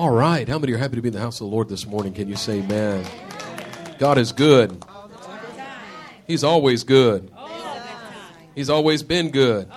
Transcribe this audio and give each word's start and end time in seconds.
All 0.00 0.08
right. 0.08 0.48
How 0.48 0.58
many 0.58 0.72
are 0.72 0.78
happy 0.78 0.96
to 0.96 1.02
be 1.02 1.08
in 1.08 1.12
the 1.12 1.20
house 1.20 1.42
of 1.42 1.50
the 1.50 1.54
Lord 1.54 1.68
this 1.68 1.86
morning? 1.86 2.14
Can 2.14 2.26
you 2.26 2.34
say 2.34 2.60
amen? 2.60 3.04
God 3.98 4.16
is 4.16 4.32
good. 4.32 4.82
He's 6.26 6.42
always 6.42 6.84
good. 6.84 7.30
He's 8.54 8.70
always 8.70 9.02
been 9.02 9.30
good. 9.30 9.70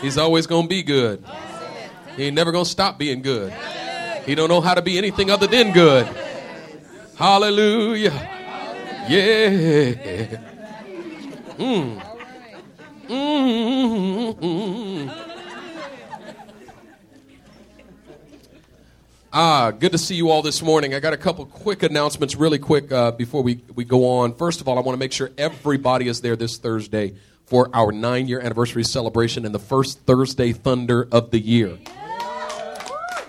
He's 0.00 0.18
always 0.18 0.48
going 0.48 0.64
to 0.64 0.68
be 0.68 0.82
good. 0.82 1.24
He 2.16 2.24
ain't 2.24 2.34
never 2.34 2.50
going 2.50 2.64
to 2.64 2.70
stop 2.70 2.98
being 2.98 3.22
good. 3.22 3.52
He 4.26 4.34
don't 4.34 4.48
know 4.48 4.60
how 4.60 4.74
to 4.74 4.82
be 4.82 4.98
anything 4.98 5.30
other 5.30 5.46
than 5.46 5.72
good. 5.72 6.08
Hallelujah. 7.14 8.10
Yeah. 9.08 10.40
Mm. 11.58 12.02
Mm-hmm. 13.08 15.27
Ah, 19.30 19.72
good 19.72 19.92
to 19.92 19.98
see 19.98 20.14
you 20.14 20.30
all 20.30 20.40
this 20.40 20.62
morning. 20.62 20.94
I 20.94 21.00
got 21.00 21.12
a 21.12 21.18
couple 21.18 21.44
quick 21.44 21.82
announcements, 21.82 22.34
really 22.34 22.58
quick, 22.58 22.90
uh, 22.90 23.10
before 23.10 23.42
we, 23.42 23.60
we 23.74 23.84
go 23.84 24.08
on. 24.08 24.34
First 24.34 24.62
of 24.62 24.68
all, 24.68 24.78
I 24.78 24.80
want 24.80 24.94
to 24.94 24.98
make 24.98 25.12
sure 25.12 25.30
everybody 25.36 26.08
is 26.08 26.22
there 26.22 26.34
this 26.34 26.56
Thursday 26.56 27.14
for 27.44 27.68
our 27.74 27.92
nine 27.92 28.26
year 28.26 28.40
anniversary 28.40 28.84
celebration 28.84 29.44
and 29.44 29.54
the 29.54 29.58
first 29.58 30.00
Thursday 30.06 30.52
Thunder 30.52 31.06
of 31.12 31.30
the 31.30 31.38
year. 31.38 31.78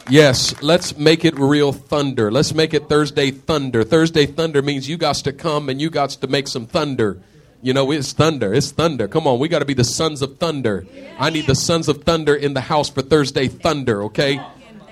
Yes, 0.10 0.60
let's 0.62 0.98
make 0.98 1.26
it 1.26 1.38
real 1.38 1.74
thunder. 1.74 2.32
Let's 2.32 2.54
make 2.54 2.74
it 2.74 2.88
Thursday 2.88 3.32
Thunder. 3.32 3.84
Thursday 3.84 4.26
Thunder 4.26 4.62
means 4.62 4.88
you 4.88 4.96
got 4.96 5.16
to 5.16 5.34
come 5.34 5.68
and 5.68 5.82
you 5.82 5.90
got 5.90 6.12
to 6.12 6.28
make 6.28 6.48
some 6.48 6.66
thunder. 6.66 7.22
You 7.62 7.74
know, 7.74 7.92
it's 7.92 8.14
thunder. 8.14 8.54
It's 8.54 8.72
thunder. 8.72 9.10
Come 9.10 9.28
on, 9.28 9.38
we 9.38 9.50
got 9.50 9.60
to 9.60 9.66
be 9.66 9.74
the 9.74 9.84
sons 9.84 10.22
of 10.22 10.38
thunder. 10.38 10.88
I 11.20 11.30
need 11.30 11.46
the 11.46 11.56
sons 11.56 11.90
of 11.90 12.06
thunder 12.06 12.34
in 12.34 12.54
the 12.54 12.62
house 12.62 12.90
for 12.90 13.02
Thursday 13.02 13.50
Thunder, 13.50 14.04
okay? 14.04 14.40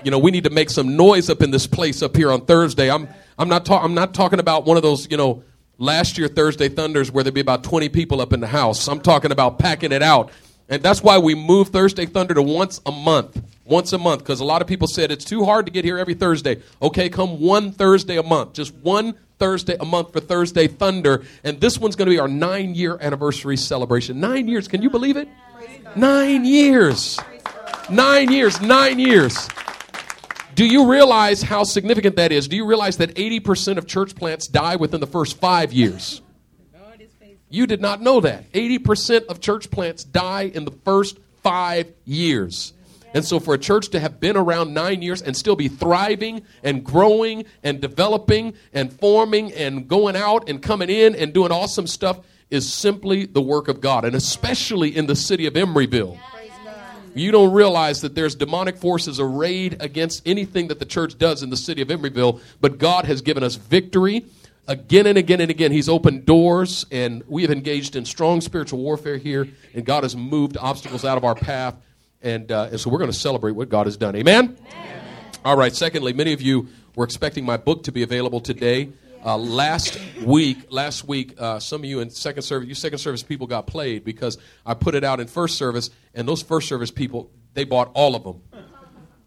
You 0.04 0.10
know, 0.10 0.18
we 0.18 0.30
need 0.30 0.44
to 0.44 0.50
make 0.50 0.70
some 0.70 0.96
noise 0.96 1.30
up 1.30 1.42
in 1.42 1.50
this 1.50 1.66
place 1.66 2.02
up 2.02 2.16
here 2.16 2.30
on 2.30 2.44
Thursday. 2.44 2.90
I'm, 2.90 3.08
I'm 3.38 3.48
not, 3.48 3.64
ta- 3.64 3.82
I'm 3.82 3.94
not 3.94 4.14
talking 4.14 4.40
about 4.40 4.64
one 4.64 4.76
of 4.76 4.82
those, 4.82 5.10
you 5.10 5.16
know, 5.16 5.42
last 5.78 6.18
year 6.18 6.28
Thursday 6.28 6.68
Thunders 6.68 7.10
where 7.10 7.24
there'd 7.24 7.34
be 7.34 7.40
about 7.40 7.64
20 7.64 7.88
people 7.88 8.20
up 8.20 8.32
in 8.32 8.40
the 8.40 8.46
house. 8.46 8.88
I'm 8.88 9.00
talking 9.00 9.32
about 9.32 9.58
packing 9.58 9.92
it 9.92 10.02
out. 10.02 10.30
And 10.68 10.82
that's 10.82 11.02
why 11.02 11.18
we 11.18 11.34
moved 11.34 11.72
Thursday 11.72 12.04
Thunder 12.04 12.34
to 12.34 12.42
once 12.42 12.80
a 12.84 12.92
month. 12.92 13.42
Once 13.64 13.92
a 13.92 13.98
month, 13.98 14.20
because 14.20 14.40
a 14.40 14.44
lot 14.44 14.62
of 14.62 14.68
people 14.68 14.86
said 14.88 15.10
it's 15.10 15.24
too 15.24 15.44
hard 15.44 15.66
to 15.66 15.72
get 15.72 15.84
here 15.84 15.98
every 15.98 16.14
Thursday. 16.14 16.62
Okay, 16.80 17.08
come 17.08 17.40
one 17.40 17.72
Thursday 17.72 18.16
a 18.16 18.22
month. 18.22 18.54
Just 18.54 18.74
one 18.74 19.14
Thursday 19.38 19.76
a 19.78 19.84
month 19.84 20.12
for 20.12 20.20
Thursday 20.20 20.66
Thunder. 20.66 21.22
And 21.44 21.60
this 21.60 21.78
one's 21.78 21.96
going 21.96 22.06
to 22.06 22.10
be 22.10 22.18
our 22.18 22.28
nine 22.28 22.74
year 22.74 22.98
anniversary 23.00 23.56
celebration. 23.56 24.20
Nine 24.20 24.48
years. 24.48 24.68
Can 24.68 24.82
you 24.82 24.90
believe 24.90 25.16
it? 25.16 25.28
Nine 25.96 26.44
years. 26.44 27.18
Nine 27.90 28.30
years. 28.32 28.60
Nine 28.60 28.98
years. 28.98 29.48
Do 30.58 30.66
you 30.66 30.90
realize 30.90 31.40
how 31.40 31.62
significant 31.62 32.16
that 32.16 32.32
is? 32.32 32.48
Do 32.48 32.56
you 32.56 32.66
realize 32.66 32.96
that 32.96 33.14
80% 33.14 33.76
of 33.76 33.86
church 33.86 34.16
plants 34.16 34.48
die 34.48 34.74
within 34.74 34.98
the 34.98 35.06
first 35.06 35.38
five 35.38 35.72
years? 35.72 36.20
You 37.48 37.68
did 37.68 37.80
not 37.80 38.02
know 38.02 38.18
that. 38.22 38.50
80% 38.50 39.26
of 39.26 39.40
church 39.40 39.70
plants 39.70 40.02
die 40.02 40.50
in 40.52 40.64
the 40.64 40.72
first 40.84 41.20
five 41.44 41.92
years. 42.04 42.72
And 43.14 43.24
so, 43.24 43.38
for 43.38 43.54
a 43.54 43.58
church 43.58 43.90
to 43.90 44.00
have 44.00 44.18
been 44.18 44.36
around 44.36 44.74
nine 44.74 45.00
years 45.00 45.22
and 45.22 45.36
still 45.36 45.54
be 45.54 45.68
thriving 45.68 46.42
and 46.64 46.82
growing 46.82 47.44
and 47.62 47.80
developing 47.80 48.54
and 48.72 48.92
forming 48.92 49.52
and 49.52 49.86
going 49.86 50.16
out 50.16 50.48
and 50.48 50.60
coming 50.60 50.90
in 50.90 51.14
and 51.14 51.32
doing 51.32 51.52
awesome 51.52 51.86
stuff 51.86 52.18
is 52.50 52.70
simply 52.70 53.26
the 53.26 53.40
work 53.40 53.68
of 53.68 53.80
God, 53.80 54.04
and 54.04 54.16
especially 54.16 54.96
in 54.96 55.06
the 55.06 55.14
city 55.14 55.46
of 55.46 55.54
Emeryville. 55.54 56.18
You 57.20 57.32
don't 57.32 57.52
realize 57.52 58.00
that 58.02 58.14
there's 58.14 58.34
demonic 58.34 58.76
forces 58.76 59.18
arrayed 59.20 59.76
against 59.80 60.26
anything 60.26 60.68
that 60.68 60.78
the 60.78 60.84
church 60.84 61.18
does 61.18 61.42
in 61.42 61.50
the 61.50 61.56
city 61.56 61.82
of 61.82 61.88
Emeryville, 61.88 62.40
but 62.60 62.78
God 62.78 63.04
has 63.06 63.22
given 63.22 63.42
us 63.42 63.56
victory 63.56 64.24
again 64.66 65.06
and 65.06 65.18
again 65.18 65.40
and 65.40 65.50
again. 65.50 65.72
He's 65.72 65.88
opened 65.88 66.26
doors, 66.26 66.86
and 66.90 67.24
we 67.26 67.42
have 67.42 67.50
engaged 67.50 67.96
in 67.96 68.04
strong 68.04 68.40
spiritual 68.40 68.80
warfare 68.80 69.16
here, 69.16 69.48
and 69.74 69.84
God 69.84 70.04
has 70.04 70.14
moved 70.14 70.56
obstacles 70.58 71.04
out 71.04 71.16
of 71.16 71.24
our 71.24 71.34
path. 71.34 71.74
And, 72.22 72.50
uh, 72.52 72.68
and 72.70 72.80
so 72.80 72.90
we're 72.90 72.98
going 72.98 73.10
to 73.10 73.16
celebrate 73.16 73.52
what 73.52 73.68
God 73.68 73.86
has 73.86 73.96
done. 73.96 74.14
Amen? 74.16 74.56
Amen? 74.72 75.04
All 75.44 75.56
right, 75.56 75.74
secondly, 75.74 76.12
many 76.12 76.32
of 76.32 76.42
you 76.42 76.68
were 76.94 77.04
expecting 77.04 77.44
my 77.44 77.56
book 77.56 77.84
to 77.84 77.92
be 77.92 78.02
available 78.02 78.40
today. 78.40 78.90
Uh, 79.24 79.36
last 79.36 79.98
week, 80.24 80.58
last 80.70 81.06
week, 81.06 81.34
uh, 81.38 81.58
some 81.58 81.80
of 81.80 81.84
you 81.84 82.00
in 82.00 82.08
second 82.08 82.42
service, 82.42 82.68
you 82.68 82.74
second 82.74 82.98
service 82.98 83.22
people 83.22 83.46
got 83.46 83.66
played 83.66 84.04
because 84.04 84.38
I 84.64 84.74
put 84.74 84.94
it 84.94 85.02
out 85.02 85.18
in 85.18 85.26
first 85.26 85.56
service, 85.56 85.90
and 86.14 86.28
those 86.28 86.40
first 86.40 86.68
service 86.68 86.90
people, 86.90 87.30
they 87.54 87.64
bought 87.64 87.90
all 87.94 88.14
of 88.14 88.22
them. 88.22 88.42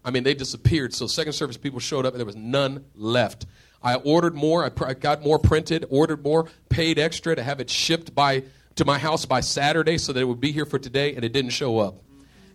I 0.03 0.11
mean, 0.11 0.23
they 0.23 0.33
disappeared. 0.33 0.93
So 0.93 1.07
second 1.07 1.33
service 1.33 1.57
people 1.57 1.79
showed 1.79 2.05
up, 2.05 2.13
and 2.13 2.19
there 2.19 2.25
was 2.25 2.37
none 2.37 2.85
left. 2.95 3.45
I 3.83 3.95
ordered 3.95 4.33
more. 4.33 4.63
I, 4.63 4.69
pr- 4.69 4.85
I 4.87 4.93
got 4.93 5.23
more 5.23 5.37
printed, 5.37 5.85
ordered 5.89 6.23
more, 6.23 6.47
paid 6.69 6.97
extra 6.97 7.35
to 7.35 7.43
have 7.43 7.59
it 7.59 7.69
shipped 7.69 8.15
by 8.15 8.43
to 8.75 8.85
my 8.85 8.97
house 8.97 9.25
by 9.25 9.41
Saturday 9.41 9.97
so 9.97 10.13
that 10.13 10.21
it 10.21 10.23
would 10.23 10.39
be 10.39 10.53
here 10.53 10.65
for 10.65 10.79
today, 10.79 11.15
and 11.15 11.25
it 11.25 11.33
didn't 11.33 11.51
show 11.51 11.79
up. 11.79 12.01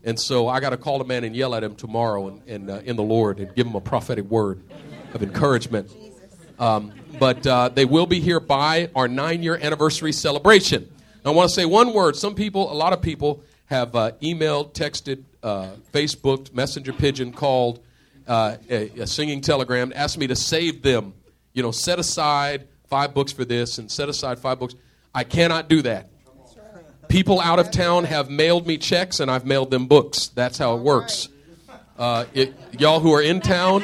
And 0.04 0.18
so 0.18 0.48
I 0.48 0.60
got 0.60 0.70
to 0.70 0.76
call 0.76 1.00
a 1.02 1.04
man 1.04 1.24
and 1.24 1.36
yell 1.36 1.54
at 1.54 1.62
him 1.62 1.74
tomorrow 1.74 2.28
and, 2.28 2.42
and 2.48 2.70
uh, 2.70 2.80
in 2.84 2.96
the 2.96 3.02
Lord 3.02 3.40
and 3.40 3.54
give 3.54 3.66
him 3.66 3.74
a 3.74 3.80
prophetic 3.80 4.24
word 4.24 4.62
of 5.12 5.22
encouragement. 5.22 5.92
Um, 6.58 6.92
but 7.18 7.46
uh, 7.46 7.68
they 7.68 7.84
will 7.84 8.06
be 8.06 8.20
here 8.20 8.40
by 8.40 8.90
our 8.94 9.08
nine 9.08 9.42
year 9.42 9.58
anniversary 9.60 10.12
celebration. 10.12 10.90
I 11.24 11.30
want 11.30 11.48
to 11.48 11.54
say 11.54 11.64
one 11.64 11.92
word. 11.92 12.14
Some 12.14 12.36
people, 12.36 12.72
a 12.72 12.74
lot 12.74 12.92
of 12.92 13.02
people, 13.02 13.42
have 13.66 13.96
uh, 13.96 14.12
emailed, 14.22 14.74
texted, 14.74 15.24
uh, 15.42 15.70
Facebooked, 15.92 16.54
messenger 16.54 16.92
pigeon, 16.92 17.32
called, 17.32 17.80
uh, 18.28 18.56
a, 18.70 19.00
a, 19.00 19.06
singing 19.08 19.40
telegram, 19.40 19.92
asked 19.96 20.18
me 20.18 20.28
to 20.28 20.36
save 20.36 20.82
them. 20.82 21.14
You 21.52 21.64
know, 21.64 21.72
set 21.72 21.98
aside 21.98 22.68
five 22.88 23.12
books 23.12 23.32
for 23.32 23.44
this 23.44 23.78
and 23.78 23.90
set 23.90 24.08
aside 24.08 24.38
five 24.38 24.60
books. 24.60 24.74
I 25.14 25.24
cannot 25.24 25.68
do 25.68 25.82
that. 25.82 26.10
People 27.08 27.40
out 27.40 27.58
of 27.58 27.70
town 27.70 28.04
have 28.04 28.30
mailed 28.30 28.66
me 28.66 28.78
checks 28.78 29.20
and 29.20 29.30
I've 29.30 29.46
mailed 29.46 29.70
them 29.70 29.86
books. 29.86 30.28
That's 30.28 30.58
how 30.58 30.76
it 30.76 30.82
works. 30.82 31.28
Uh, 31.98 32.26
it, 32.34 32.54
y'all 32.78 33.00
who 33.00 33.12
are 33.14 33.22
in 33.22 33.40
town, 33.40 33.82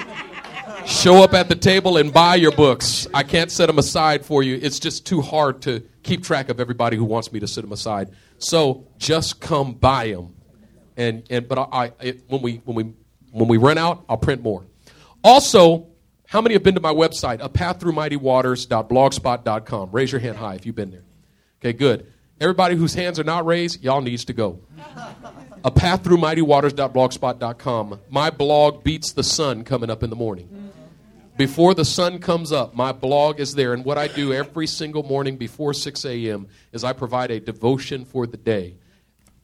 show 0.87 1.23
up 1.23 1.35
at 1.35 1.49
the 1.49 1.55
table 1.55 1.97
and 1.97 2.13
buy 2.13 2.35
your 2.37 2.53
books. 2.53 3.07
I 3.13 3.23
can't 3.23 3.51
set 3.51 3.67
them 3.67 3.79
aside 3.79 4.25
for 4.25 4.43
you. 4.43 4.59
It's 4.61 4.79
just 4.79 5.07
too 5.07 5.21
hard 5.21 5.63
to 5.63 5.81
keep 6.03 6.23
track 6.23 6.49
of 6.49 6.61
everybody 6.61 6.97
who 6.97 7.05
wants 7.05 7.33
me 7.33 7.41
to 7.41 7.47
set 7.47 7.63
them 7.63 7.73
aside. 7.73 8.11
So 8.39 8.87
just 8.99 9.41
come 9.41 9.75
buy 9.75 10.11
them. 10.11 10.35
And, 10.97 11.25
and 11.31 11.49
but 11.49 11.59
I, 11.59 11.93
I 12.01 12.15
when 12.29 12.43
we 12.43 12.57
when 12.65 12.77
we 12.77 12.93
when 13.31 13.49
we 13.49 13.57
run 13.57 13.79
out, 13.79 14.05
I'll 14.09 14.19
print 14.19 14.43
more. 14.43 14.65
Also, 15.25 15.87
how 16.27 16.41
many 16.41 16.55
have 16.55 16.63
been 16.63 16.75
to 16.75 16.81
my 16.81 16.93
website, 16.93 17.41
a 17.41 17.49
path 17.49 17.81
through 17.81 17.93
mighty 17.93 18.17
waters.blogspot.com? 18.17 19.91
Raise 19.91 20.13
your 20.13 20.21
hand 20.21 20.37
high 20.37 20.55
if 20.55 20.67
you've 20.67 20.75
been 20.75 20.91
there. 20.91 21.05
Okay, 21.61 21.73
good. 21.73 22.13
Everybody 22.41 22.75
whose 22.77 22.95
hands 22.95 23.19
are 23.21 23.25
not 23.25 23.47
raised, 23.47 23.83
y'all 23.83 24.01
needs 24.01 24.25
to 24.27 24.33
go 24.33 24.61
a 25.65 25.71
path 25.71 26.03
through 26.05 26.19
mightywaters.blogspot.com. 26.19 28.01
My 28.11 28.31
blog 28.31 28.85
beats 28.85 29.13
the 29.13 29.23
sun 29.23 29.65
coming 29.65 29.91
up 29.91 30.03
in 30.03 30.11
the 30.11 30.17
morning. 30.17 30.62
Before 31.37 31.75
the 31.75 31.85
sun 31.85 32.19
comes 32.19 32.53
up, 32.53 32.75
my 32.75 32.93
blog 32.93 33.41
is 33.41 33.55
there. 33.55 33.73
And 33.73 33.85
what 33.85 33.97
I 33.97 34.07
do 34.07 34.33
every 34.33 34.67
single 34.67 35.03
morning 35.03 35.37
before 35.37 35.73
6 35.73 36.05
a.m. 36.05 36.47
is 36.73 36.85
I 36.85 36.93
provide 36.93 37.31
a 37.31 37.41
devotion 37.41 38.05
for 38.05 38.27
the 38.27 38.37
day 38.37 38.77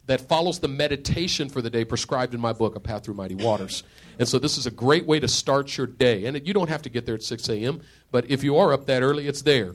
that 0.07 0.23
follows 0.23 0.59
the 0.59 0.69
meditation 0.69 1.49
for 1.49 1.61
the 1.61 1.71
day 1.71 1.85
prescribed 1.85 2.35
in 2.35 2.41
my 2.41 2.53
book, 2.53 2.77
A 2.77 2.81
Path 2.81 3.05
Through 3.05 3.15
Mighty 3.15 3.35
Waters. 3.35 3.83
And 4.19 4.27
so 4.27 4.39
this 4.39 4.57
is 4.57 4.67
a 4.67 4.71
great 4.71 5.07
way 5.07 5.21
to 5.21 5.29
start 5.29 5.77
your 5.77 5.87
day. 5.87 6.25
And 6.25 6.47
you 6.47 6.55
don't 6.55 6.69
have 6.69 6.83
to 6.83 6.89
get 6.89 7.07
there 7.07 7.15
at 7.15 7.23
6 7.23 7.49
a.m., 7.49 7.83
but 8.11 8.31
if 8.31 8.43
you 8.43 8.57
are 8.57 8.73
up 8.73 8.87
that 8.87 9.03
early, 9.03 9.27
it's 9.27 9.43
there 9.43 9.75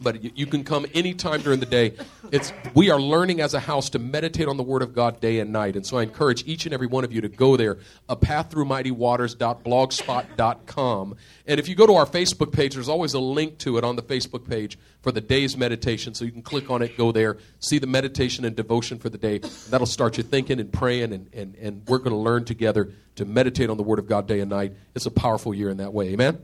but 0.00 0.36
you 0.36 0.46
can 0.46 0.64
come 0.64 0.86
anytime 0.94 1.40
during 1.40 1.60
the 1.60 1.66
day. 1.66 1.94
It's 2.32 2.52
we 2.74 2.90
are 2.90 3.00
learning 3.00 3.40
as 3.40 3.54
a 3.54 3.60
house 3.60 3.88
to 3.90 3.98
meditate 3.98 4.48
on 4.48 4.56
the 4.56 4.62
Word 4.62 4.82
of 4.82 4.94
God 4.94 5.20
day 5.20 5.38
and 5.38 5.52
night, 5.52 5.76
and 5.76 5.86
so 5.86 5.98
I 5.98 6.02
encourage 6.02 6.46
each 6.46 6.66
and 6.66 6.74
every 6.74 6.86
one 6.86 7.04
of 7.04 7.12
you 7.12 7.20
to 7.20 7.28
go 7.28 7.56
there. 7.56 7.78
A 8.08 8.16
path 8.16 8.50
through 8.50 8.64
mighty 8.64 8.90
waters.blogspot.com, 8.90 11.16
and 11.46 11.60
if 11.60 11.68
you 11.68 11.74
go 11.74 11.86
to 11.86 11.94
our 11.94 12.06
Facebook 12.06 12.52
page, 12.52 12.74
there's 12.74 12.88
always 12.88 13.14
a 13.14 13.20
link 13.20 13.58
to 13.58 13.78
it 13.78 13.84
on 13.84 13.96
the 13.96 14.02
Facebook 14.02 14.48
page 14.48 14.78
for 15.02 15.12
the 15.12 15.20
day's 15.20 15.56
meditation, 15.56 16.14
so 16.14 16.24
you 16.24 16.32
can 16.32 16.42
click 16.42 16.70
on 16.70 16.82
it, 16.82 16.96
go 16.96 17.12
there, 17.12 17.38
see 17.60 17.78
the 17.78 17.86
meditation 17.86 18.44
and 18.44 18.56
devotion 18.56 18.98
for 18.98 19.08
the 19.08 19.18
day. 19.18 19.38
That'll 19.70 19.86
start 19.86 20.16
you 20.16 20.22
thinking 20.22 20.60
and 20.60 20.72
praying, 20.72 21.12
and 21.12 21.28
and, 21.32 21.54
and 21.56 21.82
we're 21.86 21.98
going 21.98 22.10
to 22.10 22.16
learn 22.16 22.44
together 22.44 22.92
to 23.16 23.24
meditate 23.24 23.70
on 23.70 23.76
the 23.76 23.82
Word 23.82 23.98
of 23.98 24.06
God 24.06 24.26
day 24.26 24.40
and 24.40 24.50
night. 24.50 24.74
It's 24.94 25.06
a 25.06 25.10
powerful 25.10 25.54
year 25.54 25.70
in 25.70 25.78
that 25.78 25.92
way. 25.92 26.10
Amen. 26.10 26.38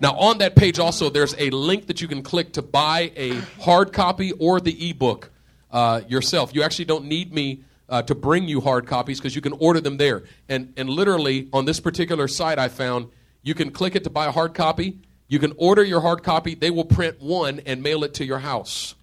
Now, 0.00 0.14
on 0.14 0.38
that 0.38 0.54
page 0.54 0.78
also, 0.78 1.10
there's 1.10 1.34
a 1.38 1.50
link 1.50 1.86
that 1.86 2.00
you 2.00 2.08
can 2.08 2.22
click 2.22 2.52
to 2.54 2.62
buy 2.62 3.12
a 3.16 3.34
hard 3.60 3.92
copy 3.92 4.32
or 4.32 4.60
the 4.60 4.90
ebook 4.90 5.30
uh, 5.70 6.02
yourself. 6.08 6.54
You 6.54 6.62
actually 6.62 6.84
don't 6.86 7.06
need 7.06 7.32
me 7.32 7.64
uh, 7.88 8.02
to 8.02 8.14
bring 8.14 8.48
you 8.48 8.60
hard 8.60 8.86
copies 8.86 9.18
because 9.18 9.34
you 9.34 9.42
can 9.42 9.52
order 9.54 9.80
them 9.80 9.96
there. 9.96 10.24
And, 10.48 10.72
and 10.76 10.88
literally, 10.88 11.48
on 11.52 11.64
this 11.64 11.80
particular 11.80 12.28
site, 12.28 12.58
I 12.58 12.68
found 12.68 13.08
you 13.42 13.54
can 13.54 13.70
click 13.70 13.96
it 13.96 14.04
to 14.04 14.10
buy 14.10 14.26
a 14.26 14.30
hard 14.30 14.54
copy. 14.54 14.98
You 15.26 15.38
can 15.38 15.52
order 15.56 15.82
your 15.82 16.00
hard 16.00 16.22
copy. 16.22 16.54
They 16.54 16.70
will 16.70 16.84
print 16.84 17.20
one 17.20 17.60
and 17.66 17.82
mail 17.82 18.04
it 18.04 18.14
to 18.14 18.24
your 18.24 18.38
house. 18.38 18.94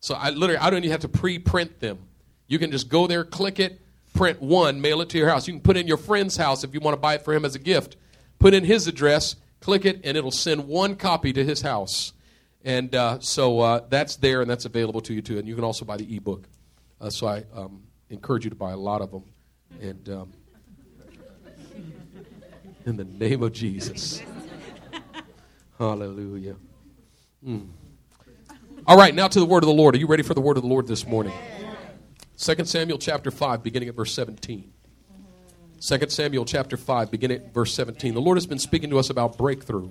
So 0.00 0.14
I 0.14 0.30
literally, 0.30 0.58
I 0.58 0.70
don't 0.70 0.80
even 0.80 0.90
have 0.90 1.00
to 1.02 1.08
pre-print 1.08 1.80
them. 1.80 1.98
You 2.48 2.58
can 2.58 2.70
just 2.70 2.88
go 2.88 3.06
there, 3.06 3.24
click 3.24 3.60
it, 3.60 3.80
print 4.14 4.42
one, 4.42 4.80
mail 4.80 5.00
it 5.00 5.10
to 5.10 5.18
your 5.18 5.28
house. 5.28 5.46
You 5.46 5.54
can 5.54 5.62
put 5.62 5.76
in 5.76 5.86
your 5.86 5.96
friend's 5.96 6.36
house 6.36 6.64
if 6.64 6.74
you 6.74 6.80
want 6.80 6.94
to 6.94 7.00
buy 7.00 7.14
it 7.14 7.24
for 7.24 7.32
him 7.32 7.44
as 7.44 7.54
a 7.54 7.58
gift 7.58 7.96
put 8.42 8.52
in 8.52 8.64
his 8.64 8.88
address, 8.88 9.36
click 9.62 9.86
it, 9.86 10.00
and 10.04 10.16
it'll 10.16 10.30
send 10.30 10.68
one 10.68 10.96
copy 10.96 11.32
to 11.32 11.44
his 11.44 11.62
house. 11.62 12.12
And 12.64 12.94
uh, 12.94 13.18
so 13.20 13.60
uh, 13.60 13.80
that's 13.88 14.16
there 14.16 14.40
and 14.40 14.50
that's 14.50 14.66
available 14.66 15.00
to 15.02 15.14
you 15.14 15.22
too. 15.22 15.38
And 15.38 15.48
you 15.48 15.54
can 15.54 15.64
also 15.64 15.84
buy 15.84 15.96
the 15.96 16.16
ebook. 16.16 16.46
Uh, 17.00 17.10
so 17.10 17.26
I 17.26 17.44
um, 17.54 17.82
encourage 18.10 18.44
you 18.44 18.50
to 18.50 18.56
buy 18.56 18.72
a 18.72 18.76
lot 18.76 19.00
of 19.00 19.10
them. 19.10 19.24
And 19.80 20.08
um, 20.08 20.32
in 22.86 22.96
the 22.96 23.04
name 23.04 23.42
of 23.42 23.52
Jesus. 23.52 24.22
Hallelujah. 25.78 26.56
Mm. 27.44 27.68
All 28.86 28.96
right, 28.96 29.14
now 29.14 29.28
to 29.28 29.40
the 29.40 29.46
word 29.46 29.62
of 29.62 29.68
the 29.68 29.74
Lord. 29.74 29.94
Are 29.94 29.98
you 29.98 30.06
ready 30.06 30.22
for 30.22 30.34
the 30.34 30.40
word 30.40 30.56
of 30.56 30.62
the 30.62 30.68
Lord 30.68 30.86
this 30.86 31.06
morning? 31.06 31.32
2 32.36 32.64
Samuel 32.64 32.98
chapter 32.98 33.30
5, 33.30 33.62
beginning 33.62 33.88
at 33.88 33.94
verse 33.94 34.12
17. 34.12 34.72
2 35.84 35.98
Samuel 36.10 36.44
chapter 36.44 36.76
5, 36.76 37.10
beginning 37.10 37.38
at 37.38 37.52
verse 37.52 37.74
17. 37.74 38.14
The 38.14 38.20
Lord 38.20 38.36
has 38.36 38.46
been 38.46 38.60
speaking 38.60 38.90
to 38.90 38.98
us 39.00 39.10
about 39.10 39.36
breakthrough. 39.36 39.90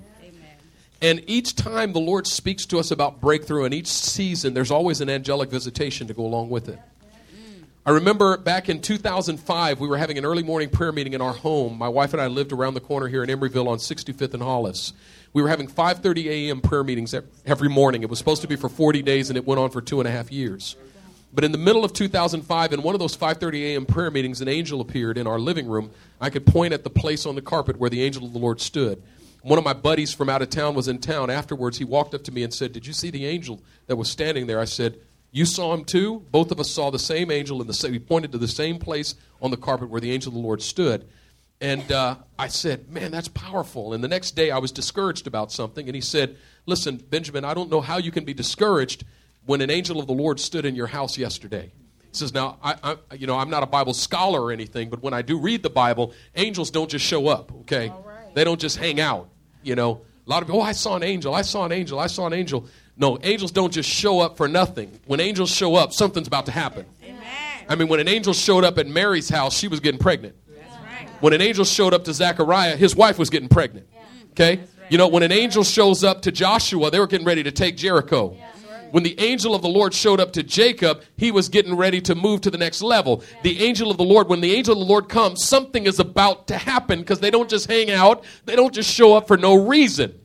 And 1.01 1.21
each 1.27 1.55
time 1.55 1.91
the 1.91 1.99
Lord 1.99 2.27
speaks 2.27 2.65
to 2.67 2.79
us 2.79 2.91
about 2.91 3.19
breakthrough, 3.19 3.65
in 3.65 3.73
each 3.73 3.88
season, 3.88 4.53
there's 4.53 4.71
always 4.71 5.01
an 5.01 5.09
angelic 5.09 5.49
visitation 5.49 6.07
to 6.07 6.13
go 6.13 6.23
along 6.23 6.49
with 6.49 6.69
it. 6.69 6.79
Mm. 6.79 7.63
I 7.85 7.91
remember 7.91 8.38
back 8.38 8.69
in 8.69 8.81
2005, 8.81 9.81
we 9.81 9.88
were 9.88 9.97
having 9.97 10.17
an 10.17 10.23
early 10.23 10.43
morning 10.43 10.69
prayer 10.69 10.93
meeting 10.93 11.13
in 11.13 11.21
our 11.21 11.33
home. 11.33 11.77
My 11.77 11.89
wife 11.89 12.13
and 12.13 12.21
I 12.21 12.27
lived 12.27 12.53
around 12.53 12.75
the 12.75 12.81
corner 12.81 13.07
here 13.07 13.23
in 13.23 13.29
Emeryville 13.29 13.67
on 13.67 13.79
65th 13.79 14.33
and 14.33 14.44
Hollis. 14.44 14.94
We 15.33 15.41
were 15.41 15.49
having 15.49 15.67
5:30 15.67 16.27
a.m. 16.27 16.61
prayer 16.61 16.85
meetings 16.85 17.13
every 17.45 17.69
morning. 17.69 18.03
It 18.03 18.09
was 18.09 18.19
supposed 18.19 18.44
to 18.44 18.47
be 18.47 18.55
for 18.55 18.69
40 18.69 19.01
days, 19.01 19.29
and 19.29 19.35
it 19.35 19.45
went 19.45 19.59
on 19.59 19.71
for 19.71 19.81
two 19.81 19.99
and 19.99 20.07
a 20.07 20.11
half 20.11 20.31
years. 20.31 20.77
But 21.33 21.44
in 21.44 21.51
the 21.51 21.57
middle 21.57 21.86
of 21.86 21.94
2005, 21.94 22.74
in 22.74 22.81
one 22.81 22.94
of 22.94 23.00
those 23.00 23.16
5:30 23.16 23.63
a.m. 23.72 23.86
prayer 23.86 24.12
meetings, 24.12 24.42
an 24.42 24.48
angel 24.48 24.81
appeared 24.81 25.18
in 25.18 25.28
our 25.28 25.39
living 25.39 25.68
room. 25.68 25.92
I 26.19 26.30
could 26.30 26.45
point 26.45 26.74
at 26.74 26.83
the 26.83 26.89
place 26.89 27.25
on 27.25 27.36
the 27.36 27.42
carpet 27.42 27.78
where 27.78 27.89
the 27.89 28.04
angel 28.04 28.25
of 28.25 28.33
the 28.33 28.39
Lord 28.39 28.60
stood. 28.60 29.01
One 29.44 29.57
of 29.57 29.63
my 29.63 29.74
buddies 29.74 30.13
from 30.13 30.30
out 30.30 30.42
of 30.42 30.50
town 30.50 30.75
was 30.75 30.88
in 30.88 31.00
town. 31.00 31.30
Afterwards, 31.30 31.78
he 31.78 31.86
walked 31.86 32.13
up 32.13 32.24
to 32.25 32.31
me 32.31 32.44
and 32.44 32.54
said, 32.54 32.74
"Did 32.74 32.86
you 32.86 32.94
see 32.94 33.10
the 33.10 33.25
angel 33.25 33.62
that 33.88 33.95
was 33.95 34.10
standing 34.10 34.48
there?" 34.48 34.60
I 34.60 34.66
said, 34.66 34.98
you 35.31 35.45
saw 35.45 35.74
him 35.74 35.86
too. 35.86 36.25
Both 36.30 36.51
of 36.51 36.60
us 36.60 36.69
saw 36.69 36.92
the 36.92 37.00
same 37.00 37.31
angel 37.31 37.62
and 37.62 37.74
same. 37.74 37.94
We 37.94 38.00
pointed 38.00 38.33
to 38.33 38.38
the 38.38 38.50
same 38.50 38.80
place 38.80 39.16
on 39.42 39.50
the 39.50 39.57
carpet 39.57 39.89
where 39.89 40.01
the 40.01 40.12
angel 40.12 40.30
of 40.30 40.33
the 40.33 40.42
Lord 40.42 40.62
stood. 40.62 41.07
And 41.62 41.89
uh, 41.92 42.16
I 42.38 42.48
said, 42.48 42.89
"Man, 42.89 43.12
that's 43.12 43.30
powerful." 43.30 43.94
And 43.94 44.04
the 44.04 44.07
next 44.07 44.31
day, 44.31 44.51
I 44.51 44.57
was 44.57 44.72
discouraged 44.72 45.28
about 45.28 45.51
something, 45.51 45.88
and 45.88 45.95
he 45.95 46.01
said, 46.01 46.36
"Listen, 46.66 46.98
Benjamin, 46.98 47.45
I 47.45 47.54
don't 47.54 47.69
know 47.69 47.81
how 47.81 47.98
you 47.98 48.12
can 48.12 48.25
be 48.25 48.33
discouraged 48.33 49.06
when 49.45 49.61
an 49.61 49.69
angel 49.69 49.99
of 49.99 50.07
the 50.07 50.13
Lord 50.13 50.39
stood 50.39 50.65
in 50.65 50.75
your 50.75 50.88
house 50.88 51.17
yesterday." 51.17 51.71
He 51.99 52.17
says, 52.17 52.33
"Now, 52.33 52.57
I, 52.63 52.75
I 52.83 53.15
you 53.15 53.27
know, 53.27 53.38
I'm 53.38 53.49
not 53.49 53.63
a 53.63 53.67
Bible 53.67 53.93
scholar 53.93 54.41
or 54.41 54.51
anything, 54.51 54.89
but 54.89 55.01
when 55.01 55.13
I 55.13 55.21
do 55.21 55.39
read 55.39 55.63
the 55.63 55.69
Bible, 55.69 56.13
angels 56.35 56.71
don't 56.71 56.89
just 56.89 57.05
show 57.05 57.27
up. 57.27 57.51
Okay, 57.61 57.89
right. 57.89 58.35
they 58.35 58.43
don't 58.43 58.59
just 58.59 58.77
hang 58.77 58.99
out. 58.99 59.29
You 59.63 59.75
know, 59.75 60.01
a 60.25 60.29
lot 60.29 60.41
of 60.41 60.47
people, 60.47 60.61
oh, 60.61 60.63
I 60.63 60.71
saw 60.71 60.95
an 60.95 61.03
angel. 61.03 61.33
I 61.33 61.41
saw 61.41 61.65
an 61.65 61.71
angel. 61.71 61.99
I 61.99 62.07
saw 62.07 62.27
an 62.27 62.33
angel." 62.33 62.67
No, 62.97 63.17
angels 63.23 63.51
don't 63.51 63.73
just 63.73 63.89
show 63.89 64.19
up 64.19 64.38
for 64.38 64.47
nothing. 64.47 64.99
When 65.05 65.19
angels 65.19 65.49
show 65.49 65.75
up, 65.75 65.91
something's 65.91 66.27
about 66.27 66.45
to 66.45 66.51
happen. 66.51 66.85
Amen. 67.03 67.23
I 67.67 67.75
mean, 67.75 67.87
when 67.87 67.99
an 67.99 68.07
angel 68.07 68.31
showed 68.31 68.63
up 68.63 68.77
at 68.77 68.85
Mary's 68.85 69.27
house, 69.27 69.57
she 69.57 69.67
was 69.67 69.79
getting 69.79 69.99
pregnant. 69.99 70.35
Right. 70.47 71.09
When 71.19 71.33
an 71.33 71.41
angel 71.41 71.65
showed 71.65 71.95
up 71.95 72.03
to 72.03 72.13
Zechariah, 72.13 72.75
his 72.75 72.95
wife 72.95 73.17
was 73.17 73.31
getting 73.31 73.49
pregnant. 73.49 73.87
Okay? 74.31 74.57
Right. 74.57 74.67
You 74.89 74.99
know, 74.99 75.07
when 75.07 75.23
an 75.23 75.31
angel 75.31 75.63
shows 75.63 76.03
up 76.03 76.21
to 76.23 76.31
Joshua, 76.31 76.91
they 76.91 76.99
were 76.99 77.07
getting 77.07 77.25
ready 77.25 77.44
to 77.44 77.51
take 77.51 77.75
Jericho. 77.75 78.35
Yeah. 78.37 78.50
When 78.91 79.03
the 79.03 79.19
angel 79.19 79.55
of 79.55 79.61
the 79.61 79.69
Lord 79.69 79.93
showed 79.93 80.19
up 80.19 80.33
to 80.33 80.43
Jacob, 80.43 81.03
he 81.17 81.31
was 81.31 81.49
getting 81.49 81.75
ready 81.75 82.01
to 82.01 82.15
move 82.15 82.41
to 82.41 82.51
the 82.51 82.57
next 82.57 82.81
level. 82.81 83.23
The 83.43 83.63
angel 83.63 83.89
of 83.89 83.97
the 83.97 84.03
Lord, 84.03 84.27
when 84.27 84.41
the 84.41 84.53
angel 84.53 84.73
of 84.73 84.79
the 84.79 84.85
Lord 84.85 85.09
comes, 85.09 85.43
something 85.45 85.85
is 85.85 85.99
about 85.99 86.47
to 86.47 86.57
happen 86.57 86.99
because 86.99 87.19
they 87.19 87.31
don't 87.31 87.49
just 87.49 87.69
hang 87.69 87.91
out, 87.91 88.23
they 88.45 88.55
don't 88.55 88.73
just 88.73 88.91
show 88.93 89.15
up 89.15 89.27
for 89.27 89.38
no 89.38 89.67
reason. 89.67 90.17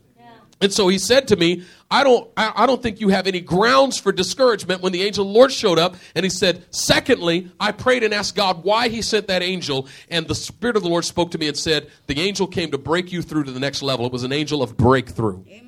And 0.60 0.72
so 0.72 0.88
he 0.88 0.98
said 0.98 1.28
to 1.28 1.36
me, 1.36 1.64
I 1.90 2.02
don't, 2.02 2.30
I, 2.36 2.66
don't 2.66 2.82
think 2.82 3.00
you 3.00 3.10
have 3.10 3.26
any 3.26 3.40
grounds 3.40 3.98
for 3.98 4.10
discouragement 4.10 4.80
when 4.80 4.92
the 4.92 5.02
angel 5.02 5.26
of 5.26 5.32
the 5.32 5.38
Lord 5.38 5.52
showed 5.52 5.78
up. 5.78 5.96
And 6.14 6.24
he 6.24 6.30
said, 6.30 6.64
Secondly, 6.70 7.50
I 7.60 7.72
prayed 7.72 8.02
and 8.02 8.14
asked 8.14 8.34
God 8.34 8.64
why 8.64 8.88
he 8.88 9.02
sent 9.02 9.28
that 9.28 9.42
angel. 9.42 9.86
And 10.10 10.26
the 10.26 10.34
Spirit 10.34 10.76
of 10.76 10.82
the 10.82 10.88
Lord 10.88 11.04
spoke 11.04 11.30
to 11.32 11.38
me 11.38 11.46
and 11.46 11.56
said, 11.56 11.90
The 12.06 12.20
angel 12.20 12.46
came 12.46 12.70
to 12.70 12.78
break 12.78 13.12
you 13.12 13.22
through 13.22 13.44
to 13.44 13.52
the 13.52 13.60
next 13.60 13.82
level. 13.82 14.06
It 14.06 14.12
was 14.12 14.24
an 14.24 14.32
angel 14.32 14.62
of 14.62 14.76
breakthrough. 14.76 15.44
Amen. 15.46 15.65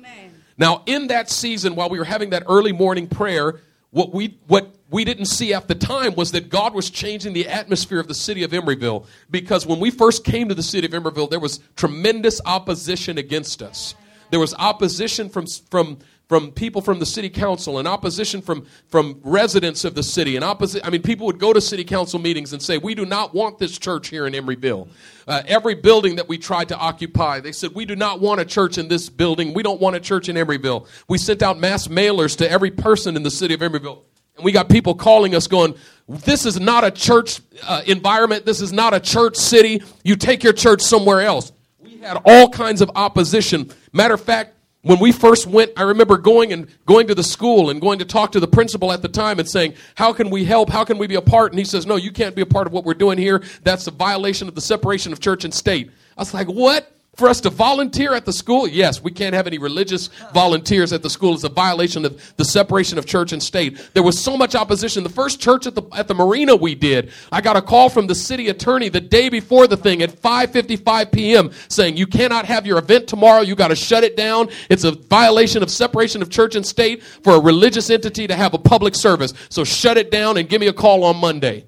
Now, 0.59 0.83
in 0.85 1.07
that 1.07 1.29
season, 1.29 1.75
while 1.75 1.89
we 1.89 1.97
were 1.97 2.05
having 2.05 2.31
that 2.31 2.43
early 2.47 2.73
morning 2.73 3.07
prayer, 3.07 3.61
what 3.91 4.13
we, 4.13 4.37
what 4.45 4.75
we 4.91 5.05
didn't 5.05 5.25
see 5.25 5.53
at 5.53 5.69
the 5.69 5.73
time 5.73 6.15
was 6.15 6.33
that 6.33 6.49
God 6.49 6.73
was 6.73 6.89
changing 6.89 7.33
the 7.33 7.47
atmosphere 7.47 7.99
of 7.99 8.07
the 8.07 8.13
city 8.13 8.43
of 8.43 8.51
Emeryville. 8.51 9.07
Because 9.31 9.65
when 9.65 9.79
we 9.79 9.89
first 9.89 10.25
came 10.25 10.49
to 10.49 10.55
the 10.55 10.61
city 10.61 10.85
of 10.85 10.91
Emeryville, 10.91 11.29
there 11.29 11.39
was 11.39 11.61
tremendous 11.77 12.41
opposition 12.45 13.17
against 13.17 13.63
us. 13.63 13.95
There 14.31 14.39
was 14.39 14.53
opposition 14.55 15.29
from, 15.29 15.45
from, 15.71 15.97
from 16.29 16.51
people 16.51 16.79
from 16.79 16.99
the 16.99 17.07
city 17.07 17.27
council 17.27 17.79
and 17.79 17.87
opposition 17.87 18.39
from, 18.39 18.67
from 18.87 19.19
residents 19.23 19.83
of 19.83 19.95
the 19.95 20.03
city. 20.03 20.35
And 20.35 20.45
opposi- 20.45 20.79
I 20.83 20.91
mean, 20.91 21.01
people 21.01 21.25
would 21.25 21.39
go 21.39 21.53
to 21.53 21.59
city 21.59 21.83
council 21.83 22.19
meetings 22.19 22.53
and 22.53 22.61
say, 22.61 22.77
We 22.77 22.93
do 22.93 23.03
not 23.03 23.33
want 23.33 23.57
this 23.57 23.77
church 23.77 24.09
here 24.09 24.27
in 24.27 24.33
Emeryville. 24.33 24.89
Uh, 25.27 25.41
every 25.47 25.73
building 25.73 26.17
that 26.17 26.29
we 26.29 26.37
tried 26.37 26.69
to 26.69 26.77
occupy, 26.77 27.39
they 27.39 27.51
said, 27.51 27.73
We 27.73 27.85
do 27.85 27.95
not 27.95 28.21
want 28.21 28.39
a 28.39 28.45
church 28.45 28.77
in 28.77 28.87
this 28.87 29.09
building. 29.09 29.55
We 29.55 29.63
don't 29.63 29.81
want 29.81 29.95
a 29.95 29.99
church 29.99 30.29
in 30.29 30.35
Emeryville. 30.35 30.87
We 31.07 31.17
sent 31.17 31.41
out 31.41 31.59
mass 31.59 31.87
mailers 31.87 32.37
to 32.37 32.49
every 32.49 32.71
person 32.71 33.15
in 33.15 33.23
the 33.23 33.31
city 33.31 33.55
of 33.55 33.61
Emeryville. 33.61 34.03
And 34.35 34.45
we 34.45 34.51
got 34.51 34.69
people 34.69 34.93
calling 34.93 35.33
us 35.33 35.47
going, 35.47 35.73
This 36.07 36.45
is 36.45 36.59
not 36.59 36.83
a 36.83 36.91
church 36.91 37.41
uh, 37.63 37.81
environment. 37.87 38.45
This 38.45 38.61
is 38.61 38.71
not 38.71 38.93
a 38.93 38.99
church 38.99 39.35
city. 39.35 39.81
You 40.03 40.15
take 40.15 40.43
your 40.43 40.53
church 40.53 40.83
somewhere 40.83 41.21
else 41.21 41.51
We 41.79 41.97
had 41.97 42.21
all 42.23 42.49
kinds 42.49 42.81
of 42.81 42.91
opposition. 42.93 43.71
Matter 43.91 44.13
of 44.13 44.21
fact, 44.21 44.57
when 44.81 44.99
we 44.99 45.11
first 45.11 45.45
went, 45.45 45.71
I 45.75 45.83
remember 45.83 46.17
going 46.17 46.53
and 46.53 46.67
going 46.85 47.07
to 47.07 47.15
the 47.15 47.23
school 47.23 47.69
and 47.69 47.81
going 47.81 47.99
to 47.99 48.05
talk 48.05 48.31
to 48.31 48.39
the 48.39 48.47
principal 48.47 48.91
at 48.93 49.01
the 49.01 49.09
time 49.09 49.39
and 49.39 49.49
saying, 49.49 49.73
How 49.95 50.13
can 50.13 50.29
we 50.29 50.45
help? 50.45 50.69
How 50.69 50.85
can 50.85 50.97
we 50.97 51.07
be 51.07 51.15
a 51.15 51.21
part? 51.21 51.51
And 51.51 51.59
he 51.59 51.65
says, 51.65 51.85
No, 51.85 51.97
you 51.97 52.11
can't 52.11 52.35
be 52.35 52.41
a 52.41 52.45
part 52.45 52.65
of 52.65 52.73
what 52.73 52.85
we're 52.85 52.93
doing 52.93 53.17
here. 53.17 53.43
That's 53.63 53.87
a 53.87 53.91
violation 53.91 54.47
of 54.47 54.55
the 54.55 54.61
separation 54.61 55.11
of 55.11 55.19
church 55.19 55.43
and 55.43 55.53
state. 55.53 55.91
I 56.17 56.21
was 56.21 56.33
like, 56.33 56.47
What? 56.47 56.95
For 57.19 57.29
us 57.29 57.41
to 57.41 57.49
volunteer 57.49 58.15
at 58.15 58.25
the 58.25 58.33
school? 58.33 58.67
Yes, 58.67 59.03
we 59.03 59.11
can't 59.11 59.35
have 59.35 59.45
any 59.45 59.57
religious 59.57 60.07
volunteers 60.33 60.91
at 60.93 61.03
the 61.03 61.09
school. 61.09 61.35
It's 61.35 61.43
a 61.43 61.49
violation 61.49 62.05
of 62.05 62.19
the 62.37 62.45
separation 62.45 62.97
of 62.97 63.05
church 63.05 63.33
and 63.33 63.43
state. 63.43 63.77
There 63.93 64.01
was 64.01 64.19
so 64.19 64.35
much 64.35 64.55
opposition. 64.55 65.03
The 65.03 65.09
first 65.09 65.39
church 65.39 65.67
at 65.67 65.75
the 65.75 65.83
at 65.93 66.07
the 66.07 66.15
marina 66.15 66.55
we 66.55 66.73
did, 66.73 67.11
I 67.31 67.41
got 67.41 67.57
a 67.57 67.61
call 67.61 67.89
from 67.89 68.07
the 68.07 68.15
city 68.15 68.47
attorney 68.47 68.89
the 68.89 69.01
day 69.01 69.29
before 69.29 69.67
the 69.67 69.77
thing 69.77 70.01
at 70.01 70.09
5:55 70.09 71.11
p.m. 71.11 71.51
saying 71.67 71.97
you 71.97 72.07
cannot 72.07 72.45
have 72.45 72.65
your 72.65 72.79
event 72.79 73.07
tomorrow. 73.07 73.41
You 73.41 73.55
got 73.55 73.67
to 73.67 73.75
shut 73.75 74.03
it 74.03 74.17
down. 74.17 74.49
It's 74.69 74.85
a 74.85 74.91
violation 74.91 75.61
of 75.61 75.69
separation 75.69 76.21
of 76.21 76.29
church 76.29 76.55
and 76.55 76.65
state 76.65 77.03
for 77.03 77.35
a 77.35 77.39
religious 77.39 77.89
entity 77.89 78.25
to 78.27 78.35
have 78.35 78.53
a 78.53 78.57
public 78.57 78.95
service. 78.95 79.33
So 79.49 79.63
shut 79.63 79.97
it 79.97 80.09
down 80.09 80.37
and 80.37 80.47
give 80.47 80.61
me 80.61 80.67
a 80.67 80.73
call 80.73 81.03
on 81.03 81.17
Monday. 81.17 81.65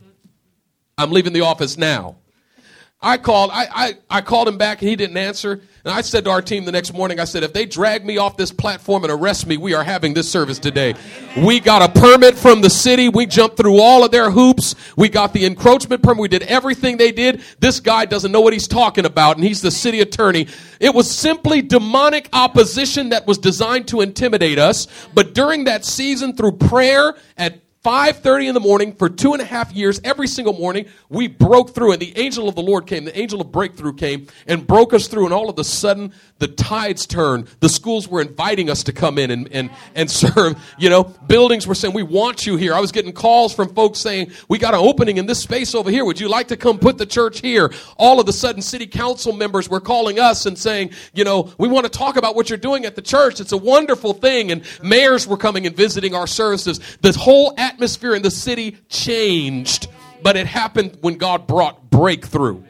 I'm 0.97 1.11
leaving 1.11 1.33
the 1.33 1.41
office 1.41 1.77
now. 1.77 2.15
I 3.03 3.17
called, 3.17 3.49
I, 3.51 3.65
I, 3.71 3.97
I 4.17 4.21
called 4.21 4.47
him 4.47 4.59
back 4.59 4.81
and 4.81 4.89
he 4.89 4.95
didn't 4.95 5.17
answer. 5.17 5.53
And 5.53 5.91
I 5.91 6.01
said 6.01 6.25
to 6.25 6.29
our 6.29 6.41
team 6.43 6.65
the 6.65 6.71
next 6.71 6.93
morning, 6.93 7.19
I 7.19 7.23
said, 7.23 7.41
if 7.41 7.51
they 7.51 7.65
drag 7.65 8.05
me 8.05 8.19
off 8.19 8.37
this 8.37 8.51
platform 8.51 9.03
and 9.03 9.11
arrest 9.11 9.47
me, 9.47 9.57
we 9.57 9.73
are 9.73 9.83
having 9.83 10.13
this 10.13 10.29
service 10.29 10.59
today. 10.59 10.93
We 11.35 11.59
got 11.59 11.81
a 11.81 11.99
permit 11.99 12.37
from 12.37 12.61
the 12.61 12.69
city. 12.69 13.09
We 13.09 13.25
jumped 13.25 13.57
through 13.57 13.81
all 13.81 14.05
of 14.05 14.11
their 14.11 14.29
hoops. 14.29 14.75
We 14.95 15.09
got 15.09 15.33
the 15.33 15.45
encroachment 15.47 16.03
permit. 16.03 16.21
We 16.21 16.27
did 16.27 16.43
everything 16.43 16.97
they 16.97 17.11
did. 17.11 17.41
This 17.59 17.79
guy 17.79 18.05
doesn't 18.05 18.31
know 18.31 18.41
what 18.41 18.53
he's 18.53 18.67
talking 18.67 19.05
about, 19.05 19.37
and 19.37 19.43
he's 19.43 19.61
the 19.61 19.71
city 19.71 20.01
attorney. 20.01 20.47
It 20.79 20.93
was 20.93 21.09
simply 21.09 21.63
demonic 21.63 22.29
opposition 22.33 23.09
that 23.09 23.25
was 23.25 23.39
designed 23.39 23.87
to 23.87 24.01
intimidate 24.01 24.59
us. 24.59 24.87
But 25.15 25.33
during 25.33 25.63
that 25.63 25.85
season, 25.85 26.35
through 26.35 26.57
prayer 26.57 27.15
at 27.35 27.59
5.30 27.83 28.49
in 28.49 28.53
the 28.53 28.59
morning 28.59 28.93
for 28.93 29.09
two 29.09 29.33
and 29.33 29.41
a 29.41 29.45
half 29.45 29.71
years 29.71 29.99
every 30.03 30.27
single 30.27 30.53
morning 30.53 30.85
we 31.09 31.27
broke 31.27 31.73
through 31.73 31.93
and 31.93 31.99
the 31.99 32.15
angel 32.15 32.47
of 32.47 32.53
the 32.53 32.61
lord 32.61 32.85
came. 32.85 33.05
The 33.05 33.19
angel 33.19 33.41
of 33.41 33.51
breakthrough 33.51 33.93
came 33.93 34.27
and 34.45 34.67
broke 34.67 34.93
us 34.93 35.07
through. 35.07 35.25
And 35.25 35.33
all 35.33 35.49
of 35.49 35.57
a 35.57 35.63
sudden 35.63 36.13
the 36.37 36.47
tides 36.47 37.07
turned. 37.07 37.47
The 37.59 37.69
schools 37.69 38.07
were 38.07 38.21
inviting 38.21 38.69
us 38.69 38.83
to 38.83 38.93
come 38.93 39.17
in 39.17 39.31
and, 39.31 39.49
and, 39.51 39.71
and 39.95 40.11
serve. 40.21 40.61
You 40.77 40.91
know 40.91 41.05
buildings 41.25 41.65
were 41.65 41.73
saying 41.73 41.95
we 41.95 42.03
want 42.03 42.45
you 42.45 42.55
here. 42.55 42.75
I 42.75 42.79
was 42.79 42.91
getting 42.91 43.13
calls 43.13 43.51
from 43.51 43.73
folks 43.73 43.99
saying 43.99 44.31
we 44.47 44.59
got 44.59 44.75
an 44.75 44.79
opening 44.79 45.17
in 45.17 45.25
this 45.25 45.39
space 45.39 45.73
over 45.73 45.89
here. 45.89 46.05
Would 46.05 46.19
you 46.19 46.29
like 46.29 46.49
to 46.49 46.57
come 46.57 46.77
put 46.77 46.99
the 46.99 47.07
church 47.07 47.39
here? 47.39 47.71
All 47.97 48.19
of 48.19 48.29
a 48.29 48.33
sudden 48.33 48.61
city 48.61 48.85
council 48.85 49.33
members 49.33 49.67
were 49.67 49.81
calling 49.81 50.19
us 50.19 50.45
and 50.45 50.55
saying 50.55 50.91
you 51.15 51.23
know 51.23 51.51
we 51.57 51.67
want 51.67 51.91
to 51.91 51.91
talk 51.91 52.15
about 52.15 52.35
what 52.35 52.47
you're 52.47 52.59
doing 52.59 52.85
at 52.85 52.95
the 52.95 53.01
church. 53.01 53.39
It's 53.39 53.53
a 53.53 53.57
wonderful 53.57 54.13
thing. 54.13 54.51
And 54.51 54.63
mayors 54.83 55.25
were 55.25 55.37
coming 55.37 55.65
and 55.65 55.75
visiting 55.75 56.13
our 56.13 56.27
services. 56.27 56.79
This 57.01 57.15
whole 57.15 57.55
atmosphere 57.71 58.13
in 58.13 58.21
the 58.21 58.31
city 58.31 58.77
changed, 58.89 59.87
but 60.21 60.35
it 60.35 60.45
happened 60.45 60.97
when 60.99 61.15
God 61.15 61.47
brought 61.47 61.89
breakthrough. 61.89 62.63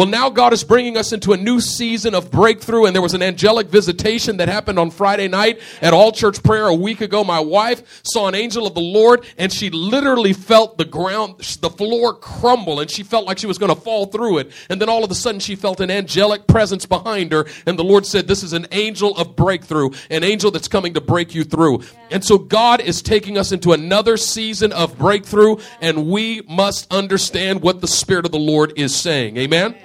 Well, 0.00 0.08
now 0.08 0.30
God 0.30 0.54
is 0.54 0.64
bringing 0.64 0.96
us 0.96 1.12
into 1.12 1.34
a 1.34 1.36
new 1.36 1.60
season 1.60 2.14
of 2.14 2.30
breakthrough, 2.30 2.86
and 2.86 2.94
there 2.94 3.02
was 3.02 3.12
an 3.12 3.20
angelic 3.20 3.66
visitation 3.66 4.38
that 4.38 4.48
happened 4.48 4.78
on 4.78 4.90
Friday 4.90 5.28
night 5.28 5.60
at 5.82 5.92
All 5.92 6.10
Church 6.10 6.42
Prayer 6.42 6.68
a 6.68 6.74
week 6.74 7.02
ago. 7.02 7.22
My 7.22 7.40
wife 7.40 8.00
saw 8.02 8.26
an 8.26 8.34
angel 8.34 8.66
of 8.66 8.72
the 8.72 8.80
Lord, 8.80 9.26
and 9.36 9.52
she 9.52 9.68
literally 9.68 10.32
felt 10.32 10.78
the 10.78 10.86
ground, 10.86 11.40
the 11.60 11.68
floor 11.68 12.14
crumble, 12.14 12.80
and 12.80 12.90
she 12.90 13.02
felt 13.02 13.26
like 13.26 13.36
she 13.36 13.46
was 13.46 13.58
going 13.58 13.74
to 13.74 13.78
fall 13.78 14.06
through 14.06 14.38
it. 14.38 14.52
And 14.70 14.80
then 14.80 14.88
all 14.88 15.04
of 15.04 15.10
a 15.10 15.14
sudden, 15.14 15.38
she 15.38 15.54
felt 15.54 15.80
an 15.80 15.90
angelic 15.90 16.46
presence 16.46 16.86
behind 16.86 17.32
her, 17.32 17.44
and 17.66 17.78
the 17.78 17.84
Lord 17.84 18.06
said, 18.06 18.26
This 18.26 18.42
is 18.42 18.54
an 18.54 18.68
angel 18.72 19.14
of 19.18 19.36
breakthrough, 19.36 19.90
an 20.08 20.24
angel 20.24 20.50
that's 20.50 20.68
coming 20.68 20.94
to 20.94 21.02
break 21.02 21.34
you 21.34 21.44
through. 21.44 21.82
And 22.10 22.24
so, 22.24 22.38
God 22.38 22.80
is 22.80 23.02
taking 23.02 23.36
us 23.36 23.52
into 23.52 23.74
another 23.74 24.16
season 24.16 24.72
of 24.72 24.96
breakthrough, 24.96 25.58
and 25.82 26.06
we 26.06 26.40
must 26.48 26.90
understand 26.90 27.60
what 27.60 27.82
the 27.82 27.86
Spirit 27.86 28.24
of 28.24 28.32
the 28.32 28.38
Lord 28.38 28.72
is 28.76 28.94
saying. 28.94 29.36
Amen? 29.36 29.76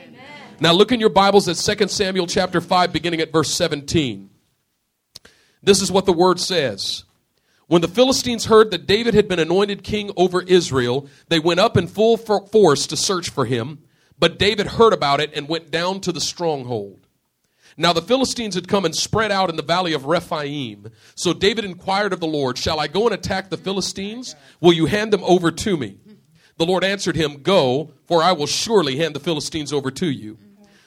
Now 0.59 0.71
look 0.71 0.93
in 0.93 1.01
your 1.01 1.09
Bibles 1.09 1.49
at 1.49 1.77
2 1.77 1.87
Samuel 1.89 2.27
chapter 2.27 2.61
5, 2.61 2.93
beginning 2.93 3.19
at 3.19 3.33
verse 3.33 3.53
17. 3.53 4.29
This 5.61 5.81
is 5.81 5.91
what 5.91 6.05
the 6.05 6.13
word 6.13 6.39
says. 6.39 7.03
When 7.67 7.81
the 7.81 7.89
Philistines 7.89 8.45
heard 8.45 8.71
that 8.71 8.87
David 8.87 9.15
had 9.15 9.27
been 9.27 9.39
anointed 9.39 9.83
king 9.83 10.11
over 10.15 10.41
Israel, 10.41 11.09
they 11.27 11.39
went 11.39 11.59
up 11.59 11.75
in 11.75 11.87
full 11.87 12.15
force 12.15 12.87
to 12.87 12.95
search 12.95 13.29
for 13.29 13.45
him. 13.45 13.79
But 14.17 14.39
David 14.39 14.67
heard 14.67 14.93
about 14.93 15.19
it 15.19 15.33
and 15.35 15.49
went 15.49 15.71
down 15.71 15.99
to 16.01 16.13
the 16.13 16.21
stronghold. 16.21 17.05
Now 17.75 17.91
the 17.91 18.01
Philistines 18.01 18.55
had 18.55 18.69
come 18.69 18.85
and 18.85 18.95
spread 18.95 19.31
out 19.31 19.49
in 19.49 19.57
the 19.57 19.63
valley 19.63 19.91
of 19.91 20.05
Rephaim. 20.05 20.89
So 21.15 21.33
David 21.33 21.65
inquired 21.65 22.13
of 22.13 22.21
the 22.21 22.27
Lord, 22.27 22.57
Shall 22.57 22.79
I 22.79 22.87
go 22.87 23.07
and 23.07 23.13
attack 23.13 23.49
the 23.49 23.57
Philistines? 23.57 24.37
Will 24.61 24.71
you 24.71 24.85
hand 24.85 25.11
them 25.11 25.23
over 25.25 25.51
to 25.51 25.75
me? 25.75 25.97
The 26.57 26.65
Lord 26.65 26.85
answered 26.85 27.17
him, 27.17 27.41
Go, 27.41 27.91
for 28.05 28.23
I 28.23 28.31
will 28.31 28.47
surely 28.47 28.95
hand 28.95 29.15
the 29.15 29.19
Philistines 29.19 29.73
over 29.73 29.91
to 29.91 30.09
you. 30.09 30.37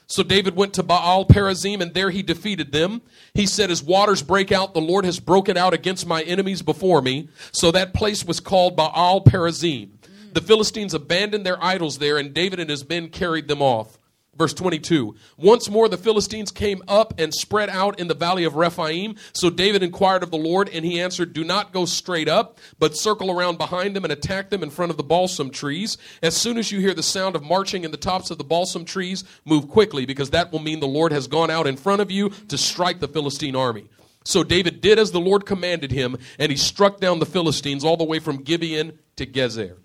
So 0.09 0.23
David 0.23 0.57
went 0.57 0.73
to 0.75 0.83
Baal 0.83 1.27
Perazim, 1.27 1.83
and 1.83 1.93
there 1.93 2.09
he 2.09 2.23
defeated 2.23 2.73
them. 2.73 3.03
He 3.35 3.45
said, 3.45 3.71
As 3.71 3.83
waters 3.83 4.23
break 4.23 4.50
out, 4.50 4.73
the 4.73 4.81
Lord 4.81 5.05
has 5.05 5.21
broken 5.21 5.59
out 5.59 5.75
against 5.75 6.07
my 6.07 6.23
enemies 6.23 6.62
before 6.62 7.03
me. 7.03 7.29
So 7.53 7.71
that 7.71 7.93
place 7.93 8.25
was 8.25 8.41
called 8.41 8.75
Baal 8.75 9.23
Perazim. 9.23 9.91
The 10.33 10.41
Philistines 10.41 10.95
abandoned 10.95 11.45
their 11.45 11.62
idols 11.62 11.99
there, 11.99 12.17
and 12.17 12.33
David 12.33 12.59
and 12.59 12.71
his 12.71 12.88
men 12.88 13.11
carried 13.11 13.49
them 13.49 13.61
off. 13.61 13.99
Verse 14.38 14.54
22 14.54 15.16
Once 15.37 15.68
more 15.68 15.88
the 15.88 15.97
Philistines 15.97 16.52
came 16.52 16.80
up 16.87 17.12
and 17.18 17.35
spread 17.35 17.68
out 17.68 17.99
in 17.99 18.07
the 18.07 18.14
valley 18.14 18.45
of 18.45 18.54
Rephaim. 18.54 19.16
So 19.33 19.50
David 19.50 19.83
inquired 19.83 20.23
of 20.23 20.30
the 20.30 20.38
Lord, 20.38 20.68
and 20.68 20.85
he 20.85 21.00
answered, 21.00 21.33
Do 21.33 21.42
not 21.42 21.73
go 21.73 21.85
straight 21.85 22.28
up, 22.28 22.59
but 22.78 22.97
circle 22.97 23.33
around 23.33 23.59
behind 23.59 23.97
them 23.97 24.04
and 24.04 24.12
attack 24.12 24.50
them 24.50 24.62
in 24.62 24.71
front 24.71 24.90
of 24.90 24.97
the 24.97 25.02
balsam 25.02 25.50
trees. 25.50 25.99
As 26.23 26.37
soon 26.37 26.57
as 26.57 26.71
you 26.71 26.78
hear 26.78 26.95
the 26.95 27.02
sound 27.02 27.35
of 27.35 27.42
marching 27.42 27.83
in 27.83 27.90
the 27.90 27.97
tops 27.97 28.30
of 28.30 28.38
the 28.38 28.45
balsam 28.45 28.85
trees, 28.85 29.25
move 29.45 29.68
quickly, 29.68 30.07
because 30.07 30.30
that 30.30 30.52
will 30.52 30.61
mean 30.61 30.78
the 30.78 30.87
Lord 30.87 31.11
has 31.11 31.26
gone 31.26 31.50
out 31.50 31.66
in 31.66 31.76
front 31.76 32.00
of 32.00 32.11
you 32.11 32.30
to 32.47 32.57
strike 32.57 33.00
the 33.00 33.09
Philistine 33.09 33.57
army. 33.57 33.88
So 34.25 34.45
David 34.45 34.80
did 34.80 35.00
as 35.00 35.11
the 35.11 35.21
Lord 35.21 35.47
commanded 35.47 35.90
him, 35.90 36.16
and 36.38 36.52
he 36.52 36.57
struck 36.57 37.00
down 37.00 37.18
the 37.18 37.26
Philistines 37.26 37.83
all 37.83 37.97
the 37.97 38.04
way 38.04 38.21
from 38.21 38.42
Gibeon 38.42 38.99
to 39.16 39.26
Gezer. 39.26 39.78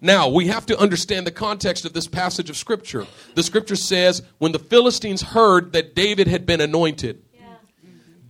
Now, 0.00 0.28
we 0.28 0.46
have 0.46 0.66
to 0.66 0.78
understand 0.78 1.26
the 1.26 1.32
context 1.32 1.84
of 1.84 1.92
this 1.92 2.06
passage 2.06 2.50
of 2.50 2.56
Scripture. 2.56 3.06
The 3.34 3.42
Scripture 3.42 3.76
says, 3.76 4.22
when 4.38 4.52
the 4.52 4.58
Philistines 4.58 5.22
heard 5.22 5.72
that 5.72 5.94
David 5.94 6.28
had 6.28 6.46
been 6.46 6.60
anointed, 6.60 7.22
yeah. 7.34 7.46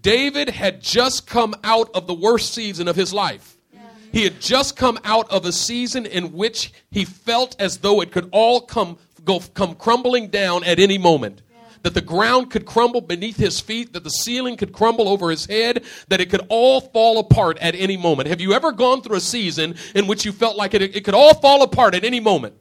David 0.01 0.49
had 0.49 0.81
just 0.81 1.27
come 1.27 1.55
out 1.63 1.91
of 1.95 2.07
the 2.07 2.15
worst 2.15 2.55
season 2.55 2.89
of 2.89 2.97
his 2.97 3.13
life. 3.13 3.59
Yeah. 3.73 3.81
He 4.13 4.25
had 4.25 4.41
just 4.41 4.77
come 4.77 4.99
out 5.05 5.31
of 5.31 5.45
a 5.45 5.53
season 5.53 6.07
in 6.07 6.33
which 6.33 6.73
he 6.91 7.05
felt 7.05 7.55
as 7.59 7.79
though 7.79 8.01
it 8.01 8.13
could 8.13 8.31
all 8.33 8.63
come, 8.63 8.99
go, 9.25 9.41
come 9.41 9.75
crumbling 9.75 10.29
down 10.29 10.65
at 10.65 10.79
any 10.79 10.97
moment 10.97 11.43
that 11.83 11.95
the 11.95 12.01
ground 12.01 12.51
could 12.51 12.67
crumble 12.67 13.01
beneath 13.01 13.37
his 13.37 13.61
feet, 13.61 13.93
that 13.93 14.05
the 14.05 14.11
ceiling 14.11 14.57
could 14.57 14.73
crumble 14.73 15.09
over 15.09 15.31
his 15.31 15.47
head, 15.47 15.85
that 16.09 16.21
it 16.21 16.31
could 16.31 16.47
all 16.49 16.81
fall 16.81 17.19
apart 17.19 17.59
at 17.59 17.75
any 17.75 17.97
moment. 17.97 18.29
Have 18.29 18.41
you 18.41 18.53
ever 18.53 18.73
gone 18.73 19.03
through 19.03 19.17
a 19.17 19.21
season 19.21 19.75
in 19.95 20.07
which 20.07 20.25
you 20.25 20.33
felt 20.33 20.57
like 20.57 20.75
it, 20.75 20.83
it 20.83 21.05
could 21.05 21.15
all 21.15 21.35
fall 21.35 21.63
apart 21.63 21.95
at 21.95 22.05
any 22.05 22.21
moment? 22.21 22.55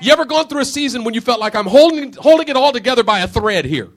You 0.00 0.12
ever 0.12 0.24
gone 0.24 0.48
through 0.48 0.62
a 0.62 0.64
season 0.64 1.04
when 1.04 1.14
you 1.14 1.20
felt 1.20 1.38
like 1.38 1.54
I'm 1.54 1.66
holding, 1.66 2.12
holding 2.14 2.48
it 2.48 2.56
all 2.56 2.72
together 2.72 3.04
by 3.04 3.20
a 3.20 3.28
thread 3.28 3.64
here? 3.64 3.90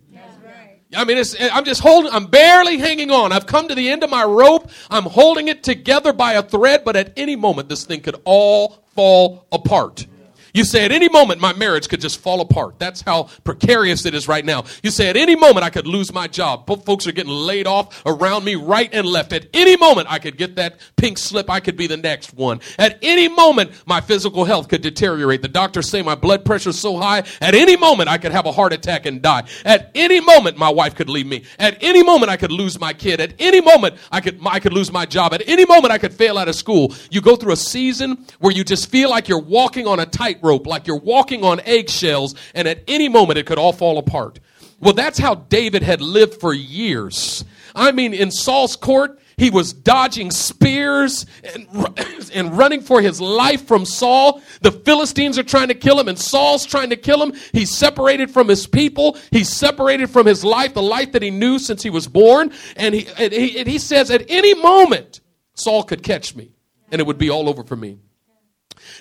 I 0.96 1.04
mean, 1.04 1.22
I'm 1.52 1.66
just 1.66 1.82
holding, 1.82 2.12
I'm 2.14 2.28
barely 2.28 2.78
hanging 2.78 3.10
on. 3.12 3.32
I've 3.32 3.48
come 3.48 3.68
to 3.68 3.76
the 3.76 3.90
end 3.90 4.04
of 4.04 4.10
my 4.10 4.24
rope. 4.24 4.70
I'm 4.90 5.04
holding 5.04 5.48
it 5.48 5.64
together 5.64 6.14
by 6.14 6.34
a 6.34 6.44
thread, 6.44 6.84
but 6.86 6.96
at 6.96 7.12
any 7.18 7.36
moment, 7.36 7.70
this 7.70 7.86
thing 7.86 8.02
could 8.02 8.22
all 8.24 8.86
fall 8.94 9.48
apart. 9.52 10.06
You 10.56 10.64
say 10.64 10.86
at 10.86 10.94
any 10.94 11.10
moment 11.10 11.42
my 11.42 11.52
marriage 11.52 11.90
could 11.90 12.00
just 12.00 12.22
fall 12.22 12.40
apart. 12.40 12.80
That's 12.80 13.02
how 13.02 13.24
precarious 13.44 14.06
it 14.06 14.16
is 14.16 14.30
right 14.30 14.46
now. 14.46 14.64
You 14.84 14.90
say 14.90 15.10
at 15.10 15.18
any 15.18 15.36
moment 15.36 15.66
I 15.66 15.70
could 15.70 15.86
lose 15.86 16.14
my 16.14 16.28
job. 16.28 16.66
Folks 16.86 17.06
are 17.08 17.12
getting 17.12 17.34
laid 17.34 17.68
off 17.68 18.02
around 18.06 18.46
me 18.46 18.56
right 18.56 18.90
and 18.94 19.06
left. 19.06 19.34
At 19.34 19.48
any 19.54 19.76
moment 19.76 20.08
I 20.10 20.18
could 20.18 20.38
get 20.38 20.56
that 20.56 20.80
pink 20.96 21.18
slip. 21.18 21.50
I 21.50 21.60
could 21.60 21.76
be 21.76 21.88
the 21.88 21.98
next 21.98 22.34
one. 22.34 22.62
At 22.80 22.98
any 23.02 23.28
moment 23.28 23.72
my 23.86 24.00
physical 24.00 24.46
health 24.46 24.70
could 24.70 24.82
deteriorate. 24.82 25.42
The 25.42 25.50
doctors 25.50 25.90
say 25.90 26.02
my 26.02 26.16
blood 26.16 26.46
pressure 26.46 26.70
is 26.70 26.80
so 26.80 26.96
high. 26.96 27.24
At 27.42 27.54
any 27.54 27.76
moment 27.76 28.08
I 28.08 28.18
could 28.18 28.32
have 28.32 28.46
a 28.46 28.54
heart 28.54 28.72
attack 28.72 29.06
and 29.06 29.22
die. 29.22 29.44
At 29.66 29.92
any 29.94 30.22
moment 30.22 30.58
my 30.58 30.70
wife 30.70 30.96
could 30.96 31.10
leave 31.10 31.28
me. 31.28 31.44
At 31.60 31.84
any 31.84 32.02
moment 32.02 32.30
I 32.30 32.38
could 32.38 32.54
lose 32.54 32.80
my 32.80 32.94
kid. 32.94 33.20
At 33.20 33.34
any 33.40 33.60
moment 33.60 33.96
I 34.10 34.22
could 34.22 34.40
I 34.46 34.62
could 34.62 34.72
lose 34.72 34.90
my 34.90 35.06
job. 35.06 35.34
At 35.34 35.44
any 35.48 35.66
moment 35.66 35.92
I 35.92 35.98
could 35.98 36.14
fail 36.14 36.38
out 36.38 36.48
of 36.48 36.56
school. 36.56 36.94
You 37.12 37.20
go 37.20 37.36
through 37.36 37.52
a 37.52 37.58
season 37.58 38.26
where 38.40 38.54
you 38.54 38.64
just 38.64 38.90
feel 38.90 39.10
like 39.10 39.28
you're 39.28 39.38
walking 39.38 39.86
on 39.86 40.00
a 40.00 40.06
tight 40.06 40.40
tightrope, 40.46 40.68
like 40.68 40.88
you're 40.88 40.98
walking 40.98 41.44
on 41.44 41.60
eggshells, 41.62 42.36
and 42.54 42.68
at 42.68 42.84
any 42.88 43.10
moment 43.10 43.38
it 43.38 43.46
could 43.46 43.58
all 43.58 43.74
fall 43.74 43.98
apart. 43.98 44.40
Well, 44.80 44.94
that's 44.94 45.18
how 45.18 45.36
David 45.36 45.84
had 45.84 46.02
lived 46.02 46.40
for 46.40 46.54
years. 46.54 47.46
I 47.74 47.92
mean, 47.92 48.14
in 48.14 48.32
Saul's 48.32 48.76
court, 48.76 49.20
he 49.38 49.50
was 49.50 49.74
dodging 49.74 50.32
spears 50.32 51.26
and, 51.54 51.68
and 52.34 52.58
running 52.58 52.82
for 52.82 53.02
his 53.02 53.20
life 53.20 53.68
from 53.68 53.86
Saul. 53.86 54.42
The 54.62 54.72
Philistines 54.72 55.38
are 55.38 55.44
trying 55.44 55.70
to 55.70 55.74
kill 55.74 56.00
him, 56.00 56.08
and 56.08 56.20
Saul's 56.20 56.66
trying 56.66 56.90
to 56.92 56.96
kill 56.96 57.22
him. 57.22 57.34
He's 57.52 57.76
separated 57.76 58.32
from 58.32 58.48
his 58.48 58.68
people. 58.68 59.18
He's 59.32 59.50
separated 59.50 60.10
from 60.10 60.26
his 60.26 60.44
life, 60.44 60.74
the 60.74 60.82
life 60.82 61.14
that 61.14 61.22
he 61.22 61.32
knew 61.32 61.58
since 61.60 61.84
he 61.84 61.90
was 61.90 62.08
born. 62.08 62.52
And 62.76 62.96
he, 62.96 63.08
and 63.18 63.34
he, 63.34 63.60
and 63.60 63.68
he 63.68 63.80
says, 63.80 64.12
at 64.12 64.26
any 64.30 64.54
moment, 64.54 65.22
Saul 65.56 65.84
could 65.84 66.04
catch 66.04 66.36
me, 66.36 66.52
and 66.92 67.02
it 67.02 67.08
would 67.08 67.18
be 67.18 67.30
all 67.30 67.50
over 67.50 67.64
for 67.64 67.76
me. 67.76 68.00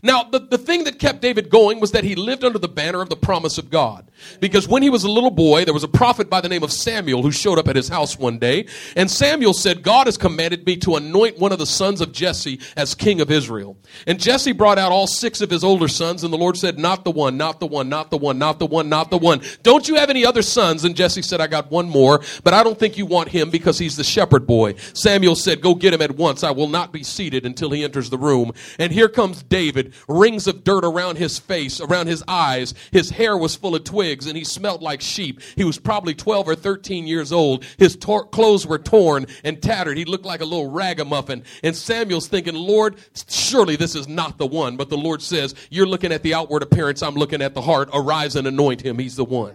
Now, 0.02 0.24
the, 0.24 0.38
the 0.38 0.58
thing 0.58 0.84
that 0.84 0.98
kept 0.98 1.20
David 1.20 1.50
going 1.50 1.80
was 1.80 1.92
that 1.92 2.04
he 2.04 2.14
lived 2.14 2.44
under 2.44 2.58
the 2.58 2.68
banner 2.68 3.00
of 3.00 3.08
the 3.08 3.16
promise 3.16 3.58
of 3.58 3.70
God. 3.70 4.10
Because 4.40 4.68
when 4.68 4.82
he 4.82 4.90
was 4.90 5.04
a 5.04 5.10
little 5.10 5.30
boy, 5.30 5.64
there 5.64 5.74
was 5.74 5.84
a 5.84 5.88
prophet 5.88 6.28
by 6.30 6.40
the 6.40 6.48
name 6.48 6.62
of 6.62 6.72
Samuel 6.72 7.22
who 7.22 7.30
showed 7.30 7.58
up 7.58 7.68
at 7.68 7.76
his 7.76 7.88
house 7.88 8.18
one 8.18 8.38
day. 8.38 8.66
And 8.96 9.10
Samuel 9.10 9.52
said, 9.52 9.82
God 9.82 10.06
has 10.06 10.16
commanded 10.16 10.66
me 10.66 10.76
to 10.78 10.96
anoint 10.96 11.38
one 11.38 11.52
of 11.52 11.58
the 11.58 11.66
sons 11.66 12.00
of 12.00 12.12
Jesse 12.12 12.60
as 12.76 12.94
king 12.94 13.20
of 13.20 13.30
Israel. 13.30 13.76
And 14.06 14.20
Jesse 14.20 14.52
brought 14.52 14.78
out 14.78 14.92
all 14.92 15.06
six 15.06 15.40
of 15.40 15.50
his 15.50 15.64
older 15.64 15.88
sons, 15.88 16.24
and 16.24 16.32
the 16.32 16.38
Lord 16.38 16.56
said, 16.56 16.78
Not 16.78 17.04
the 17.04 17.10
one, 17.10 17.36
not 17.36 17.60
the 17.60 17.66
one, 17.66 17.88
not 17.88 18.10
the 18.10 18.16
one, 18.16 18.38
not 18.38 18.58
the 18.58 18.66
one, 18.66 18.88
not 18.88 19.10
the 19.10 19.18
one. 19.18 19.40
Don't 19.62 19.88
you 19.88 19.96
have 19.96 20.10
any 20.10 20.24
other 20.24 20.42
sons? 20.42 20.84
And 20.84 20.96
Jesse 20.96 21.22
said, 21.22 21.40
I 21.40 21.46
got 21.46 21.70
one 21.70 21.88
more, 21.88 22.20
but 22.42 22.54
I 22.54 22.62
don't 22.62 22.78
think 22.78 22.98
you 22.98 23.06
want 23.06 23.28
him 23.28 23.50
because 23.50 23.78
he's 23.78 23.96
the 23.96 24.04
shepherd 24.04 24.46
boy. 24.46 24.74
Samuel 24.94 25.36
said, 25.36 25.60
Go 25.60 25.74
get 25.74 25.94
him 25.94 26.02
at 26.02 26.16
once. 26.16 26.42
I 26.42 26.50
will 26.50 26.68
not 26.68 26.92
be 26.92 27.02
seated 27.02 27.46
until 27.46 27.70
he 27.70 27.84
enters 27.84 28.10
the 28.10 28.18
room. 28.18 28.52
And 28.78 28.92
here 28.92 29.08
comes 29.08 29.42
David, 29.42 29.94
rings 30.08 30.46
of 30.46 30.64
dirt 30.64 30.84
around 30.84 31.16
his 31.16 31.38
face, 31.38 31.80
around 31.80 32.06
his 32.06 32.22
eyes. 32.28 32.74
His 32.90 33.10
hair 33.10 33.36
was 33.36 33.56
full 33.56 33.74
of 33.74 33.84
twigs 33.84 34.03
and 34.04 34.36
he 34.36 34.44
smelled 34.44 34.82
like 34.82 35.00
sheep. 35.00 35.40
He 35.56 35.64
was 35.64 35.78
probably 35.78 36.14
12 36.14 36.48
or 36.48 36.54
13 36.54 37.06
years 37.06 37.32
old. 37.32 37.64
His 37.78 37.96
tor- 37.96 38.26
clothes 38.26 38.66
were 38.66 38.78
torn 38.78 39.26
and 39.42 39.62
tattered. 39.62 39.96
He 39.96 40.04
looked 40.04 40.24
like 40.24 40.40
a 40.40 40.44
little 40.44 40.70
ragamuffin. 40.70 41.44
And 41.62 41.74
Samuel's 41.74 42.28
thinking, 42.28 42.54
Lord, 42.54 42.96
surely 43.28 43.76
this 43.76 43.94
is 43.94 44.08
not 44.08 44.38
the 44.38 44.46
one. 44.46 44.76
But 44.76 44.90
the 44.90 44.96
Lord 44.98 45.22
says, 45.22 45.54
You're 45.70 45.86
looking 45.86 46.12
at 46.12 46.22
the 46.22 46.34
outward 46.34 46.62
appearance. 46.62 47.02
I'm 47.02 47.14
looking 47.14 47.42
at 47.42 47.54
the 47.54 47.62
heart. 47.62 47.88
Arise 47.92 48.36
and 48.36 48.46
anoint 48.46 48.82
him. 48.82 48.98
He's 48.98 49.16
the 49.16 49.24
one. 49.24 49.54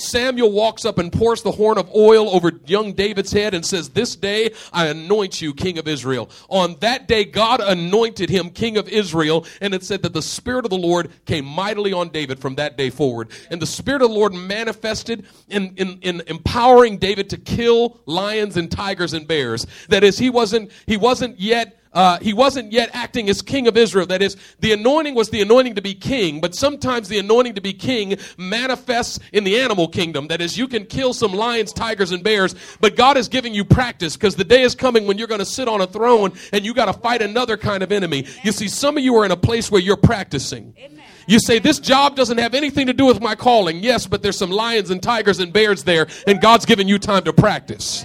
Samuel 0.00 0.52
walks 0.52 0.84
up 0.84 0.98
and 0.98 1.12
pours 1.12 1.42
the 1.42 1.52
horn 1.52 1.78
of 1.78 1.94
oil 1.94 2.28
over 2.30 2.52
young 2.66 2.92
David's 2.92 3.32
head 3.32 3.54
and 3.54 3.64
says, 3.64 3.90
This 3.90 4.16
day 4.16 4.52
I 4.72 4.86
anoint 4.86 5.40
you 5.40 5.54
king 5.54 5.78
of 5.78 5.86
Israel. 5.86 6.30
On 6.48 6.76
that 6.80 7.08
day, 7.08 7.24
God 7.24 7.60
anointed 7.60 8.30
him 8.30 8.50
king 8.50 8.76
of 8.76 8.88
Israel, 8.88 9.46
and 9.60 9.74
it 9.74 9.84
said 9.84 10.02
that 10.02 10.12
the 10.12 10.22
Spirit 10.22 10.64
of 10.64 10.70
the 10.70 10.78
Lord 10.78 11.10
came 11.26 11.44
mightily 11.44 11.92
on 11.92 12.08
David 12.08 12.38
from 12.38 12.56
that 12.56 12.76
day 12.76 12.90
forward. 12.90 13.30
And 13.50 13.60
the 13.60 13.66
Spirit 13.66 14.02
of 14.02 14.10
the 14.10 14.14
Lord 14.14 14.32
manifested 14.32 15.26
in, 15.48 15.74
in, 15.76 15.98
in 16.02 16.22
empowering 16.26 16.98
David 16.98 17.30
to 17.30 17.36
kill 17.36 18.00
lions 18.06 18.56
and 18.56 18.70
tigers 18.70 19.12
and 19.12 19.26
bears. 19.26 19.66
That 19.88 20.04
is, 20.04 20.18
he 20.18 20.30
wasn't, 20.30 20.70
he 20.86 20.96
wasn't 20.96 21.38
yet 21.38 21.79
uh, 21.92 22.18
he 22.20 22.32
wasn't 22.32 22.70
yet 22.70 22.90
acting 22.92 23.28
as 23.28 23.42
king 23.42 23.66
of 23.66 23.76
Israel. 23.76 24.06
That 24.06 24.22
is, 24.22 24.36
the 24.60 24.72
anointing 24.72 25.14
was 25.14 25.30
the 25.30 25.42
anointing 25.42 25.74
to 25.74 25.82
be 25.82 25.94
king, 25.94 26.40
but 26.40 26.54
sometimes 26.54 27.08
the 27.08 27.18
anointing 27.18 27.54
to 27.54 27.60
be 27.60 27.72
king 27.72 28.16
manifests 28.38 29.18
in 29.32 29.42
the 29.42 29.58
animal 29.58 29.88
kingdom. 29.88 30.28
That 30.28 30.40
is, 30.40 30.56
you 30.56 30.68
can 30.68 30.86
kill 30.86 31.12
some 31.12 31.32
lions, 31.32 31.72
tigers, 31.72 32.12
and 32.12 32.22
bears, 32.22 32.54
but 32.80 32.96
God 32.96 33.16
is 33.16 33.28
giving 33.28 33.54
you 33.54 33.64
practice 33.64 34.16
because 34.16 34.36
the 34.36 34.44
day 34.44 34.62
is 34.62 34.74
coming 34.74 35.06
when 35.06 35.18
you're 35.18 35.26
going 35.26 35.40
to 35.40 35.44
sit 35.44 35.66
on 35.66 35.80
a 35.80 35.86
throne 35.86 36.32
and 36.52 36.64
you 36.64 36.74
got 36.74 36.86
to 36.86 36.92
fight 36.92 37.22
another 37.22 37.56
kind 37.56 37.82
of 37.82 37.90
enemy. 37.90 38.26
You 38.44 38.52
see, 38.52 38.68
some 38.68 38.96
of 38.96 39.02
you 39.02 39.16
are 39.16 39.24
in 39.24 39.32
a 39.32 39.36
place 39.36 39.70
where 39.70 39.80
you're 39.80 39.96
practicing. 39.96 40.74
Amen. 40.78 41.02
You 41.26 41.38
say, 41.40 41.58
This 41.58 41.78
job 41.78 42.16
doesn't 42.16 42.38
have 42.38 42.54
anything 42.54 42.86
to 42.86 42.92
do 42.92 43.06
with 43.06 43.20
my 43.20 43.34
calling. 43.34 43.80
Yes, 43.80 44.06
but 44.06 44.22
there's 44.22 44.38
some 44.38 44.50
lions 44.50 44.90
and 44.90 45.02
tigers 45.02 45.38
and 45.38 45.52
bears 45.52 45.84
there, 45.84 46.06
and 46.26 46.40
God's 46.40 46.66
given 46.66 46.88
you 46.88 46.98
time 46.98 47.24
to 47.24 47.32
practice. 47.32 48.04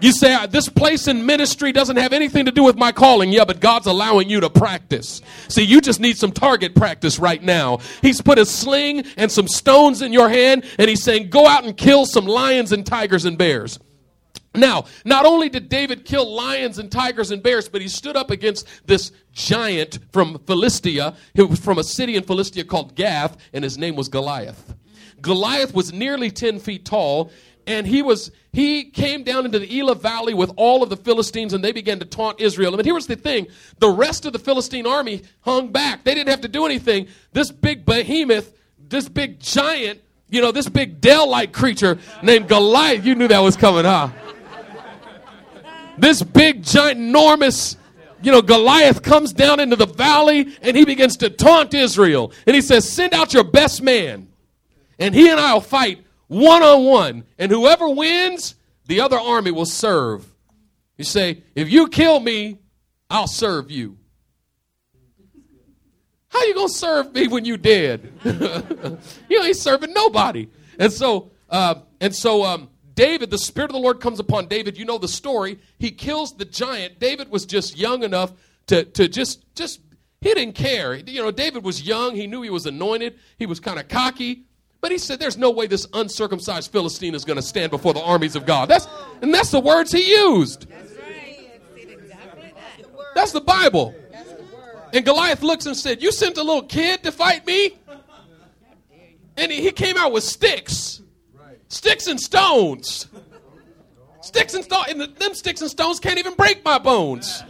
You 0.00 0.12
say, 0.12 0.34
uh, 0.34 0.46
This 0.46 0.68
place 0.68 1.08
in 1.08 1.24
ministry 1.24 1.72
doesn't 1.72 1.96
have 1.96 2.12
anything 2.12 2.44
to 2.46 2.52
do 2.52 2.62
with 2.62 2.76
my 2.76 2.92
calling. 2.92 3.32
Yeah, 3.32 3.44
but 3.44 3.60
God's 3.60 3.86
allowing 3.86 4.28
you 4.28 4.40
to 4.40 4.50
practice. 4.50 5.22
See, 5.48 5.62
you 5.62 5.80
just 5.80 6.00
need 6.00 6.16
some 6.16 6.32
target 6.32 6.74
practice 6.74 7.18
right 7.18 7.42
now. 7.42 7.78
He's 8.02 8.20
put 8.20 8.38
a 8.38 8.46
sling 8.46 9.04
and 9.16 9.30
some 9.30 9.48
stones 9.48 10.02
in 10.02 10.12
your 10.12 10.28
hand, 10.28 10.64
and 10.78 10.88
He's 10.88 11.02
saying, 11.02 11.30
Go 11.30 11.46
out 11.46 11.64
and 11.64 11.76
kill 11.76 12.06
some 12.06 12.26
lions 12.26 12.72
and 12.72 12.84
tigers 12.84 13.24
and 13.24 13.38
bears. 13.38 13.78
Now, 14.54 14.84
not 15.04 15.26
only 15.26 15.48
did 15.48 15.68
David 15.68 16.04
kill 16.04 16.32
lions 16.32 16.78
and 16.78 16.90
tigers 16.90 17.32
and 17.32 17.42
bears, 17.42 17.68
but 17.68 17.82
he 17.82 17.88
stood 17.88 18.16
up 18.16 18.30
against 18.30 18.68
this 18.86 19.10
giant 19.32 19.98
from 20.12 20.38
Philistia, 20.46 21.16
who 21.34 21.46
was 21.46 21.58
from 21.58 21.78
a 21.78 21.84
city 21.84 22.14
in 22.14 22.22
Philistia 22.22 22.62
called 22.62 22.94
Gath, 22.94 23.36
and 23.52 23.64
his 23.64 23.76
name 23.76 23.96
was 23.96 24.08
Goliath. 24.08 24.74
Goliath 25.20 25.74
was 25.74 25.92
nearly 25.92 26.30
10 26.30 26.60
feet 26.60 26.84
tall, 26.84 27.32
and 27.66 27.86
he 27.86 28.02
was 28.02 28.30
he 28.52 28.84
came 28.84 29.22
down 29.24 29.44
into 29.46 29.58
the 29.58 29.78
Elah 29.78 29.94
Valley 29.94 30.34
with 30.34 30.52
all 30.56 30.82
of 30.82 30.90
the 30.90 30.96
Philistines, 30.96 31.52
and 31.52 31.64
they 31.64 31.72
began 31.72 31.98
to 31.98 32.04
taunt 32.04 32.40
Israel. 32.40 32.76
But 32.76 32.84
here 32.84 32.94
was 32.94 33.06
the 33.06 33.16
thing: 33.16 33.46
the 33.78 33.90
rest 33.90 34.26
of 34.26 34.32
the 34.32 34.38
Philistine 34.38 34.86
army 34.86 35.22
hung 35.40 35.72
back. 35.72 36.04
They 36.04 36.14
didn't 36.14 36.30
have 36.30 36.42
to 36.42 36.48
do 36.48 36.66
anything. 36.66 37.08
This 37.32 37.50
big 37.50 37.84
behemoth, 37.84 38.52
this 38.78 39.08
big 39.08 39.40
giant, 39.40 40.00
you 40.28 40.40
know, 40.40 40.52
this 40.52 40.68
big 40.68 41.00
Dell-like 41.00 41.52
creature 41.52 41.98
named 42.22 42.48
Goliath. 42.48 43.04
You 43.04 43.14
knew 43.14 43.28
that 43.28 43.40
was 43.40 43.56
coming, 43.56 43.84
huh? 43.84 44.10
This 45.96 46.22
big, 46.22 46.64
giant, 46.64 46.98
enormous, 46.98 47.76
you 48.20 48.32
know, 48.32 48.42
Goliath 48.42 49.02
comes 49.02 49.32
down 49.32 49.60
into 49.60 49.76
the 49.76 49.86
valley 49.86 50.52
and 50.60 50.76
he 50.76 50.84
begins 50.84 51.16
to 51.18 51.30
taunt 51.30 51.72
Israel. 51.72 52.32
And 52.46 52.56
he 52.56 52.62
says, 52.62 52.90
Send 52.90 53.14
out 53.14 53.32
your 53.32 53.44
best 53.44 53.80
man, 53.80 54.28
and 54.98 55.14
he 55.14 55.30
and 55.30 55.38
I 55.38 55.54
will 55.54 55.60
fight 55.60 56.03
one 56.28 56.62
on 56.62 56.84
one. 56.84 57.24
And 57.38 57.50
whoever 57.50 57.88
wins, 57.88 58.54
the 58.86 59.00
other 59.00 59.18
army 59.18 59.50
will 59.50 59.66
serve. 59.66 60.26
You 60.96 61.04
say, 61.04 61.42
If 61.54 61.70
you 61.70 61.88
kill 61.88 62.20
me, 62.20 62.58
I'll 63.10 63.26
serve 63.26 63.70
you. 63.70 63.98
How 66.28 66.42
you 66.44 66.54
gonna 66.54 66.68
serve 66.68 67.14
me 67.14 67.28
when 67.28 67.44
you 67.44 67.56
dead? 67.56 68.12
you 69.28 69.42
ain't 69.42 69.56
serving 69.56 69.92
nobody. 69.92 70.48
And 70.78 70.92
so, 70.92 71.30
uh, 71.48 71.76
and 72.00 72.14
so, 72.14 72.44
um, 72.44 72.70
David, 72.94 73.30
the 73.30 73.38
Spirit 73.38 73.70
of 73.70 73.74
the 73.74 73.80
Lord 73.80 74.00
comes 74.00 74.20
upon 74.20 74.46
David. 74.46 74.76
You 74.76 74.84
know 74.84 74.98
the 74.98 75.08
story. 75.08 75.58
He 75.78 75.90
kills 75.90 76.36
the 76.36 76.44
giant. 76.44 76.98
David 76.98 77.30
was 77.30 77.44
just 77.44 77.76
young 77.76 78.02
enough 78.02 78.32
to, 78.66 78.84
to 78.84 79.08
just, 79.08 79.44
just, 79.54 79.80
he 80.20 80.32
didn't 80.34 80.54
care. 80.54 80.94
You 80.94 81.22
know, 81.22 81.30
David 81.30 81.64
was 81.64 81.82
young. 81.82 82.14
He 82.14 82.26
knew 82.26 82.42
he 82.42 82.50
was 82.50 82.66
anointed. 82.66 83.18
He 83.36 83.46
was 83.46 83.60
kind 83.60 83.78
of 83.78 83.88
cocky. 83.88 84.44
But 84.84 84.92
he 84.92 84.98
said, 84.98 85.18
There's 85.18 85.38
no 85.38 85.50
way 85.50 85.66
this 85.66 85.86
uncircumcised 85.94 86.70
Philistine 86.70 87.14
is 87.14 87.24
going 87.24 87.36
to 87.36 87.42
stand 87.42 87.70
before 87.70 87.94
the 87.94 88.02
armies 88.02 88.36
of 88.36 88.44
God. 88.44 88.68
That's, 88.68 88.86
and 89.22 89.32
that's 89.32 89.50
the 89.50 89.58
words 89.58 89.90
he 89.90 90.10
used. 90.10 90.66
That's 93.14 93.32
the 93.32 93.40
Bible. 93.40 93.94
And 94.92 95.02
Goliath 95.02 95.42
looks 95.42 95.64
and 95.64 95.74
said, 95.74 96.02
You 96.02 96.12
sent 96.12 96.36
a 96.36 96.42
little 96.42 96.64
kid 96.64 97.02
to 97.04 97.12
fight 97.12 97.46
me? 97.46 97.78
And 99.38 99.50
he, 99.50 99.62
he 99.62 99.72
came 99.72 99.96
out 99.96 100.12
with 100.12 100.22
sticks. 100.22 101.00
Sticks 101.68 102.06
and 102.06 102.20
stones. 102.20 103.06
Sticks 104.20 104.52
and 104.52 104.62
stones. 104.62 104.88
And 104.90 105.00
the, 105.00 105.06
them 105.06 105.32
sticks 105.32 105.62
and 105.62 105.70
stones 105.70 105.98
can't 105.98 106.18
even 106.18 106.34
break 106.34 106.62
my 106.62 106.76
bones. 106.76 107.42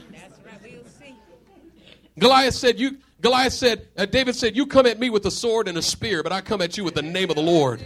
Goliath 2.17 2.55
said, 2.55 2.79
"You." 2.79 2.99
Goliath 3.25 3.55
said, 3.55 3.89
uh, 3.97 4.05
David 4.05 4.37
said, 4.37 4.55
"You 4.55 4.67
come 4.67 4.85
at 4.85 4.99
me 4.99 5.09
with 5.09 5.25
a 5.25 5.31
sword 5.31 5.67
and 5.67 5.79
a 5.79 5.83
spear, 5.83 6.23
but 6.23 6.31
I 6.31 6.43
come 6.43 6.61
at 6.61 6.77
you 6.77 6.85
with 6.85 6.95
the 6.95 7.01
name 7.01 7.31
of 7.31 7.37
the 7.37 7.43
Lord." 7.43 7.83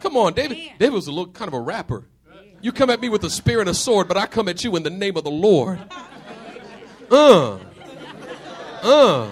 Come 0.00 0.16
on, 0.16 0.32
David. 0.32 0.56
David 0.78 0.94
was 0.94 1.08
a 1.08 1.12
little 1.12 1.30
kind 1.30 1.46
of 1.46 1.52
a 1.52 1.60
rapper. 1.60 2.06
You 2.62 2.72
come 2.72 2.88
at 2.88 3.02
me 3.02 3.10
with 3.10 3.22
a 3.22 3.28
spear 3.28 3.60
and 3.60 3.68
a 3.68 3.74
sword, 3.74 4.08
but 4.08 4.16
I 4.16 4.26
come 4.26 4.48
at 4.48 4.64
you 4.64 4.74
in 4.76 4.82
the 4.82 4.88
name 4.88 5.18
of 5.18 5.24
the 5.24 5.30
Lord. 5.30 5.78
Uh. 7.12 7.58
Uh. 8.84 9.28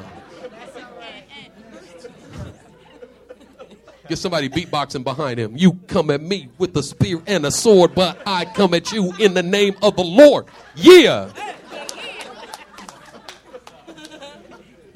Get 4.09 4.19
somebody 4.19 4.49
beatboxing 4.49 5.05
behind 5.05 5.39
him. 5.39 5.57
You 5.57 5.75
come 5.87 6.11
at 6.11 6.21
me 6.21 6.49
with 6.59 6.77
a 6.77 6.83
spear 6.83 7.23
and 7.25 7.47
a 7.47 7.53
sword, 7.53 7.95
but 7.95 8.21
I 8.27 8.47
come 8.47 8.75
at 8.75 8.91
you 8.91 9.13
in 9.21 9.35
the 9.35 9.45
name 9.45 9.77
of 9.81 9.95
the 9.95 10.03
Lord. 10.03 10.47
Yeah. 10.75 11.31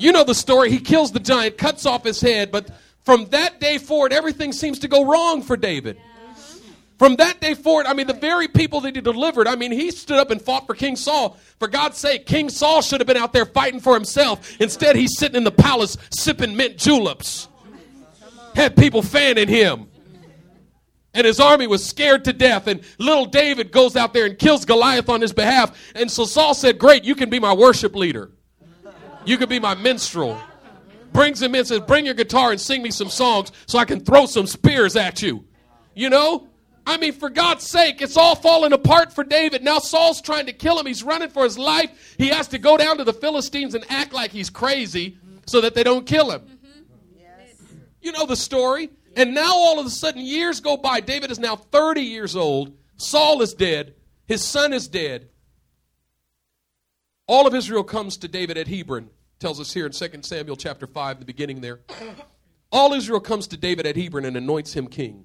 You 0.03 0.11
know 0.11 0.25
the 0.25 0.35
story. 0.35 0.71
He 0.71 0.81
kills 0.81 1.13
the 1.13 1.21
giant, 1.21 1.57
cuts 1.57 1.87
off 1.87 2.03
his 2.03 2.21
head, 2.21 2.51
but 2.51 2.69
from 3.05 3.27
that 3.27 3.61
day 3.61 3.79
forward, 3.79 4.13
everything 4.13 4.53
seems 4.53 4.81
to 4.81 4.89
go 4.89 5.05
wrong 5.05 5.43
for 5.43 5.57
David. 5.57 5.97
From 6.99 7.17
that 7.17 7.41
day 7.41 7.55
forward, 7.55 7.87
I 7.87 7.95
mean, 7.95 8.09
the 8.09 8.13
very 8.13 8.49
people 8.49 8.81
that 8.81 8.97
he 8.97 9.01
delivered, 9.01 9.47
I 9.47 9.55
mean, 9.55 9.71
he 9.71 9.93
stood 9.93 10.19
up 10.19 10.31
and 10.31 10.43
fought 10.43 10.67
for 10.67 10.75
King 10.75 10.97
Saul. 10.97 11.37
For 11.61 11.69
God's 11.69 11.99
sake, 11.99 12.27
King 12.27 12.49
Saul 12.49 12.83
should 12.83 13.01
have 13.01 13.07
been 13.07 13.17
out 13.17 13.33
there 13.33 13.47
fighting 13.47 13.79
for 13.79 13.95
himself. 13.95 14.61
Instead, 14.61 14.97
he's 14.97 15.17
sitting 15.19 15.37
in 15.37 15.45
the 15.45 15.53
palace 15.53 15.97
sipping 16.11 16.57
mint 16.57 16.79
juleps 16.79 17.49
had 18.57 18.77
people 18.77 19.03
fanning 19.03 19.49
him. 19.49 19.89
And 21.15 21.27
his 21.27 21.39
army 21.39 21.67
was 21.67 21.85
scared 21.85 22.25
to 22.25 22.33
death. 22.33 22.67
And 22.67 22.83
little 22.99 23.27
David 23.27 23.71
goes 23.71 23.97
out 23.97 24.15
there 24.15 24.27
and 24.27 24.39
kills 24.39 24.65
Goliath 24.65 25.09
on 25.09 25.21
his 25.21 25.33
behalf. 25.33 25.79
And 25.95 26.11
so 26.11 26.25
Saul 26.25 26.55
said, 26.55 26.79
Great, 26.79 27.05
you 27.05 27.15
can 27.15 27.31
be 27.31 27.39
my 27.39 27.53
worship 27.53 27.95
leader. 27.95 28.31
You 29.25 29.39
can 29.39 29.49
be 29.49 29.61
my 29.61 29.75
minstrel. 29.75 30.41
Brings 31.13 31.41
him 31.41 31.55
in, 31.55 31.65
says, 31.65 31.81
Bring 31.81 32.05
your 32.05 32.15
guitar 32.15 32.51
and 32.51 32.61
sing 32.61 32.83
me 32.83 32.91
some 32.91 33.09
songs 33.09 33.53
so 33.67 33.79
I 33.79 33.85
can 33.85 34.01
throw 34.01 34.27
some 34.27 34.47
spears 34.47 34.97
at 34.97 35.23
you. 35.23 35.45
You 35.95 36.11
know? 36.11 36.49
I 36.85 36.97
mean, 36.97 37.13
for 37.13 37.31
God's 37.31 37.65
sake, 37.65 38.03
it's 38.03 38.17
all 38.17 38.35
falling 38.35 38.73
apart 38.73 39.13
for 39.13 39.23
David. 39.23 39.63
Now 39.63 39.79
Saul's 39.79 40.21
trying 40.21 40.47
to 40.47 40.53
kill 40.53 40.79
him. 40.79 40.87
He's 40.87 41.05
running 41.05 41.29
for 41.29 41.45
his 41.45 41.57
life. 41.57 42.17
He 42.19 42.29
has 42.29 42.49
to 42.49 42.59
go 42.59 42.77
down 42.77 42.99
to 42.99 43.05
the 43.05 43.13
Philistines 43.13 43.75
and 43.75 43.85
act 43.89 44.13
like 44.13 44.33
he's 44.33 44.51
crazy 44.51 45.17
so 45.47 45.61
that 45.61 45.75
they 45.75 45.85
don't 45.85 46.07
kill 46.07 46.31
him. 46.33 46.59
You 48.01 48.11
know 48.11 48.27
the 48.27 48.37
story. 48.37 48.91
And 49.15 49.35
now 49.35 49.53
all 49.53 49.79
of 49.79 49.87
a 49.87 49.91
sudden, 49.91 50.23
years 50.23 50.61
go 50.61 50.77
by. 50.77 51.01
David 51.01 51.31
is 51.31 51.39
now 51.39 51.55
30 51.55 52.01
years 52.01 52.35
old. 52.35 52.73
Saul 52.97 53.43
is 53.43 53.55
dead. 53.55 53.95
His 54.27 54.43
son 54.43 54.73
is 54.73 54.89
dead. 54.89 55.29
All 57.33 57.47
of 57.47 57.55
Israel 57.55 57.83
comes 57.83 58.19
to 58.19 58.29
David 58.29 58.59
at 58.59 58.69
Hebron. 58.69 59.09
Tells 59.39 59.59
us 59.59 59.73
here 59.73 59.87
in 59.87 59.93
2 59.93 60.07
Samuel 60.21 60.55
chapter 60.55 60.87
5, 60.87 61.19
the 61.19 61.25
beginning 61.25 61.63
there. 61.63 61.81
All 62.71 62.93
Israel 62.93 63.21
comes 63.21 63.47
to 63.47 63.57
David 63.57 63.87
at 63.87 63.97
Hebron 63.97 64.27
and 64.27 64.37
anoints 64.37 64.75
him 64.75 64.87
king. 64.87 65.25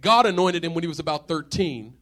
God 0.00 0.24
anointed 0.24 0.64
him 0.64 0.74
when 0.74 0.84
he 0.84 0.88
was 0.88 1.00
about 1.00 1.26
13, 1.26 1.94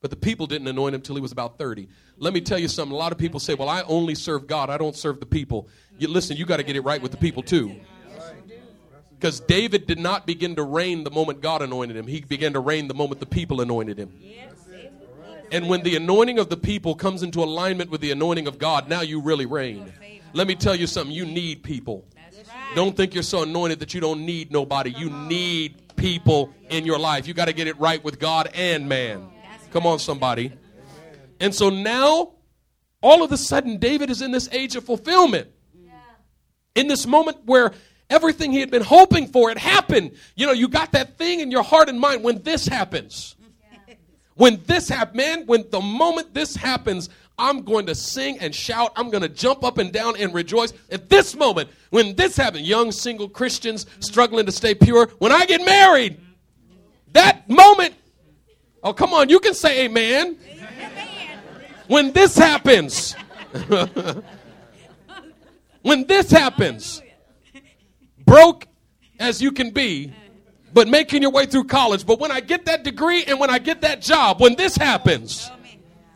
but 0.00 0.10
the 0.10 0.16
people 0.16 0.48
didn't 0.48 0.66
anoint 0.66 0.96
him 0.96 1.02
until 1.02 1.14
he 1.14 1.20
was 1.20 1.30
about 1.30 1.56
30. 1.56 1.86
Let 2.16 2.34
me 2.34 2.40
tell 2.40 2.58
you 2.58 2.66
something. 2.66 2.92
A 2.92 2.98
lot 2.98 3.12
of 3.12 3.18
people 3.18 3.38
say, 3.38 3.54
Well, 3.54 3.68
I 3.68 3.82
only 3.82 4.16
serve 4.16 4.48
God, 4.48 4.70
I 4.70 4.76
don't 4.76 4.96
serve 4.96 5.20
the 5.20 5.26
people. 5.26 5.68
You, 5.96 6.08
listen, 6.08 6.36
you 6.36 6.46
got 6.46 6.56
to 6.56 6.64
get 6.64 6.74
it 6.74 6.80
right 6.80 7.00
with 7.00 7.12
the 7.12 7.16
people 7.16 7.44
too. 7.44 7.76
Because 9.12 9.38
David 9.38 9.86
did 9.86 10.00
not 10.00 10.26
begin 10.26 10.56
to 10.56 10.64
reign 10.64 11.04
the 11.04 11.12
moment 11.12 11.42
God 11.42 11.62
anointed 11.62 11.96
him, 11.96 12.08
he 12.08 12.22
began 12.22 12.54
to 12.54 12.60
reign 12.60 12.88
the 12.88 12.94
moment 12.94 13.20
the 13.20 13.26
people 13.26 13.60
anointed 13.60 14.00
him. 14.00 14.12
And 15.50 15.68
when 15.68 15.82
the 15.82 15.96
anointing 15.96 16.38
of 16.38 16.48
the 16.48 16.56
people 16.56 16.94
comes 16.94 17.22
into 17.22 17.42
alignment 17.42 17.90
with 17.90 18.00
the 18.00 18.10
anointing 18.10 18.46
of 18.46 18.58
God, 18.58 18.88
now 18.88 19.02
you 19.02 19.20
really 19.20 19.46
reign. 19.46 19.92
Let 20.32 20.46
me 20.46 20.54
tell 20.54 20.74
you 20.74 20.86
something 20.86 21.14
you 21.14 21.24
need 21.24 21.62
people. 21.62 22.04
Don't 22.74 22.96
think 22.96 23.14
you're 23.14 23.22
so 23.22 23.42
anointed 23.42 23.78
that 23.80 23.94
you 23.94 24.00
don't 24.00 24.26
need 24.26 24.50
nobody. 24.50 24.90
You 24.90 25.10
need 25.10 25.96
people 25.96 26.52
in 26.70 26.84
your 26.84 26.98
life. 26.98 27.28
You 27.28 27.34
got 27.34 27.44
to 27.46 27.52
get 27.52 27.68
it 27.68 27.78
right 27.78 28.02
with 28.02 28.18
God 28.18 28.50
and 28.54 28.88
man. 28.88 29.28
Come 29.70 29.86
on, 29.86 29.98
somebody. 29.98 30.52
And 31.40 31.54
so 31.54 31.70
now, 31.70 32.32
all 33.00 33.22
of 33.22 33.30
a 33.30 33.36
sudden, 33.36 33.78
David 33.78 34.10
is 34.10 34.22
in 34.22 34.32
this 34.32 34.48
age 34.50 34.76
of 34.76 34.84
fulfillment. 34.84 35.48
In 36.74 36.88
this 36.88 37.06
moment 37.06 37.38
where 37.44 37.72
Everything 38.10 38.52
he 38.52 38.60
had 38.60 38.70
been 38.70 38.82
hoping 38.82 39.28
for, 39.28 39.50
it 39.50 39.58
happened. 39.58 40.12
You 40.36 40.46
know, 40.46 40.52
you 40.52 40.68
got 40.68 40.92
that 40.92 41.16
thing 41.16 41.40
in 41.40 41.50
your 41.50 41.62
heart 41.62 41.88
and 41.88 41.98
mind 41.98 42.22
when 42.22 42.42
this 42.42 42.66
happens. 42.66 43.34
When 44.36 44.60
this 44.66 44.88
happens, 44.88 45.16
man, 45.16 45.46
when 45.46 45.64
the 45.70 45.80
moment 45.80 46.34
this 46.34 46.56
happens, 46.56 47.08
I'm 47.38 47.62
going 47.62 47.86
to 47.86 47.94
sing 47.94 48.38
and 48.40 48.54
shout. 48.54 48.92
I'm 48.96 49.10
going 49.10 49.22
to 49.22 49.28
jump 49.28 49.64
up 49.64 49.78
and 49.78 49.92
down 49.92 50.16
and 50.18 50.34
rejoice. 50.34 50.72
At 50.90 51.08
this 51.08 51.36
moment, 51.36 51.70
when 51.90 52.14
this 52.14 52.36
happens, 52.36 52.66
young 52.68 52.92
single 52.92 53.28
Christians 53.28 53.86
struggling 54.00 54.46
to 54.46 54.52
stay 54.52 54.74
pure, 54.74 55.08
when 55.18 55.32
I 55.32 55.46
get 55.46 55.64
married, 55.64 56.20
that 57.12 57.48
moment, 57.48 57.94
oh, 58.82 58.92
come 58.92 59.12
on, 59.14 59.28
you 59.28 59.38
can 59.40 59.54
say 59.54 59.84
amen. 59.84 60.36
amen. 60.48 61.38
When 61.86 62.12
this 62.12 62.36
happens, 62.36 63.14
when 65.82 66.06
this 66.06 66.30
happens, 66.30 67.02
broke 68.24 68.66
as 69.20 69.40
you 69.42 69.52
can 69.52 69.70
be, 69.70 70.12
but 70.74 70.88
making 70.88 71.22
your 71.22 71.30
way 71.30 71.46
through 71.46 71.64
college. 71.64 72.04
But 72.04 72.20
when 72.20 72.30
I 72.30 72.40
get 72.40 72.66
that 72.66 72.82
degree 72.84 73.24
and 73.24 73.40
when 73.40 73.48
I 73.48 73.58
get 73.58 73.80
that 73.82 74.02
job, 74.02 74.40
when 74.40 74.56
this 74.56 74.76
happens, 74.76 75.50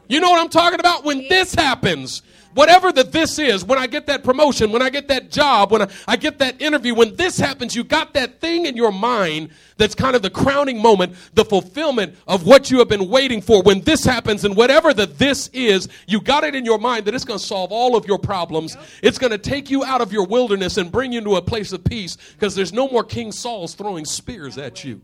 you 0.09 0.21
know 0.21 0.31
what 0.31 0.41
I'm 0.41 0.49
talking 0.49 0.81
about? 0.81 1.05
When 1.05 1.27
this 1.29 1.55
happens, 1.55 2.23
Whatever 2.55 2.93
the 2.93 3.05
this 3.05 3.39
is, 3.39 3.65
when 3.65 3.79
I 3.79 3.87
get 3.87 4.07
that 4.07 4.25
promotion, 4.25 4.73
when 4.73 4.83
I 4.83 4.91
get 4.91 5.09
that 5.09 5.31
job, 5.31 5.71
when 5.71 5.83
I, 5.83 5.89
I 6.07 6.17
get 6.17 6.39
that 6.39 6.61
interview, 6.61 6.95
when 6.95 7.15
this 7.15 7.39
happens, 7.39 7.77
you 7.77 7.85
got 7.85 8.15
that 8.15 8.41
thing 8.41 8.67
in 8.67 8.77
your 8.77 8.91
mind 8.91 9.51
that's 9.77 9.95
kind 9.95 10.17
of 10.17 10.23
the 10.23 10.31
crowning 10.31 10.81
moment, 10.81 11.15
the 11.35 11.45
fulfillment 11.45 12.17
of 12.27 12.47
what 12.47 12.71
you 12.71 12.79
have 12.79 12.89
been 12.89 13.09
waiting 13.09 13.41
for. 13.41 13.63
When 13.63 13.83
this 13.83 14.05
happens, 14.05 14.45
and 14.45 14.57
whatever 14.57 14.93
the 14.95 15.07
this 15.07 15.49
is, 15.53 15.89
you 16.07 16.21
got 16.21 16.43
it 16.43 16.55
in 16.55 16.65
your 16.65 16.79
mind 16.79 17.05
that 17.05 17.15
it's 17.15 17.25
going 17.25 17.39
to 17.39 17.45
solve 17.45 17.71
all 17.71 17.97
of 17.97 18.07
your 18.07 18.19
problems. 18.19 18.77
It's 19.03 19.19
going 19.19 19.33
to 19.33 19.39
take 19.39 19.71
you 19.71 19.85
out 19.85 20.01
of 20.01 20.13
your 20.13 20.27
wilderness 20.27 20.79
and 20.79 20.91
bring 20.91 21.13
you 21.13 21.21
to 21.21 21.37
a 21.37 21.43
place 21.43 21.73
of 21.73 21.85
peace 21.85 22.17
because 22.33 22.55
there's 22.55 22.73
no 22.73 22.89
more 22.89 23.05
King 23.05 23.31
Sauls 23.31 23.75
throwing 23.75 24.05
spears 24.05 24.59
at 24.59 24.85
you. 24.85 25.03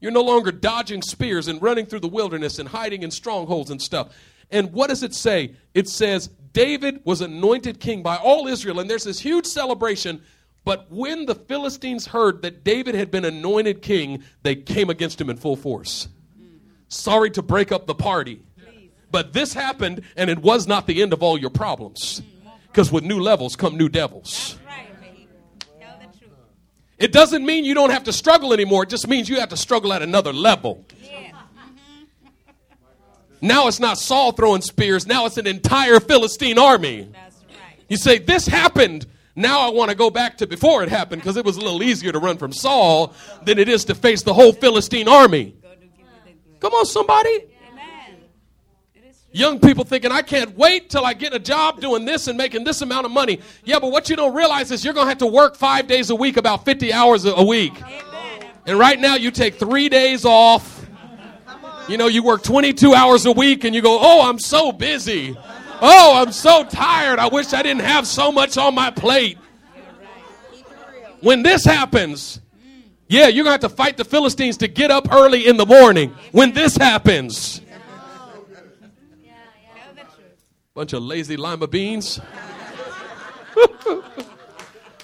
You're 0.00 0.12
no 0.12 0.22
longer 0.22 0.52
dodging 0.52 1.00
spears 1.00 1.48
and 1.48 1.62
running 1.62 1.86
through 1.86 2.00
the 2.00 2.08
wilderness 2.08 2.58
and 2.58 2.68
hiding 2.68 3.02
in 3.02 3.10
strongholds 3.10 3.70
and 3.70 3.80
stuff. 3.80 4.14
And 4.50 4.72
what 4.72 4.88
does 4.88 5.02
it 5.02 5.14
say? 5.14 5.54
It 5.74 5.88
says, 5.88 6.28
David 6.52 7.00
was 7.04 7.20
anointed 7.20 7.80
king 7.80 8.02
by 8.02 8.16
all 8.16 8.46
Israel, 8.46 8.78
and 8.80 8.88
there's 8.88 9.04
this 9.04 9.20
huge 9.20 9.46
celebration. 9.46 10.22
But 10.64 10.90
when 10.90 11.26
the 11.26 11.34
Philistines 11.34 12.06
heard 12.06 12.42
that 12.42 12.64
David 12.64 12.94
had 12.94 13.10
been 13.10 13.24
anointed 13.24 13.82
king, 13.82 14.22
they 14.42 14.54
came 14.54 14.88
against 14.88 15.20
him 15.20 15.28
in 15.28 15.36
full 15.36 15.56
force. 15.56 16.08
Sorry 16.88 17.30
to 17.32 17.42
break 17.42 17.72
up 17.72 17.86
the 17.86 17.94
party. 17.94 18.40
But 19.10 19.32
this 19.32 19.52
happened, 19.52 20.02
and 20.16 20.30
it 20.30 20.38
was 20.38 20.66
not 20.66 20.86
the 20.86 21.02
end 21.02 21.12
of 21.12 21.22
all 21.22 21.38
your 21.38 21.50
problems. 21.50 22.22
Because 22.66 22.90
with 22.90 23.04
new 23.04 23.20
levels 23.20 23.56
come 23.56 23.76
new 23.76 23.88
devils. 23.88 24.58
It 26.98 27.12
doesn't 27.12 27.44
mean 27.44 27.64
you 27.64 27.74
don't 27.74 27.90
have 27.90 28.04
to 28.04 28.12
struggle 28.12 28.52
anymore. 28.52 28.84
It 28.84 28.88
just 28.88 29.08
means 29.08 29.28
you 29.28 29.40
have 29.40 29.48
to 29.50 29.56
struggle 29.56 29.92
at 29.92 30.02
another 30.02 30.32
level. 30.32 30.84
Now 33.40 33.68
it's 33.68 33.80
not 33.80 33.98
Saul 33.98 34.32
throwing 34.32 34.62
spears. 34.62 35.06
Now 35.06 35.26
it's 35.26 35.36
an 35.36 35.46
entire 35.46 36.00
Philistine 36.00 36.58
army. 36.58 37.10
You 37.88 37.96
say, 37.96 38.18
This 38.18 38.46
happened. 38.46 39.06
Now 39.36 39.60
I 39.66 39.70
want 39.70 39.90
to 39.90 39.96
go 39.96 40.10
back 40.10 40.38
to 40.38 40.46
before 40.46 40.82
it 40.84 40.88
happened 40.88 41.20
because 41.22 41.36
it 41.36 41.44
was 41.44 41.56
a 41.56 41.60
little 41.60 41.82
easier 41.82 42.12
to 42.12 42.18
run 42.18 42.38
from 42.38 42.52
Saul 42.52 43.12
than 43.44 43.58
it 43.58 43.68
is 43.68 43.84
to 43.86 43.94
face 43.94 44.22
the 44.22 44.32
whole 44.32 44.52
Philistine 44.52 45.08
army. 45.08 45.56
Come 46.60 46.72
on, 46.72 46.86
somebody. 46.86 47.46
Young 49.32 49.58
people 49.58 49.82
thinking, 49.82 50.12
I 50.12 50.22
can't 50.22 50.56
wait 50.56 50.88
till 50.90 51.04
I 51.04 51.12
get 51.12 51.34
a 51.34 51.40
job 51.40 51.80
doing 51.80 52.04
this 52.04 52.28
and 52.28 52.38
making 52.38 52.62
this 52.62 52.82
amount 52.82 53.04
of 53.04 53.10
money. 53.10 53.40
Yeah, 53.64 53.80
but 53.80 53.90
what 53.90 54.08
you 54.08 54.14
don't 54.14 54.32
realize 54.32 54.70
is 54.70 54.84
you're 54.84 54.94
going 54.94 55.06
to 55.06 55.08
have 55.08 55.18
to 55.18 55.26
work 55.26 55.56
five 55.56 55.88
days 55.88 56.10
a 56.10 56.14
week, 56.14 56.36
about 56.36 56.64
50 56.64 56.92
hours 56.92 57.24
a 57.24 57.42
week. 57.42 57.72
And 58.64 58.78
right 58.78 58.98
now 58.98 59.16
you 59.16 59.32
take 59.32 59.56
three 59.56 59.88
days 59.88 60.24
off. 60.24 60.73
You 61.88 61.98
know, 61.98 62.06
you 62.06 62.22
work 62.22 62.42
22 62.42 62.94
hours 62.94 63.26
a 63.26 63.32
week 63.32 63.64
and 63.64 63.74
you 63.74 63.82
go, 63.82 63.98
oh, 64.00 64.28
I'm 64.28 64.38
so 64.38 64.72
busy. 64.72 65.36
Oh, 65.82 66.14
I'm 66.16 66.32
so 66.32 66.64
tired. 66.64 67.18
I 67.18 67.28
wish 67.28 67.52
I 67.52 67.62
didn't 67.62 67.82
have 67.82 68.06
so 68.06 68.32
much 68.32 68.56
on 68.56 68.74
my 68.74 68.90
plate. 68.90 69.38
When 71.20 71.42
this 71.42 71.64
happens, 71.64 72.40
yeah, 73.08 73.28
you're 73.28 73.44
going 73.44 73.58
to 73.58 73.66
have 73.66 73.70
to 73.70 73.76
fight 73.76 73.96
the 73.96 74.04
Philistines 74.04 74.56
to 74.58 74.68
get 74.68 74.90
up 74.90 75.12
early 75.12 75.46
in 75.46 75.56
the 75.56 75.66
morning. 75.66 76.14
When 76.32 76.52
this 76.52 76.76
happens, 76.76 77.60
Bunch 80.74 80.92
of 80.92 81.02
lazy 81.04 81.36
lima 81.36 81.68
beans. 81.68 82.20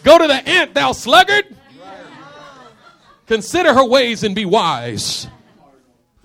Go 0.03 0.19
to 0.19 0.27
the 0.27 0.43
ant, 0.45 0.75
thou 0.75 0.91
sluggard. 0.91 1.45
Consider 3.27 3.73
her 3.73 3.85
ways 3.85 4.25
and 4.25 4.35
be 4.35 4.45
wise. 4.45 5.29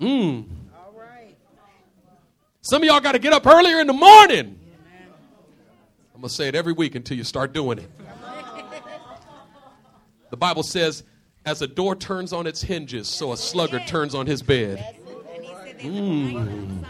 Mm. 0.00 0.46
Some 2.62 2.82
of 2.82 2.86
y'all 2.86 3.00
got 3.00 3.12
to 3.12 3.18
get 3.18 3.32
up 3.32 3.46
earlier 3.46 3.80
in 3.80 3.86
the 3.86 3.92
morning. 3.92 4.58
I'm 6.14 6.20
going 6.20 6.28
to 6.28 6.34
say 6.34 6.48
it 6.48 6.54
every 6.54 6.72
week 6.72 6.94
until 6.94 7.16
you 7.16 7.24
start 7.24 7.52
doing 7.52 7.78
it. 7.78 7.90
The 10.28 10.36
Bible 10.36 10.64
says, 10.64 11.04
as 11.44 11.62
a 11.62 11.68
door 11.68 11.94
turns 11.94 12.32
on 12.32 12.48
its 12.48 12.60
hinges, 12.60 13.06
so 13.06 13.32
a 13.32 13.36
sluggard 13.36 13.86
turns 13.86 14.12
on 14.12 14.26
his 14.26 14.42
bed. 14.42 14.96
Mm. 15.78 16.84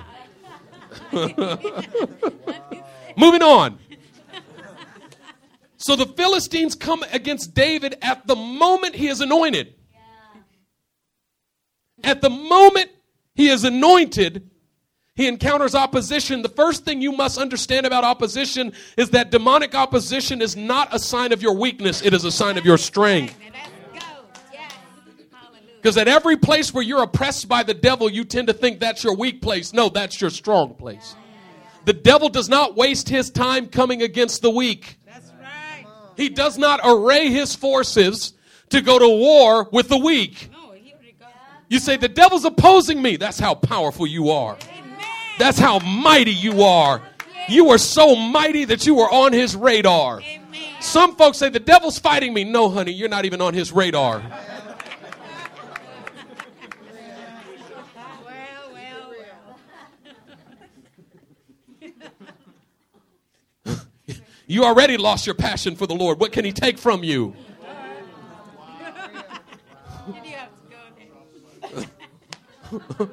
Moving 3.16 3.42
on. 3.42 3.78
So 5.76 5.96
the 5.96 6.06
Philistines 6.06 6.74
come 6.74 7.04
against 7.12 7.54
David 7.54 7.98
at 8.00 8.26
the 8.26 8.34
moment 8.34 8.94
he 8.94 9.08
is 9.08 9.20
anointed. 9.20 9.74
At 12.02 12.22
the 12.22 12.30
moment 12.30 12.90
he 13.36 13.48
is 13.48 13.64
anointed, 13.64 14.50
he 15.14 15.28
encounters 15.28 15.74
opposition. 15.74 16.42
The 16.42 16.48
first 16.48 16.84
thing 16.84 17.02
you 17.02 17.12
must 17.12 17.38
understand 17.38 17.86
about 17.86 18.02
opposition 18.02 18.72
is 18.96 19.10
that 19.10 19.30
demonic 19.30 19.74
opposition 19.74 20.40
is 20.40 20.56
not 20.56 20.88
a 20.92 20.98
sign 20.98 21.32
of 21.32 21.42
your 21.42 21.54
weakness, 21.54 22.02
it 22.02 22.14
is 22.14 22.24
a 22.24 22.32
sign 22.32 22.56
of 22.56 22.64
your 22.64 22.78
strength. 22.78 23.38
Because 25.76 25.98
at 25.98 26.08
every 26.08 26.36
place 26.36 26.74
where 26.74 26.82
you're 26.82 27.02
oppressed 27.02 27.46
by 27.46 27.62
the 27.62 27.74
devil, 27.74 28.10
you 28.10 28.24
tend 28.24 28.48
to 28.48 28.54
think 28.54 28.80
that's 28.80 29.04
your 29.04 29.14
weak 29.14 29.40
place. 29.40 29.72
No, 29.72 29.88
that's 29.88 30.20
your 30.20 30.30
strong 30.30 30.74
place. 30.74 31.14
The 31.84 31.92
devil 31.92 32.28
does 32.28 32.48
not 32.48 32.74
waste 32.74 33.08
his 33.08 33.30
time 33.30 33.68
coming 33.68 34.02
against 34.02 34.42
the 34.42 34.50
weak. 34.50 34.98
He 36.16 36.30
does 36.30 36.56
not 36.58 36.80
array 36.82 37.28
his 37.28 37.54
forces 37.54 38.32
to 38.70 38.80
go 38.80 38.98
to 38.98 39.08
war 39.08 39.68
with 39.70 39.88
the 39.88 39.98
weak. 39.98 40.50
You 41.68 41.78
say, 41.78 41.96
the 41.96 42.08
devil's 42.08 42.44
opposing 42.44 43.02
me. 43.02 43.16
That's 43.16 43.38
how 43.38 43.54
powerful 43.54 44.06
you 44.06 44.30
are. 44.30 44.56
That's 45.38 45.58
how 45.58 45.80
mighty 45.80 46.32
you 46.32 46.62
are. 46.62 47.02
You 47.48 47.70
are 47.70 47.78
so 47.78 48.14
mighty 48.16 48.64
that 48.66 48.86
you 48.86 49.00
are 49.00 49.12
on 49.12 49.32
his 49.32 49.56
radar. 49.56 50.22
Some 50.80 51.16
folks 51.16 51.38
say, 51.38 51.48
the 51.48 51.60
devil's 51.60 51.98
fighting 51.98 52.32
me. 52.32 52.44
No, 52.44 52.68
honey, 52.68 52.92
you're 52.92 53.08
not 53.08 53.24
even 53.24 53.40
on 53.40 53.54
his 53.54 53.72
radar. 53.72 54.22
You 64.46 64.64
already 64.64 64.96
lost 64.96 65.26
your 65.26 65.34
passion 65.34 65.74
for 65.74 65.86
the 65.86 65.94
Lord. 65.94 66.20
What 66.20 66.32
can 66.32 66.44
He 66.44 66.52
take 66.52 66.78
from 66.78 67.02
you? 67.02 67.34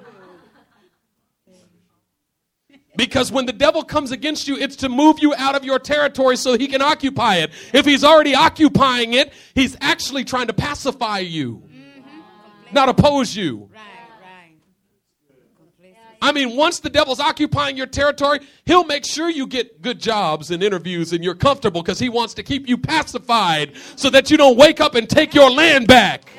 Because 2.95 3.31
when 3.31 3.47
the 3.47 3.53
devil 3.53 3.83
comes 3.83 4.11
against 4.11 4.47
you, 4.47 4.55
it's 4.55 4.75
to 4.77 4.89
move 4.89 5.17
you 5.19 5.33
out 5.35 5.55
of 5.55 5.65
your 5.65 5.79
territory 5.79 6.37
so 6.37 6.57
he 6.57 6.67
can 6.67 6.81
occupy 6.81 7.37
it. 7.37 7.51
If 7.73 7.85
he's 7.85 8.03
already 8.03 8.35
occupying 8.35 9.13
it, 9.13 9.33
he's 9.55 9.75
actually 9.81 10.25
trying 10.25 10.45
to 10.45 10.53
pacify 10.53 11.19
you, 11.19 11.63
mm-hmm. 11.65 12.73
not 12.73 12.89
oppose 12.89 13.35
you. 13.35 13.69
Right. 13.73 13.81
I 16.23 16.31
mean, 16.31 16.55
once 16.55 16.79
the 16.79 16.89
devil's 16.89 17.19
occupying 17.19 17.75
your 17.75 17.85
territory, 17.85 18.39
he'll 18.65 18.85
make 18.85 19.05
sure 19.05 19.29
you 19.29 19.45
get 19.45 19.81
good 19.81 19.99
jobs 19.99 20.51
and 20.51 20.63
interviews 20.63 21.11
and 21.11 21.21
you're 21.21 21.35
comfortable 21.35 21.83
because 21.83 21.99
he 21.99 22.07
wants 22.07 22.33
to 22.35 22.43
keep 22.43 22.69
you 22.69 22.77
pacified 22.77 23.73
so 23.97 24.09
that 24.09 24.31
you 24.31 24.37
don't 24.37 24.55
wake 24.55 24.79
up 24.79 24.95
and 24.95 25.09
take 25.09 25.33
your 25.33 25.51
land 25.51 25.85
back. 25.85 26.29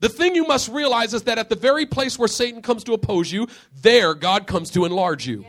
The 0.00 0.08
thing 0.08 0.34
you 0.34 0.46
must 0.46 0.68
realize 0.68 1.14
is 1.14 1.22
that 1.22 1.38
at 1.38 1.48
the 1.48 1.56
very 1.56 1.86
place 1.86 2.18
where 2.18 2.28
Satan 2.28 2.60
comes 2.60 2.84
to 2.84 2.92
oppose 2.92 3.32
you, 3.32 3.48
there 3.80 4.14
God 4.14 4.46
comes 4.46 4.70
to 4.72 4.84
enlarge 4.84 5.26
you. 5.26 5.44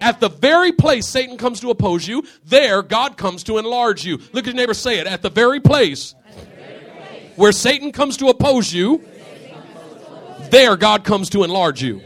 At 0.00 0.20
the 0.20 0.28
very 0.28 0.72
place 0.72 1.06
Satan 1.06 1.36
comes 1.36 1.60
to 1.60 1.70
oppose 1.70 2.06
you, 2.06 2.24
there 2.44 2.82
God 2.82 3.16
comes 3.16 3.44
to 3.44 3.58
enlarge 3.58 4.04
you. 4.04 4.18
Look 4.32 4.46
at 4.46 4.46
your 4.46 4.54
neighbor, 4.54 4.74
say 4.74 4.98
it. 4.98 5.06
At 5.06 5.22
the 5.22 5.30
very 5.30 5.60
place 5.60 6.14
where 7.36 7.52
Satan 7.52 7.92
comes 7.92 8.18
to 8.18 8.28
oppose 8.28 8.72
you, 8.72 9.02
there 10.50 10.76
God 10.76 11.04
comes 11.04 11.30
to 11.30 11.42
enlarge 11.42 11.82
you. 11.82 12.02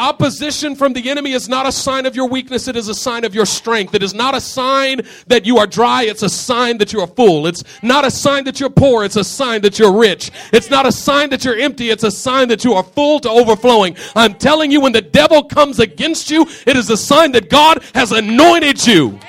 Opposition 0.00 0.76
from 0.76 0.94
the 0.94 1.10
enemy 1.10 1.32
is 1.32 1.46
not 1.46 1.66
a 1.66 1.72
sign 1.72 2.06
of 2.06 2.16
your 2.16 2.26
weakness, 2.26 2.68
it 2.68 2.74
is 2.74 2.88
a 2.88 2.94
sign 2.94 3.22
of 3.22 3.34
your 3.34 3.44
strength. 3.44 3.94
It 3.94 4.02
is 4.02 4.14
not 4.14 4.34
a 4.34 4.40
sign 4.40 5.02
that 5.26 5.44
you 5.44 5.58
are 5.58 5.66
dry, 5.66 6.04
it's 6.04 6.22
a 6.22 6.28
sign 6.30 6.78
that 6.78 6.94
you 6.94 7.00
are 7.00 7.06
full. 7.06 7.46
It's 7.46 7.62
not 7.82 8.06
a 8.06 8.10
sign 8.10 8.44
that 8.44 8.58
you're 8.58 8.70
poor, 8.70 9.04
it's 9.04 9.16
a 9.16 9.24
sign 9.24 9.60
that 9.60 9.78
you're 9.78 9.92
rich. 9.92 10.30
It's 10.54 10.70
not 10.70 10.86
a 10.86 10.90
sign 10.90 11.28
that 11.30 11.44
you're 11.44 11.58
empty, 11.58 11.90
it's 11.90 12.02
a 12.02 12.10
sign 12.10 12.48
that 12.48 12.64
you 12.64 12.72
are 12.72 12.82
full 12.82 13.20
to 13.20 13.28
overflowing. 13.28 13.94
I'm 14.16 14.32
telling 14.32 14.70
you, 14.70 14.80
when 14.80 14.92
the 14.92 15.02
devil 15.02 15.44
comes 15.44 15.78
against 15.78 16.30
you, 16.30 16.46
it 16.66 16.76
is 16.76 16.88
a 16.88 16.96
sign 16.96 17.32
that 17.32 17.50
God 17.50 17.84
has 17.94 18.10
anointed 18.10 18.86
you. 18.86 19.20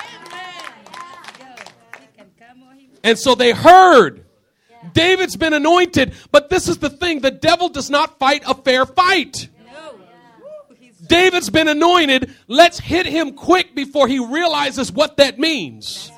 And 3.04 3.20
so 3.20 3.36
they 3.36 3.52
heard. 3.52 4.24
David's 4.94 5.36
been 5.36 5.54
anointed, 5.54 6.14
but 6.32 6.50
this 6.50 6.70
is 6.70 6.78
the 6.78 6.90
thing 6.90 7.20
the 7.20 7.30
devil 7.30 7.68
does 7.68 7.90
not 7.90 8.18
fight 8.20 8.44
a 8.48 8.56
fair 8.56 8.86
fight. 8.86 9.50
David's 11.12 11.50
been 11.50 11.68
anointed. 11.68 12.34
Let's 12.48 12.80
hit 12.80 13.06
him 13.06 13.34
quick 13.34 13.76
before 13.76 14.08
he 14.08 14.18
realizes 14.18 14.94
what 14.94 15.18
that 15.18 15.38
means. 15.38 16.10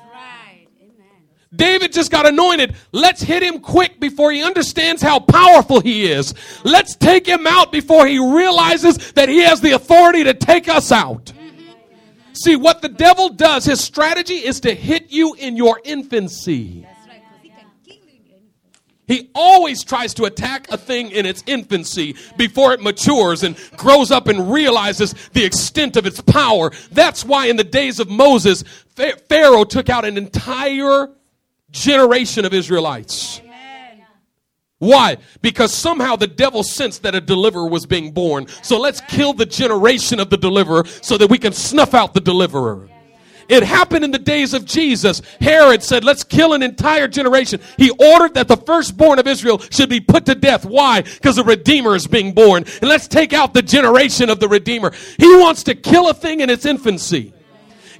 David 1.52 1.92
just 1.92 2.12
got 2.12 2.26
anointed. 2.26 2.76
Let's 2.92 3.20
hit 3.20 3.42
him 3.42 3.58
quick 3.58 3.98
before 3.98 4.30
he 4.30 4.40
understands 4.44 5.02
how 5.02 5.18
powerful 5.18 5.80
he 5.80 6.06
is. 6.06 6.32
Let's 6.62 6.94
take 6.94 7.26
him 7.26 7.44
out 7.44 7.72
before 7.72 8.06
he 8.06 8.20
realizes 8.20 9.12
that 9.12 9.28
he 9.28 9.40
has 9.40 9.60
the 9.60 9.72
authority 9.72 10.22
to 10.24 10.34
take 10.34 10.68
us 10.68 10.92
out. 10.92 11.32
See, 12.32 12.54
what 12.54 12.80
the 12.80 12.88
devil 12.88 13.30
does, 13.30 13.64
his 13.64 13.80
strategy 13.80 14.34
is 14.34 14.60
to 14.60 14.74
hit 14.76 15.10
you 15.10 15.34
in 15.34 15.56
your 15.56 15.80
infancy. 15.84 16.86
He 19.06 19.30
always 19.34 19.84
tries 19.84 20.14
to 20.14 20.24
attack 20.24 20.66
a 20.70 20.78
thing 20.78 21.10
in 21.10 21.26
its 21.26 21.42
infancy 21.46 22.16
before 22.36 22.72
it 22.72 22.80
matures 22.80 23.42
and 23.42 23.56
grows 23.76 24.10
up 24.10 24.28
and 24.28 24.50
realizes 24.50 25.14
the 25.32 25.44
extent 25.44 25.96
of 25.96 26.06
its 26.06 26.20
power. 26.22 26.70
That's 26.90 27.24
why 27.24 27.46
in 27.46 27.56
the 27.56 27.64
days 27.64 28.00
of 28.00 28.08
Moses, 28.08 28.64
Pharaoh 29.28 29.64
took 29.64 29.90
out 29.90 30.04
an 30.04 30.16
entire 30.16 31.10
generation 31.70 32.44
of 32.44 32.54
Israelites. 32.54 33.42
Why? 34.78 35.18
Because 35.40 35.72
somehow 35.72 36.16
the 36.16 36.26
devil 36.26 36.62
sensed 36.62 37.02
that 37.02 37.14
a 37.14 37.20
deliverer 37.20 37.68
was 37.68 37.86
being 37.86 38.12
born. 38.12 38.46
So 38.62 38.78
let's 38.78 39.00
kill 39.02 39.32
the 39.32 39.46
generation 39.46 40.20
of 40.20 40.30
the 40.30 40.36
deliverer 40.36 40.84
so 41.00 41.16
that 41.16 41.30
we 41.30 41.38
can 41.38 41.52
snuff 41.52 41.94
out 41.94 42.12
the 42.12 42.20
deliverer. 42.20 42.88
It 43.48 43.62
happened 43.62 44.04
in 44.04 44.10
the 44.10 44.18
days 44.18 44.54
of 44.54 44.64
Jesus. 44.64 45.20
Herod 45.40 45.82
said, 45.82 46.04
let's 46.04 46.24
kill 46.24 46.54
an 46.54 46.62
entire 46.62 47.08
generation. 47.08 47.60
He 47.76 47.90
ordered 47.90 48.34
that 48.34 48.48
the 48.48 48.56
firstborn 48.56 49.18
of 49.18 49.26
Israel 49.26 49.58
should 49.70 49.90
be 49.90 50.00
put 50.00 50.26
to 50.26 50.34
death. 50.34 50.64
Why? 50.64 51.02
Because 51.02 51.36
the 51.36 51.44
Redeemer 51.44 51.94
is 51.94 52.06
being 52.06 52.32
born. 52.32 52.64
And 52.80 52.88
let's 52.88 53.08
take 53.08 53.32
out 53.32 53.52
the 53.52 53.62
generation 53.62 54.30
of 54.30 54.40
the 54.40 54.48
Redeemer. 54.48 54.92
He 55.18 55.36
wants 55.36 55.64
to 55.64 55.74
kill 55.74 56.08
a 56.08 56.14
thing 56.14 56.40
in 56.40 56.48
its 56.48 56.64
infancy. 56.64 57.33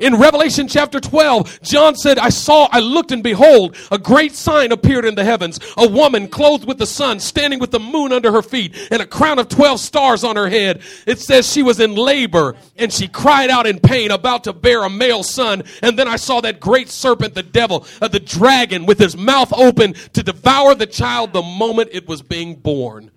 In 0.00 0.16
Revelation 0.16 0.66
chapter 0.66 0.98
12, 0.98 1.61
John 1.62 1.94
said, 1.94 2.18
I 2.18 2.28
saw, 2.28 2.68
I 2.72 2.80
looked 2.80 3.12
and 3.12 3.22
behold, 3.22 3.76
a 3.92 3.98
great 3.98 4.35
sign 4.35 4.72
appeared 4.72 5.04
in 5.04 5.14
the 5.14 5.24
heavens. 5.24 5.61
A 5.76 5.88
woman 5.88 6.28
clothed 6.28 6.66
with 6.66 6.78
the 6.78 6.87
sun, 6.87 7.20
standing 7.20 7.59
with 7.61 7.70
the 7.70 7.78
moon 7.78 8.12
under 8.12 8.33
her 8.33 8.42
feet, 8.42 8.74
and 8.90 9.00
a 9.00 9.07
crown 9.07 9.38
of 9.38 9.48
12 9.48 9.78
stars 9.78 10.24
on 10.24 10.37
her 10.37 10.48
head. 10.48 10.83
It 11.07 11.20
says 11.20 11.50
she 11.50 11.62
was 11.62 11.80
in 11.80 11.94
labor, 11.94 12.57
and 12.76 12.92
she 12.92 13.07
cried 13.07 13.50
out 13.50 13.66
in 13.66 13.78
pain, 13.78 14.11
about 14.11 14.44
to 14.44 14.52
bear 14.52 14.83
a 14.83 14.90
male 14.90 15.22
son. 15.22 15.62
And 15.83 15.98
then 15.98 16.09
I 16.09 16.16
saw 16.16 16.40
that 16.40 16.61
great 16.61 16.88
serpent, 16.88 17.35
the 17.35 17.42
devil, 17.42 17.87
uh, 18.02 18.09
the 18.09 18.20
dragon, 18.20 18.87
with 18.87 18.98
his 18.98 19.16
mouth 19.16 19.52
open 19.52 19.94
to 20.12 20.22
devour 20.22 20.74
the 20.74 20.87
child 20.87 21.33
the 21.33 21.42
moment 21.42 21.90
it 21.92 22.09
was 22.09 22.22
being 22.22 22.57
born. 22.57 23.11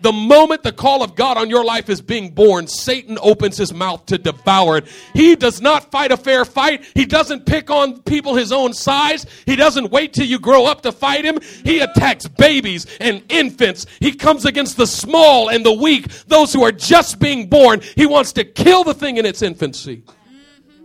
The 0.00 0.12
moment 0.12 0.62
the 0.62 0.72
call 0.72 1.02
of 1.02 1.14
God 1.14 1.36
on 1.36 1.50
your 1.50 1.64
life 1.64 1.88
is 1.88 2.00
being 2.00 2.30
born, 2.30 2.66
Satan 2.66 3.18
opens 3.20 3.56
his 3.56 3.72
mouth 3.74 4.06
to 4.06 4.18
devour 4.18 4.78
it. 4.78 4.86
He 5.14 5.36
does 5.36 5.60
not 5.60 5.90
fight 5.90 6.12
a 6.12 6.16
fair 6.16 6.44
fight. 6.44 6.84
He 6.94 7.04
doesn't 7.04 7.46
pick 7.46 7.70
on 7.70 8.02
people 8.02 8.34
his 8.34 8.52
own 8.52 8.72
size. 8.72 9.26
He 9.46 9.56
doesn't 9.56 9.90
wait 9.90 10.12
till 10.12 10.26
you 10.26 10.38
grow 10.38 10.66
up 10.66 10.82
to 10.82 10.92
fight 10.92 11.24
him. 11.24 11.38
He 11.64 11.80
attacks 11.80 12.28
babies 12.28 12.86
and 13.00 13.22
infants. 13.28 13.86
He 14.00 14.12
comes 14.12 14.44
against 14.44 14.76
the 14.76 14.86
small 14.86 15.48
and 15.48 15.64
the 15.64 15.72
weak, 15.72 16.08
those 16.26 16.52
who 16.52 16.62
are 16.62 16.72
just 16.72 17.18
being 17.18 17.48
born. 17.48 17.80
He 17.96 18.06
wants 18.06 18.32
to 18.34 18.44
kill 18.44 18.84
the 18.84 18.94
thing 18.94 19.16
in 19.16 19.26
its 19.26 19.42
infancy. 19.42 20.02
Mm-hmm. 20.06 20.84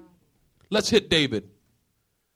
Let's 0.69 0.89
hit 0.89 1.10
David. 1.10 1.49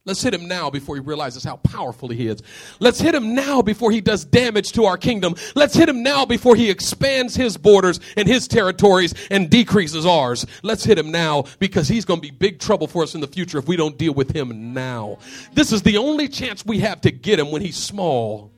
Let's 0.07 0.23
hit 0.23 0.33
him 0.33 0.47
now 0.47 0.69
before 0.69 0.95
he 0.95 1.01
realizes 1.01 1.43
how 1.43 1.57
powerful 1.57 2.07
he 2.07 2.27
is. 2.27 2.41
Let's 2.79 3.01
hit 3.01 3.13
him 3.13 3.35
now 3.35 3.61
before 3.61 3.91
he 3.91 3.99
does 3.99 4.23
damage 4.23 4.71
to 4.71 4.85
our 4.85 4.97
kingdom. 4.97 5.35
Let's 5.53 5.75
hit 5.75 5.89
him 5.89 6.01
now 6.01 6.25
before 6.25 6.55
he 6.55 6.69
expands 6.69 7.35
his 7.35 7.57
borders 7.57 7.99
and 8.15 8.25
his 8.25 8.47
territories 8.47 9.13
and 9.29 9.49
decreases 9.49 10.05
ours. 10.05 10.45
Let's 10.63 10.85
hit 10.85 10.97
him 10.97 11.11
now 11.11 11.43
because 11.59 11.89
he's 11.89 12.05
going 12.05 12.21
to 12.21 12.25
be 12.25 12.31
big 12.31 12.61
trouble 12.61 12.87
for 12.87 13.03
us 13.03 13.15
in 13.15 13.21
the 13.21 13.27
future 13.27 13.57
if 13.57 13.67
we 13.67 13.75
don't 13.75 13.97
deal 13.97 14.13
with 14.13 14.33
him 14.33 14.73
now. 14.73 15.17
This 15.51 15.73
is 15.73 15.81
the 15.81 15.97
only 15.97 16.29
chance 16.29 16.65
we 16.65 16.79
have 16.79 17.01
to 17.01 17.11
get 17.11 17.37
him 17.37 17.51
when 17.51 17.61
he's 17.61 17.75
small. 17.75 18.53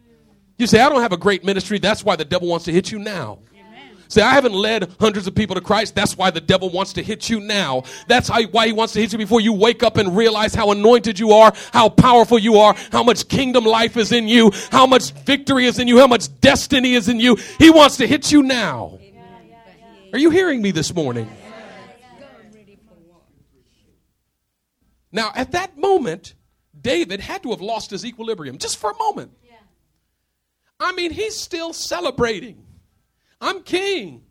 You 0.60 0.68
say, 0.68 0.80
I 0.80 0.90
don't 0.90 1.02
have 1.02 1.14
a 1.14 1.18
great 1.18 1.44
ministry. 1.44 1.80
That's 1.80 2.04
why 2.04 2.16
the 2.16 2.26
devil 2.26 2.48
wants 2.48 2.66
to 2.66 2.72
hit 2.72 2.92
you 2.92 3.00
now. 3.00 3.40
Say, 4.10 4.24
I 4.24 4.32
haven't 4.32 4.54
led 4.54 4.92
hundreds 5.00 5.28
of 5.28 5.36
people 5.36 5.56
to 5.56 5.62
Christ. 5.62 5.94
That's 5.94 6.18
why 6.18 6.32
the 6.32 6.42
devil 6.42 6.72
wants 6.72 6.94
to 6.94 7.04
hit 7.04 7.30
you 7.30 7.40
now. 7.40 7.84
That's 8.08 8.28
how, 8.28 8.42
why 8.48 8.66
he 8.66 8.74
wants 8.74 8.94
to 8.94 9.00
hit 9.00 9.12
you 9.12 9.20
before 9.20 9.40
you 9.40 9.54
wake 9.54 9.84
up 9.84 9.98
and 9.98 10.18
realize 10.18 10.56
how 10.56 10.72
anointed 10.72 11.20
you 11.20 11.32
are, 11.32 11.54
how 11.72 11.90
powerful 11.90 12.40
you 12.40 12.58
are, 12.58 12.76
how 12.92 13.04
much 13.04 13.28
kingdom 13.28 13.66
life 13.66 13.98
is 13.98 14.12
in 14.12 14.28
you, 14.28 14.52
how 14.72 14.88
much 14.88 15.12
victory 15.12 15.66
is 15.66 15.78
in 15.78 15.88
you, 15.88 16.00
how 16.00 16.08
much 16.08 16.28
destiny 16.42 16.96
is 16.96 17.08
in 17.08 17.20
you. 17.20 17.38
He 17.60 17.70
wants 17.70 17.98
to 17.98 18.08
hit 18.08 18.32
you 18.32 18.42
now. 18.42 18.98
Are 20.12 20.18
you 20.18 20.32
hearing 20.32 20.60
me 20.60 20.72
this 20.72 20.92
morning? 20.92 21.30
Now, 25.12 25.32
at 25.36 25.52
that 25.52 25.78
moment, 25.78 26.34
David 26.80 27.20
had 27.20 27.44
to 27.44 27.52
have 27.52 27.62
lost 27.62 27.92
his 27.92 28.04
equilibrium 28.04 28.58
just 28.58 28.78
for 28.78 28.90
a 28.90 28.98
moment. 28.98 29.34
I 30.80 30.94
mean, 30.94 31.12
he's 31.12 31.36
still 31.36 31.74
celebrating. 31.74 32.66
I'm 33.42 33.62
king. 33.62 34.24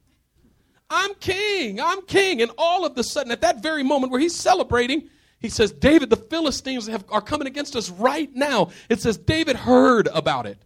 I'm 0.91 1.15
king. 1.15 1.81
I'm 1.81 2.03
king. 2.03 2.43
And 2.43 2.51
all 2.57 2.85
of 2.85 2.95
the 2.95 3.05
sudden, 3.05 3.33
at 3.33 3.43
that 3.43 3.63
very 3.63 3.83
moment 3.83 4.11
where 4.11 4.21
he's 4.21 4.35
celebrating, 4.35 5.09
he 5.39 5.49
says, 5.49 5.71
David, 5.71 6.11
the 6.11 6.17
Philistines 6.17 6.87
have, 6.87 7.05
are 7.11 7.21
coming 7.21 7.47
against 7.47 7.77
us 7.77 7.91
right 7.91 8.35
now. 8.35 8.71
It 8.89 9.01
says, 9.01 9.17
David 9.17 9.57
heard 9.57 10.09
about 10.09 10.47
it. 10.47 10.59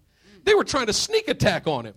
They 0.45 0.55
were 0.55 0.65
trying 0.65 0.87
to 0.87 0.93
sneak 0.93 1.29
attack 1.29 1.67
on 1.67 1.87
him. 1.87 1.95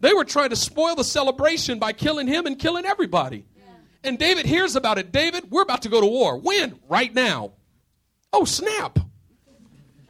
They 0.00 0.12
were 0.12 0.24
trying 0.24 0.50
to 0.50 0.56
spoil 0.56 0.96
the 0.96 1.04
celebration 1.04 1.78
by 1.78 1.92
killing 1.92 2.26
him 2.26 2.46
and 2.46 2.58
killing 2.58 2.84
everybody. 2.84 3.46
And 4.04 4.18
David 4.18 4.46
hears 4.46 4.74
about 4.74 4.98
it. 4.98 5.12
David, 5.12 5.48
we're 5.50 5.62
about 5.62 5.82
to 5.82 5.88
go 5.88 6.00
to 6.00 6.06
war. 6.06 6.36
When? 6.36 6.78
Right 6.88 7.14
now. 7.14 7.52
Oh, 8.32 8.44
snap. 8.44 8.98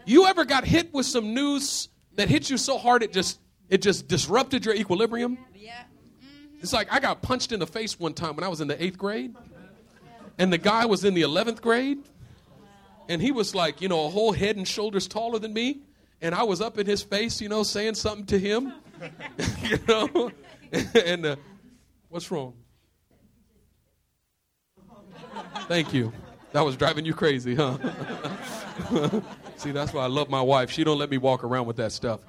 You 0.07 0.25
ever 0.27 0.47
got 0.47 0.64
hit 0.64 0.95
with 0.95 1.05
some 1.05 1.35
news 1.35 1.90
that 2.14 2.29
hit 2.29 2.49
you 2.49 2.57
so 2.57 2.79
hard 2.79 3.03
it 3.03 3.12
just 3.12 3.38
it 3.72 3.80
just 3.80 4.06
disrupted 4.06 4.66
your 4.66 4.74
equilibrium. 4.74 5.38
Yeah. 5.54 5.72
Mm-hmm. 5.72 6.58
It's 6.61 6.74
like 6.74 6.92
I 6.92 7.00
got 7.00 7.22
punched 7.22 7.52
in 7.52 7.58
the 7.58 7.66
face 7.66 7.98
one 7.98 8.12
time 8.12 8.37
when 8.37 8.44
I 8.44 8.48
was 8.48 8.61
in 8.61 8.68
the 8.68 8.80
eighth 8.80 8.98
grade, 8.98 9.35
and 10.38 10.52
the 10.52 10.58
guy 10.58 10.85
was 10.85 11.06
in 11.06 11.14
the 11.14 11.22
11th 11.22 11.62
grade, 11.62 11.98
and 13.08 13.22
he 13.22 13.32
was 13.32 13.54
like, 13.54 13.80
you 13.80 13.88
know, 13.88 14.04
a 14.04 14.11
whole 14.11 14.32
head 14.32 14.58
and 14.58 14.68
shoulders 14.68 15.08
taller 15.08 15.38
than 15.38 15.54
me, 15.54 15.80
and 16.20 16.35
I 16.35 16.42
was 16.42 16.61
up 16.61 16.78
in 16.78 16.85
his 16.87 17.02
face, 17.02 17.40
you 17.40 17.48
know, 17.48 17.62
saying 17.62 17.94
something 17.94 18.26
to 18.26 18.38
him, 18.38 18.74
you 19.62 19.78
know, 19.88 20.30
and 21.06 21.24
uh, 21.24 21.37
what's 22.11 22.30
wrong? 22.30 22.52
Thank 25.66 25.94
you. 25.94 26.12
That 26.52 26.61
was 26.61 26.76
driving 26.76 27.06
you 27.06 27.14
crazy, 27.14 27.54
huh? 27.54 27.78
See, 29.56 29.70
that's 29.70 29.94
why 29.94 30.04
I 30.04 30.08
love 30.08 30.28
my 30.28 30.42
wife. 30.42 30.70
She 30.70 30.85
don't 30.85 30.98
let 30.98 31.08
me 31.08 31.16
walk 31.16 31.42
around 31.42 31.64
with 31.64 31.76
that 31.76 31.92
stuff. 31.92 32.20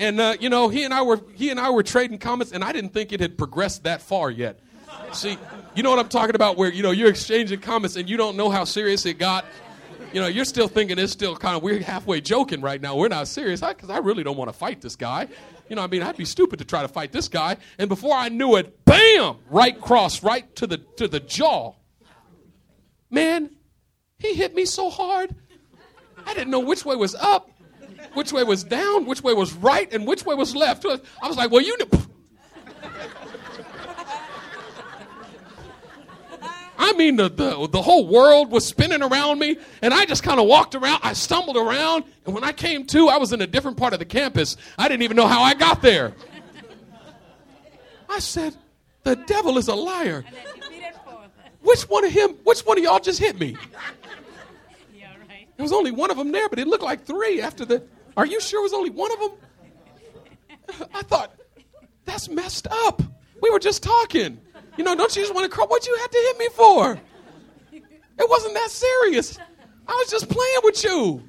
And 0.00 0.18
uh, 0.18 0.34
you 0.40 0.48
know, 0.48 0.70
he 0.70 0.82
and 0.84 0.94
I 0.94 1.02
were 1.02 1.20
he 1.34 1.50
and 1.50 1.60
I 1.60 1.68
were 1.68 1.82
trading 1.82 2.18
comments, 2.18 2.52
and 2.52 2.64
I 2.64 2.72
didn't 2.72 2.94
think 2.94 3.12
it 3.12 3.20
had 3.20 3.36
progressed 3.36 3.84
that 3.84 4.00
far 4.00 4.30
yet. 4.30 4.58
See, 5.12 5.36
you 5.74 5.82
know 5.82 5.90
what 5.90 5.98
I'm 5.98 6.08
talking 6.08 6.34
about? 6.34 6.56
Where 6.56 6.72
you 6.72 6.82
know 6.82 6.90
you're 6.90 7.10
exchanging 7.10 7.60
comments, 7.60 7.96
and 7.96 8.08
you 8.08 8.16
don't 8.16 8.34
know 8.34 8.48
how 8.48 8.64
serious 8.64 9.04
it 9.04 9.18
got. 9.18 9.44
You 10.14 10.22
know, 10.22 10.26
you're 10.26 10.46
still 10.46 10.68
thinking 10.68 10.98
it's 10.98 11.12
still 11.12 11.36
kind 11.36 11.54
of 11.54 11.62
we're 11.62 11.82
halfway 11.82 12.22
joking 12.22 12.62
right 12.62 12.80
now. 12.80 12.96
We're 12.96 13.08
not 13.08 13.28
serious 13.28 13.60
because 13.60 13.90
I, 13.90 13.96
I 13.96 13.98
really 13.98 14.24
don't 14.24 14.38
want 14.38 14.48
to 14.50 14.56
fight 14.56 14.80
this 14.80 14.96
guy. 14.96 15.28
You 15.68 15.76
know, 15.76 15.82
I 15.82 15.86
mean, 15.86 16.02
I'd 16.02 16.16
be 16.16 16.24
stupid 16.24 16.60
to 16.60 16.64
try 16.64 16.80
to 16.80 16.88
fight 16.88 17.12
this 17.12 17.28
guy. 17.28 17.58
And 17.78 17.90
before 17.90 18.16
I 18.16 18.30
knew 18.30 18.56
it, 18.56 18.82
bam, 18.86 19.36
right 19.50 19.78
cross, 19.78 20.22
right 20.22 20.56
to 20.56 20.66
the 20.66 20.78
to 20.96 21.08
the 21.08 21.20
jaw. 21.20 21.74
Man, 23.10 23.50
he 24.18 24.32
hit 24.32 24.54
me 24.54 24.64
so 24.64 24.88
hard, 24.88 25.34
I 26.26 26.32
didn't 26.32 26.50
know 26.50 26.60
which 26.60 26.86
way 26.86 26.96
was 26.96 27.14
up 27.14 27.49
which 28.14 28.32
way 28.32 28.42
was 28.44 28.64
down, 28.64 29.06
which 29.06 29.22
way 29.22 29.34
was 29.34 29.52
right, 29.54 29.92
and 29.92 30.06
which 30.06 30.24
way 30.24 30.34
was 30.34 30.54
left. 30.54 30.84
I 30.86 30.98
was 31.28 31.36
like, 31.36 31.50
well, 31.50 31.62
you 31.62 31.76
know. 31.78 31.86
I 36.78 36.92
mean, 36.94 37.16
the, 37.16 37.28
the, 37.28 37.68
the 37.68 37.82
whole 37.82 38.06
world 38.08 38.50
was 38.50 38.66
spinning 38.66 39.02
around 39.02 39.38
me, 39.38 39.58
and 39.82 39.92
I 39.94 40.06
just 40.06 40.22
kind 40.22 40.40
of 40.40 40.46
walked 40.46 40.74
around. 40.74 41.00
I 41.02 41.12
stumbled 41.12 41.56
around, 41.56 42.04
and 42.24 42.34
when 42.34 42.42
I 42.42 42.52
came 42.52 42.86
to, 42.86 43.08
I 43.08 43.18
was 43.18 43.32
in 43.32 43.40
a 43.42 43.46
different 43.46 43.76
part 43.76 43.92
of 43.92 43.98
the 43.98 44.04
campus. 44.04 44.56
I 44.78 44.88
didn't 44.88 45.02
even 45.02 45.16
know 45.16 45.26
how 45.26 45.42
I 45.42 45.54
got 45.54 45.82
there. 45.82 46.14
I 48.08 48.18
said, 48.18 48.56
The 49.04 49.14
devil 49.14 49.56
is 49.58 49.68
a 49.68 49.74
liar. 49.74 50.24
Which 51.62 51.82
one 51.82 52.04
of 52.04 52.10
him, 52.12 52.30
which 52.44 52.60
one 52.60 52.78
of 52.78 52.84
y'all 52.84 52.98
just 52.98 53.20
hit 53.20 53.38
me? 53.38 53.56
There 55.60 55.64
was 55.64 55.72
only 55.74 55.90
one 55.90 56.10
of 56.10 56.16
them 56.16 56.32
there, 56.32 56.48
but 56.48 56.58
it 56.58 56.66
looked 56.66 56.82
like 56.82 57.04
three 57.04 57.42
after 57.42 57.66
the. 57.66 57.82
Are 58.20 58.26
you 58.26 58.38
sure 58.38 58.60
it 58.60 58.64
was 58.64 58.74
only 58.74 58.90
one 58.90 59.10
of 59.12 59.18
them? 59.18 59.30
I 60.94 61.00
thought, 61.00 61.32
that's 62.04 62.28
messed 62.28 62.66
up. 62.70 63.00
We 63.40 63.48
were 63.48 63.58
just 63.58 63.82
talking. 63.82 64.38
You 64.76 64.84
know, 64.84 64.94
don't 64.94 65.16
you 65.16 65.22
just 65.22 65.34
want 65.34 65.50
to 65.50 65.56
cry? 65.56 65.64
What'd 65.64 65.86
you 65.88 65.96
have 65.96 66.10
to 66.10 66.18
hit 66.18 66.38
me 66.38 66.48
for? 66.52 67.00
It 67.72 68.28
wasn't 68.28 68.52
that 68.52 68.68
serious. 68.68 69.38
I 69.88 69.92
was 69.92 70.10
just 70.10 70.28
playing 70.28 70.58
with 70.62 70.84
you. 70.84 71.22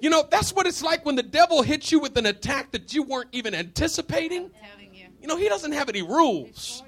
You 0.00 0.08
know, 0.08 0.26
that's 0.30 0.54
what 0.54 0.66
it's 0.66 0.82
like 0.82 1.04
when 1.04 1.16
the 1.16 1.22
devil 1.22 1.60
hits 1.60 1.92
you 1.92 1.98
with 1.98 2.16
an 2.16 2.24
attack 2.24 2.70
that 2.70 2.94
you 2.94 3.02
weren't 3.02 3.28
even 3.32 3.54
anticipating. 3.54 4.50
You 5.20 5.28
know, 5.28 5.36
he 5.36 5.50
doesn't 5.50 5.72
have 5.72 5.90
any 5.90 6.00
rules. 6.00 6.82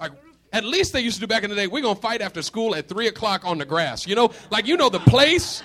Like 0.00 0.10
at 0.52 0.64
least 0.64 0.94
they 0.94 1.00
used 1.00 1.14
to 1.18 1.20
do 1.20 1.26
back 1.28 1.44
in 1.44 1.50
the 1.50 1.54
day. 1.54 1.68
We're 1.68 1.82
gonna 1.82 1.94
fight 1.94 2.22
after 2.22 2.42
school 2.42 2.74
at 2.74 2.88
three 2.88 3.06
o'clock 3.06 3.44
on 3.44 3.58
the 3.58 3.64
grass. 3.64 4.04
You 4.04 4.16
know, 4.16 4.32
like 4.50 4.66
you 4.66 4.76
know 4.76 4.88
the 4.88 4.98
place. 4.98 5.62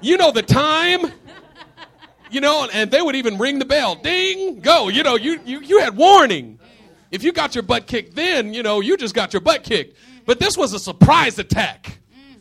you 0.00 0.16
know 0.16 0.32
the 0.32 0.42
time. 0.42 1.12
You 2.30 2.40
know, 2.40 2.68
and 2.72 2.90
they 2.90 3.00
would 3.00 3.16
even 3.16 3.38
ring 3.38 3.58
the 3.58 3.64
bell. 3.64 3.94
Ding, 3.94 4.60
go. 4.60 4.88
You 4.88 5.02
know, 5.02 5.16
you, 5.16 5.40
you, 5.44 5.60
you 5.60 5.78
had 5.80 5.96
warning. 5.96 6.58
If 7.10 7.22
you 7.22 7.32
got 7.32 7.54
your 7.54 7.62
butt 7.62 7.86
kicked 7.86 8.14
then, 8.14 8.52
you 8.52 8.62
know, 8.62 8.80
you 8.80 8.96
just 8.96 9.14
got 9.14 9.32
your 9.32 9.40
butt 9.40 9.62
kicked. 9.62 9.96
But 10.24 10.40
this 10.40 10.56
was 10.56 10.72
a 10.72 10.78
surprise 10.78 11.38
attack. 11.38 12.00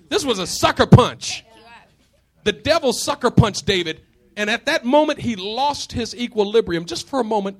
This 0.09 0.25
was 0.25 0.39
a 0.39 0.47
sucker 0.47 0.87
punch. 0.87 1.43
The 2.43 2.51
devil 2.51 2.93
sucker 2.93 3.31
punched 3.31 3.65
David, 3.65 4.01
and 4.37 4.49
at 4.49 4.67
that 4.67 4.85
moment 4.85 5.19
he 5.19 5.35
lost 5.35 5.91
his 5.91 6.15
equilibrium. 6.15 6.85
Just 6.85 7.07
for 7.07 7.19
a 7.19 7.23
moment, 7.23 7.57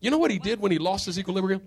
you 0.00 0.10
know 0.10 0.18
what 0.18 0.30
he 0.30 0.38
did 0.38 0.60
when 0.60 0.72
he 0.72 0.78
lost 0.78 1.06
his 1.06 1.18
equilibrium? 1.18 1.62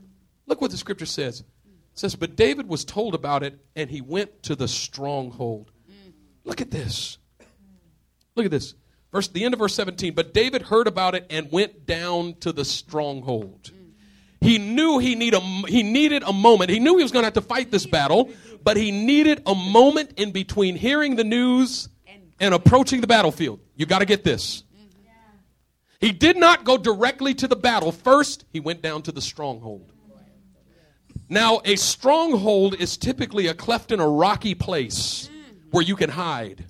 Look 0.47 0.61
what 0.61 0.71
the 0.71 0.77
scripture 0.77 1.05
says. 1.05 1.41
It 1.41 1.45
says, 1.93 2.15
But 2.15 2.35
David 2.35 2.67
was 2.67 2.83
told 2.85 3.13
about 3.13 3.43
it, 3.43 3.59
and 3.75 3.89
he 3.89 4.01
went 4.01 4.43
to 4.43 4.55
the 4.55 4.67
stronghold. 4.67 5.71
Look 6.43 6.61
at 6.61 6.71
this. 6.71 7.17
Look 8.35 8.45
at 8.45 8.51
this. 8.51 8.73
Verse 9.11 9.27
the 9.27 9.45
end 9.45 9.53
of 9.53 9.59
verse 9.59 9.75
17. 9.75 10.13
But 10.13 10.33
David 10.33 10.63
heard 10.63 10.87
about 10.87 11.15
it 11.15 11.25
and 11.29 11.51
went 11.51 11.85
down 11.85 12.35
to 12.41 12.51
the 12.51 12.65
stronghold. 12.65 13.71
He 14.41 14.59
knew 14.59 14.99
he, 14.99 15.15
need 15.15 15.33
a, 15.33 15.39
he 15.39 15.83
needed 15.83 16.23
a 16.23 16.33
moment. 16.33 16.69
He 16.69 16.79
knew 16.79 16.97
he 16.97 17.03
was 17.03 17.11
going 17.11 17.23
to 17.23 17.27
have 17.27 17.33
to 17.33 17.41
fight 17.41 17.71
this 17.71 17.85
battle, 17.85 18.31
but 18.63 18.77
he 18.77 18.91
needed 18.91 19.41
a 19.45 19.55
moment 19.55 20.13
in 20.17 20.31
between 20.31 20.75
hearing 20.75 21.15
the 21.15 21.23
news 21.23 21.89
and 22.39 22.53
approaching 22.53 23.01
the 23.01 23.07
battlefield. 23.07 23.59
You 23.75 23.85
got 23.85 23.99
to 23.99 24.05
get 24.05 24.23
this. 24.23 24.63
He 25.99 26.11
did 26.11 26.37
not 26.37 26.63
go 26.63 26.77
directly 26.77 27.33
to 27.35 27.47
the 27.47 27.55
battle. 27.55 27.91
First, 27.91 28.45
he 28.53 28.59
went 28.59 28.83
down 28.83 29.01
to 29.03 29.11
the 29.11 29.21
stronghold. 29.21 29.91
Now, 31.29 31.61
a 31.65 31.75
stronghold 31.75 32.75
is 32.75 32.95
typically 32.95 33.47
a 33.47 33.53
cleft 33.53 33.91
in 33.91 33.99
a 33.99 34.07
rocky 34.07 34.53
place 34.53 35.29
where 35.71 35.83
you 35.83 35.95
can 35.95 36.09
hide. 36.09 36.65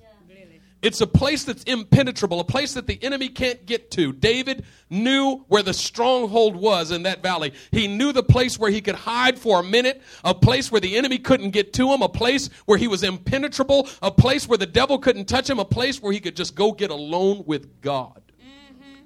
It's 0.81 1.01
a 1.01 1.07
place 1.07 1.43
that's 1.43 1.63
impenetrable, 1.63 2.39
a 2.39 2.43
place 2.43 2.75
that 2.75 2.85
the 2.85 3.03
enemy 3.03 3.29
can't 3.29 3.65
get 3.65 3.89
to. 3.91 4.13
David 4.13 4.63
knew 4.91 5.43
where 5.47 5.63
the 5.63 5.73
stronghold 5.73 6.55
was 6.55 6.91
in 6.91 7.03
that 7.03 7.23
valley. 7.23 7.53
He 7.71 7.87
knew 7.87 8.11
the 8.11 8.21
place 8.21 8.59
where 8.59 8.69
he 8.69 8.81
could 8.81 8.95
hide 8.95 9.39
for 9.39 9.59
a 9.59 9.63
minute, 9.63 10.01
a 10.23 10.35
place 10.35 10.71
where 10.71 10.79
the 10.79 10.95
enemy 10.95 11.17
couldn't 11.17 11.49
get 11.49 11.73
to 11.73 11.91
him, 11.91 12.03
a 12.03 12.09
place 12.09 12.49
where 12.65 12.77
he 12.77 12.87
was 12.87 13.01
impenetrable, 13.03 13.89
a 14.03 14.11
place 14.11 14.47
where 14.47 14.57
the 14.57 14.67
devil 14.67 14.99
couldn't 14.99 15.25
touch 15.25 15.49
him, 15.49 15.57
a 15.57 15.65
place 15.65 15.99
where 15.99 16.13
he 16.13 16.19
could 16.19 16.35
just 16.35 16.53
go 16.53 16.71
get 16.71 16.91
alone 16.91 17.43
with 17.47 17.81
God. 17.81 18.21
Mm-hmm. 18.39 19.01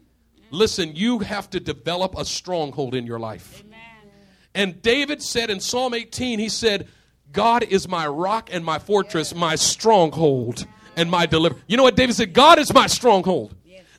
Listen, 0.51 0.93
you 0.93 1.19
have 1.19 1.49
to 1.51 1.62
develop 1.62 2.17
a 2.17 2.25
stronghold 2.25 2.95
in 2.95 3.05
your 3.05 3.19
life. 3.19 3.63
Amen. 3.65 3.79
And 4.53 4.81
David 4.81 5.23
said 5.23 5.49
in 5.49 5.62
Psalm 5.62 5.93
18, 5.93 6.38
he 6.38 6.49
said, 6.49 6.89
God 7.31 7.63
is 7.63 7.88
my 7.88 8.05
rock 8.07 8.49
and 8.51 8.65
my 8.65 8.77
fortress, 8.77 9.34
my 9.34 9.55
stronghold 9.55 10.67
and 10.95 11.10
my 11.10 11.25
deliverer. 11.25 11.60
You 11.67 11.77
know 11.77 11.84
what 11.84 11.95
David 11.95 12.15
said? 12.15 12.34
God 12.34 12.60
is 12.60 12.73
my 12.73 12.88
stronghold. 12.88 13.56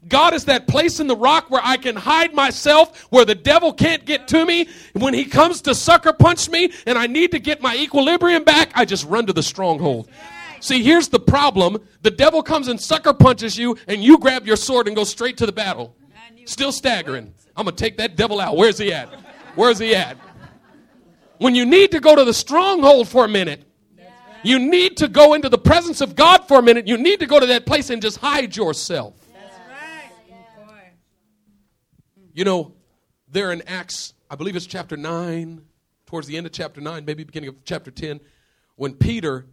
God 0.09 0.35
is 0.35 0.46
that 0.46 0.66
place 0.66 0.98
in 0.98 1.07
the 1.07 1.16
rock 1.16 1.48
where 1.48 1.61
I 1.62 1.76
can 1.76 1.94
hide 1.94 2.35
myself, 2.35 3.02
where 3.12 3.24
the 3.24 3.37
devil 3.37 3.72
can't 3.72 4.05
get 4.05 4.26
to 4.28 4.44
me. 4.44 4.68
When 4.94 5.14
he 5.14 5.24
comes 5.24 5.62
to 5.62 5.74
sucker 5.74 6.12
punch 6.12 6.50
me 6.50 6.72
and 6.87 6.98
I 6.98 7.07
need 7.07 7.31
to 7.33 7.38
get 7.38 7.62
my 7.62 7.76
equilibrium 7.76 8.42
back, 8.42 8.72
I 8.74 8.85
just 8.85 9.07
run 9.07 9.26
to 9.26 9.33
the 9.33 9.44
stronghold. 9.44 10.09
See, 10.61 10.83
here's 10.83 11.09
the 11.09 11.20
problem 11.20 11.78
the 12.02 12.11
devil 12.11 12.42
comes 12.42 12.68
and 12.68 12.81
sucker 12.81 13.14
punches 13.14 13.57
you, 13.57 13.76
and 13.87 14.02
you 14.02 14.18
grab 14.18 14.46
your 14.46 14.57
sword 14.57 14.87
and 14.87 14.96
go 14.96 15.05
straight 15.05 15.37
to 15.38 15.46
the 15.46 15.52
battle. 15.52 15.96
Still 16.46 16.72
staggering. 16.72 17.35
I'm 17.57 17.64
going 17.64 17.76
to 17.76 17.85
take 17.85 17.98
that 17.98 18.16
devil 18.16 18.40
out. 18.40 18.57
Where's 18.57 18.78
he 18.78 18.92
at? 18.92 19.09
Where's 19.55 19.78
he 19.78 19.94
at? 19.94 20.16
When 21.38 21.55
you 21.55 21.66
need 21.66 21.92
to 21.92 22.00
go 22.00 22.16
to 22.16 22.24
the 22.24 22.35
stronghold 22.35 23.09
for 23.09 23.24
a 23.24 23.28
minute, 23.28 23.64
you 24.42 24.59
need 24.59 24.96
to 24.98 25.09
go 25.09 25.35
into 25.35 25.48
the 25.48 25.59
presence 25.59 26.00
of 26.00 26.16
God 26.16 26.46
for 26.48 26.59
a 26.59 26.62
minute. 26.62 26.87
You 26.87 26.96
need 26.96 27.20
to 27.20 27.26
go 27.26 27.40
to 27.40 27.46
that 27.46 27.66
place 27.66 27.90
and 27.90 28.02
just 28.02 28.18
hide 28.18 28.57
yourself. 28.57 29.14
That's 29.33 29.57
right. 29.68 30.92
You 32.33 32.44
know, 32.44 32.72
there 33.28 33.52
in 33.52 33.62
Acts, 33.66 34.14
I 34.31 34.37
believe 34.37 34.57
it's 34.57 34.66
chapter 34.66 34.96
9, 34.96 35.62
towards 36.07 36.26
the 36.26 36.37
end 36.37 36.46
of 36.46 36.52
chapter 36.52 36.81
9, 36.81 37.05
maybe 37.05 37.24
beginning 37.24 37.50
of 37.50 37.57
chapter 37.64 37.90
10, 37.90 38.20
when 38.76 38.94
Peter 38.94 39.46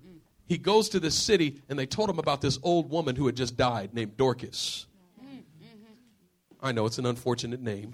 he 0.49 0.57
goes 0.57 0.89
to 0.89 0.99
this 0.99 1.13
city 1.13 1.61
and 1.69 1.77
they 1.77 1.85
told 1.85 2.09
him 2.09 2.17
about 2.17 2.41
this 2.41 2.57
old 2.63 2.89
woman 2.89 3.15
who 3.15 3.27
had 3.27 3.35
just 3.35 3.55
died 3.55 3.93
named 3.93 4.17
Dorcas. 4.17 4.87
I 6.59 6.71
know 6.71 6.87
it's 6.87 6.97
an 6.97 7.05
unfortunate 7.05 7.61
name. 7.61 7.93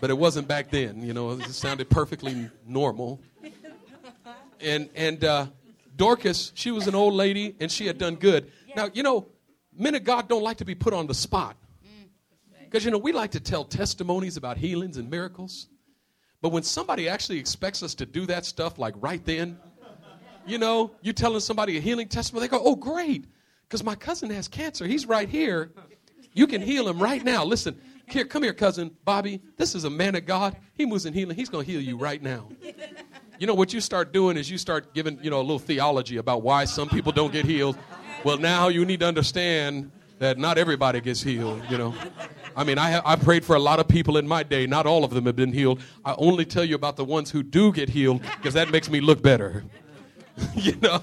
but 0.00 0.10
it 0.10 0.18
wasn't 0.18 0.48
back 0.48 0.70
then, 0.70 1.02
you 1.02 1.14
know, 1.14 1.30
it 1.30 1.44
sounded 1.44 1.88
perfectly 1.88 2.50
normal 2.66 3.20
and 4.62 4.88
and 4.94 5.24
uh, 5.24 5.46
Dorcas, 5.96 6.52
she 6.54 6.70
was 6.70 6.86
an 6.86 6.94
old 6.94 7.14
lady, 7.14 7.54
and 7.60 7.70
she 7.70 7.86
had 7.86 7.98
done 7.98 8.16
good. 8.16 8.50
Now, 8.74 8.88
you 8.92 9.02
know, 9.02 9.28
men 9.76 9.94
of 9.94 10.04
God 10.04 10.28
don't 10.28 10.42
like 10.42 10.58
to 10.58 10.64
be 10.64 10.74
put 10.74 10.92
on 10.92 11.06
the 11.06 11.14
spot. 11.14 11.56
Because, 12.64 12.84
you 12.84 12.90
know, 12.90 12.98
we 12.98 13.12
like 13.12 13.32
to 13.32 13.40
tell 13.40 13.64
testimonies 13.64 14.38
about 14.38 14.56
healings 14.56 14.96
and 14.96 15.10
miracles. 15.10 15.68
But 16.40 16.50
when 16.50 16.62
somebody 16.62 17.08
actually 17.08 17.38
expects 17.38 17.82
us 17.82 17.94
to 17.96 18.06
do 18.06 18.24
that 18.26 18.46
stuff, 18.46 18.78
like 18.78 18.94
right 18.98 19.22
then, 19.24 19.58
you 20.46 20.58
know, 20.58 20.92
you 21.02 21.12
telling 21.12 21.40
somebody 21.40 21.76
a 21.76 21.80
healing 21.80 22.08
testimony, 22.08 22.46
they 22.46 22.50
go, 22.50 22.62
oh, 22.64 22.74
great, 22.74 23.26
because 23.68 23.84
my 23.84 23.94
cousin 23.94 24.30
has 24.30 24.48
cancer. 24.48 24.86
He's 24.86 25.06
right 25.06 25.28
here. 25.28 25.70
You 26.32 26.46
can 26.46 26.62
heal 26.62 26.88
him 26.88 26.98
right 26.98 27.22
now. 27.22 27.44
Listen, 27.44 27.78
here, 28.08 28.24
come 28.24 28.42
here, 28.42 28.54
cousin 28.54 28.90
Bobby. 29.04 29.40
This 29.58 29.74
is 29.74 29.84
a 29.84 29.90
man 29.90 30.14
of 30.14 30.24
God. 30.24 30.56
He 30.74 30.86
moves 30.86 31.04
in 31.04 31.12
healing. 31.12 31.36
He's 31.36 31.50
going 31.50 31.66
to 31.66 31.70
heal 31.70 31.80
you 31.80 31.98
right 31.98 32.22
now 32.22 32.48
you 33.42 33.46
know 33.48 33.54
what 33.54 33.72
you 33.72 33.80
start 33.80 34.12
doing 34.12 34.36
is 34.36 34.48
you 34.48 34.56
start 34.56 34.94
giving 34.94 35.18
you 35.20 35.28
know 35.28 35.40
a 35.40 35.42
little 35.42 35.58
theology 35.58 36.18
about 36.18 36.42
why 36.42 36.64
some 36.64 36.88
people 36.88 37.10
don't 37.10 37.32
get 37.32 37.44
healed. 37.44 37.76
Well 38.22 38.38
now 38.38 38.68
you 38.68 38.84
need 38.84 39.00
to 39.00 39.06
understand 39.08 39.90
that 40.20 40.38
not 40.38 40.58
everybody 40.58 41.00
gets 41.00 41.24
healed 41.24 41.60
you 41.68 41.76
know. 41.76 41.92
I 42.54 42.62
mean 42.62 42.78
i, 42.78 43.02
I 43.04 43.16
prayed 43.16 43.44
for 43.44 43.56
a 43.56 43.58
lot 43.58 43.80
of 43.80 43.88
people 43.88 44.16
in 44.16 44.28
my 44.28 44.44
day. 44.44 44.68
Not 44.68 44.86
all 44.86 45.02
of 45.02 45.10
them 45.10 45.26
have 45.26 45.34
been 45.34 45.52
healed. 45.52 45.80
I 46.04 46.14
only 46.18 46.44
tell 46.44 46.64
you 46.64 46.76
about 46.76 46.94
the 46.94 47.04
ones 47.04 47.32
who 47.32 47.42
do 47.42 47.72
get 47.72 47.88
healed 47.88 48.22
because 48.22 48.54
that 48.54 48.70
makes 48.70 48.88
me 48.88 49.00
look 49.00 49.20
better 49.24 49.64
you 50.54 50.76
know. 50.76 51.02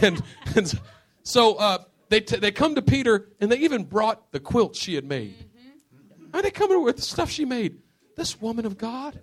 And, 0.00 0.22
and 0.56 0.80
so 1.22 1.56
uh, 1.56 1.84
they, 2.08 2.20
t- 2.20 2.38
they 2.38 2.50
come 2.50 2.76
to 2.76 2.82
peter 2.82 3.28
and 3.42 3.52
they 3.52 3.58
even 3.58 3.84
brought 3.84 4.32
the 4.32 4.40
quilt 4.40 4.74
she 4.74 4.94
had 4.94 5.04
made. 5.04 5.34
Mm-hmm. 5.36 6.40
they 6.40 6.50
come 6.50 6.82
with 6.82 6.96
the 6.96 7.02
stuff 7.02 7.28
she 7.28 7.44
made. 7.44 7.76
This 8.16 8.40
woman 8.40 8.64
of 8.64 8.78
god 8.78 9.20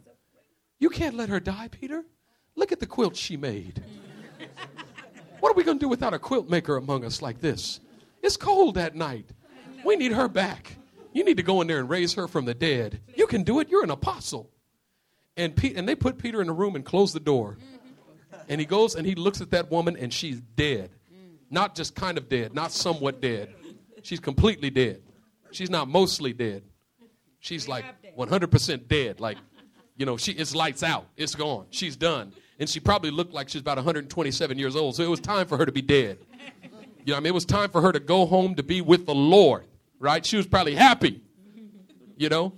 you 0.77 0.89
can't 0.91 1.15
let 1.15 1.29
her 1.29 1.39
die 1.39 1.67
peter 1.71 2.03
Look 2.55 2.71
at 2.71 2.79
the 2.79 2.85
quilt 2.85 3.15
she 3.15 3.37
made. 3.37 3.83
What 5.39 5.51
are 5.51 5.55
we 5.55 5.63
going 5.63 5.79
to 5.79 5.85
do 5.85 5.89
without 5.89 6.13
a 6.13 6.19
quilt 6.19 6.49
maker 6.49 6.77
among 6.77 7.03
us 7.03 7.21
like 7.21 7.41
this? 7.41 7.79
It's 8.21 8.37
cold 8.37 8.75
that 8.75 8.95
night. 8.95 9.29
We 9.83 9.95
need 9.95 10.11
her 10.11 10.27
back. 10.27 10.77
You 11.13 11.23
need 11.23 11.37
to 11.37 11.43
go 11.43 11.61
in 11.61 11.67
there 11.67 11.79
and 11.79 11.89
raise 11.89 12.13
her 12.13 12.27
from 12.27 12.45
the 12.45 12.53
dead. 12.53 13.01
You 13.15 13.27
can 13.27 13.43
do 13.43 13.59
it. 13.59 13.69
You're 13.69 13.83
an 13.83 13.89
apostle. 13.89 14.49
And, 15.35 15.55
Pete, 15.55 15.75
and 15.75 15.87
they 15.87 15.95
put 15.95 16.17
Peter 16.17 16.41
in 16.41 16.49
a 16.49 16.53
room 16.53 16.75
and 16.75 16.85
close 16.85 17.13
the 17.13 17.19
door. 17.19 17.57
And 18.47 18.59
he 18.59 18.65
goes 18.65 18.95
and 18.95 19.05
he 19.07 19.15
looks 19.15 19.41
at 19.41 19.51
that 19.51 19.71
woman 19.71 19.97
and 19.97 20.13
she's 20.13 20.39
dead. 20.39 20.91
Not 21.49 21.75
just 21.75 21.95
kind 21.95 22.17
of 22.17 22.29
dead, 22.29 22.53
not 22.53 22.71
somewhat 22.71 23.21
dead. 23.21 23.53
She's 24.03 24.19
completely 24.19 24.69
dead. 24.69 25.01
She's 25.51 25.69
not 25.69 25.87
mostly 25.87 26.33
dead. 26.33 26.63
She's 27.39 27.67
like 27.67 27.85
100% 28.15 28.87
dead. 28.87 29.19
Like, 29.19 29.37
you 30.01 30.05
know, 30.05 30.17
she 30.17 30.31
it's 30.33 30.55
lights 30.55 30.83
out. 30.83 31.05
It's 31.15 31.35
gone. 31.35 31.67
She's 31.69 31.95
done 31.95 32.33
and 32.61 32.69
she 32.69 32.79
probably 32.79 33.09
looked 33.09 33.33
like 33.33 33.49
she 33.49 33.57
was 33.57 33.61
about 33.61 33.77
127 33.77 34.59
years 34.59 34.75
old. 34.75 34.95
So 34.95 35.01
it 35.01 35.09
was 35.09 35.19
time 35.19 35.47
for 35.47 35.57
her 35.57 35.65
to 35.65 35.71
be 35.71 35.81
dead. 35.81 36.19
You 37.03 37.13
know, 37.13 37.17
I 37.17 37.19
mean, 37.19 37.27
it 37.27 37.33
was 37.33 37.43
time 37.43 37.71
for 37.71 37.81
her 37.81 37.91
to 37.91 37.99
go 37.99 38.27
home 38.27 38.53
to 38.53 38.61
be 38.61 38.81
with 38.81 39.07
the 39.07 39.15
Lord, 39.15 39.65
right? 39.97 40.23
She 40.23 40.37
was 40.37 40.45
probably 40.45 40.75
happy, 40.75 41.23
you 42.15 42.29
know. 42.29 42.53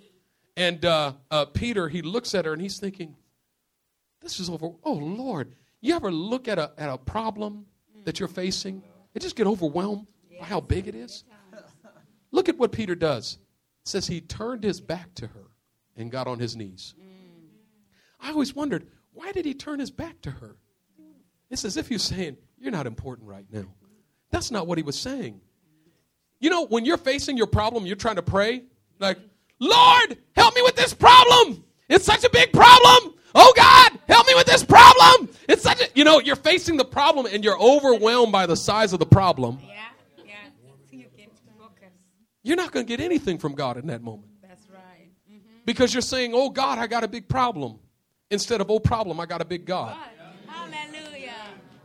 And 0.57 0.83
uh, 0.83 1.13
uh, 1.31 1.45
Peter, 1.45 1.87
he 1.87 2.01
looks 2.01 2.35
at 2.35 2.43
her 2.43 2.51
and 2.51 2.61
he's 2.61 2.77
thinking, 2.77 3.15
"This 4.19 4.41
is 4.41 4.49
over." 4.49 4.71
Oh 4.83 4.93
Lord, 4.93 5.55
you 5.79 5.95
ever 5.95 6.11
look 6.11 6.49
at 6.49 6.59
a 6.59 6.73
at 6.77 6.89
a 6.89 6.97
problem 6.97 7.65
that 8.03 8.19
you're 8.19 8.27
facing 8.27 8.83
and 9.15 9.21
just 9.21 9.37
get 9.37 9.47
overwhelmed 9.47 10.05
by 10.37 10.45
how 10.45 10.59
big 10.59 10.89
it 10.89 10.95
is? 10.95 11.23
Look 12.31 12.49
at 12.49 12.57
what 12.57 12.73
Peter 12.73 12.95
does. 12.95 13.37
It 13.83 13.87
says 13.87 14.05
he 14.05 14.19
turned 14.19 14.65
his 14.65 14.81
back 14.81 15.15
to 15.15 15.27
her 15.27 15.45
and 15.95 16.11
got 16.11 16.27
on 16.27 16.39
his 16.39 16.57
knees. 16.57 16.93
I 18.23 18.31
always 18.31 18.55
wondered 18.55 18.87
why 19.13 19.31
did 19.31 19.45
he 19.45 19.53
turn 19.53 19.79
his 19.79 19.91
back 19.91 20.21
to 20.21 20.31
her? 20.31 20.57
It's 21.49 21.65
as 21.65 21.77
if 21.77 21.87
he's 21.87 22.01
saying, 22.01 22.37
You're 22.57 22.71
not 22.71 22.87
important 22.87 23.29
right 23.29 23.45
now. 23.51 23.65
That's 24.31 24.49
not 24.49 24.65
what 24.65 24.79
he 24.79 24.83
was 24.83 24.97
saying. 24.97 25.39
You 26.39 26.49
know, 26.49 26.65
when 26.65 26.83
you're 26.83 26.97
facing 26.97 27.37
your 27.37 27.47
problem, 27.47 27.85
you're 27.85 27.95
trying 27.95 28.15
to 28.15 28.23
pray, 28.23 28.63
like, 28.99 29.19
Lord, 29.59 30.17
help 30.35 30.55
me 30.55 30.61
with 30.63 30.75
this 30.75 30.93
problem. 30.93 31.63
It's 31.87 32.05
such 32.05 32.23
a 32.23 32.29
big 32.29 32.51
problem. 32.51 33.13
Oh 33.35 33.53
God, 33.55 33.99
help 34.07 34.27
me 34.27 34.33
with 34.35 34.47
this 34.47 34.63
problem. 34.63 35.29
It's 35.47 35.61
such 35.61 35.81
a, 35.81 35.87
you 35.95 36.03
know, 36.03 36.19
you're 36.19 36.35
facing 36.35 36.77
the 36.77 36.85
problem 36.85 37.27
and 37.27 37.43
you're 37.43 37.59
overwhelmed 37.59 38.31
by 38.31 38.45
the 38.45 38.55
size 38.55 38.93
of 38.93 38.99
the 38.99 39.05
problem. 39.05 39.59
Yeah, 39.61 39.75
yeah. 40.25 40.33
You 40.91 41.05
you're 42.41 42.57
not 42.57 42.71
going 42.71 42.85
to 42.85 42.87
get 42.87 43.03
anything 43.03 43.37
from 43.37 43.53
God 43.53 43.77
in 43.77 43.87
that 43.87 44.01
moment. 44.01 44.29
That's 44.41 44.69
right. 44.69 45.09
Mm-hmm. 45.31 45.59
Because 45.65 45.93
you're 45.93 46.01
saying, 46.01 46.31
oh 46.33 46.49
God, 46.49 46.77
I 46.77 46.87
got 46.87 47.03
a 47.03 47.07
big 47.07 47.27
problem 47.27 47.79
instead 48.33 48.59
of, 48.59 48.69
oh, 48.69 48.79
problem, 48.79 49.19
I 49.19 49.25
got 49.25 49.41
a 49.41 49.45
big 49.45 49.65
God. 49.65 49.95
Hallelujah. 50.47 51.33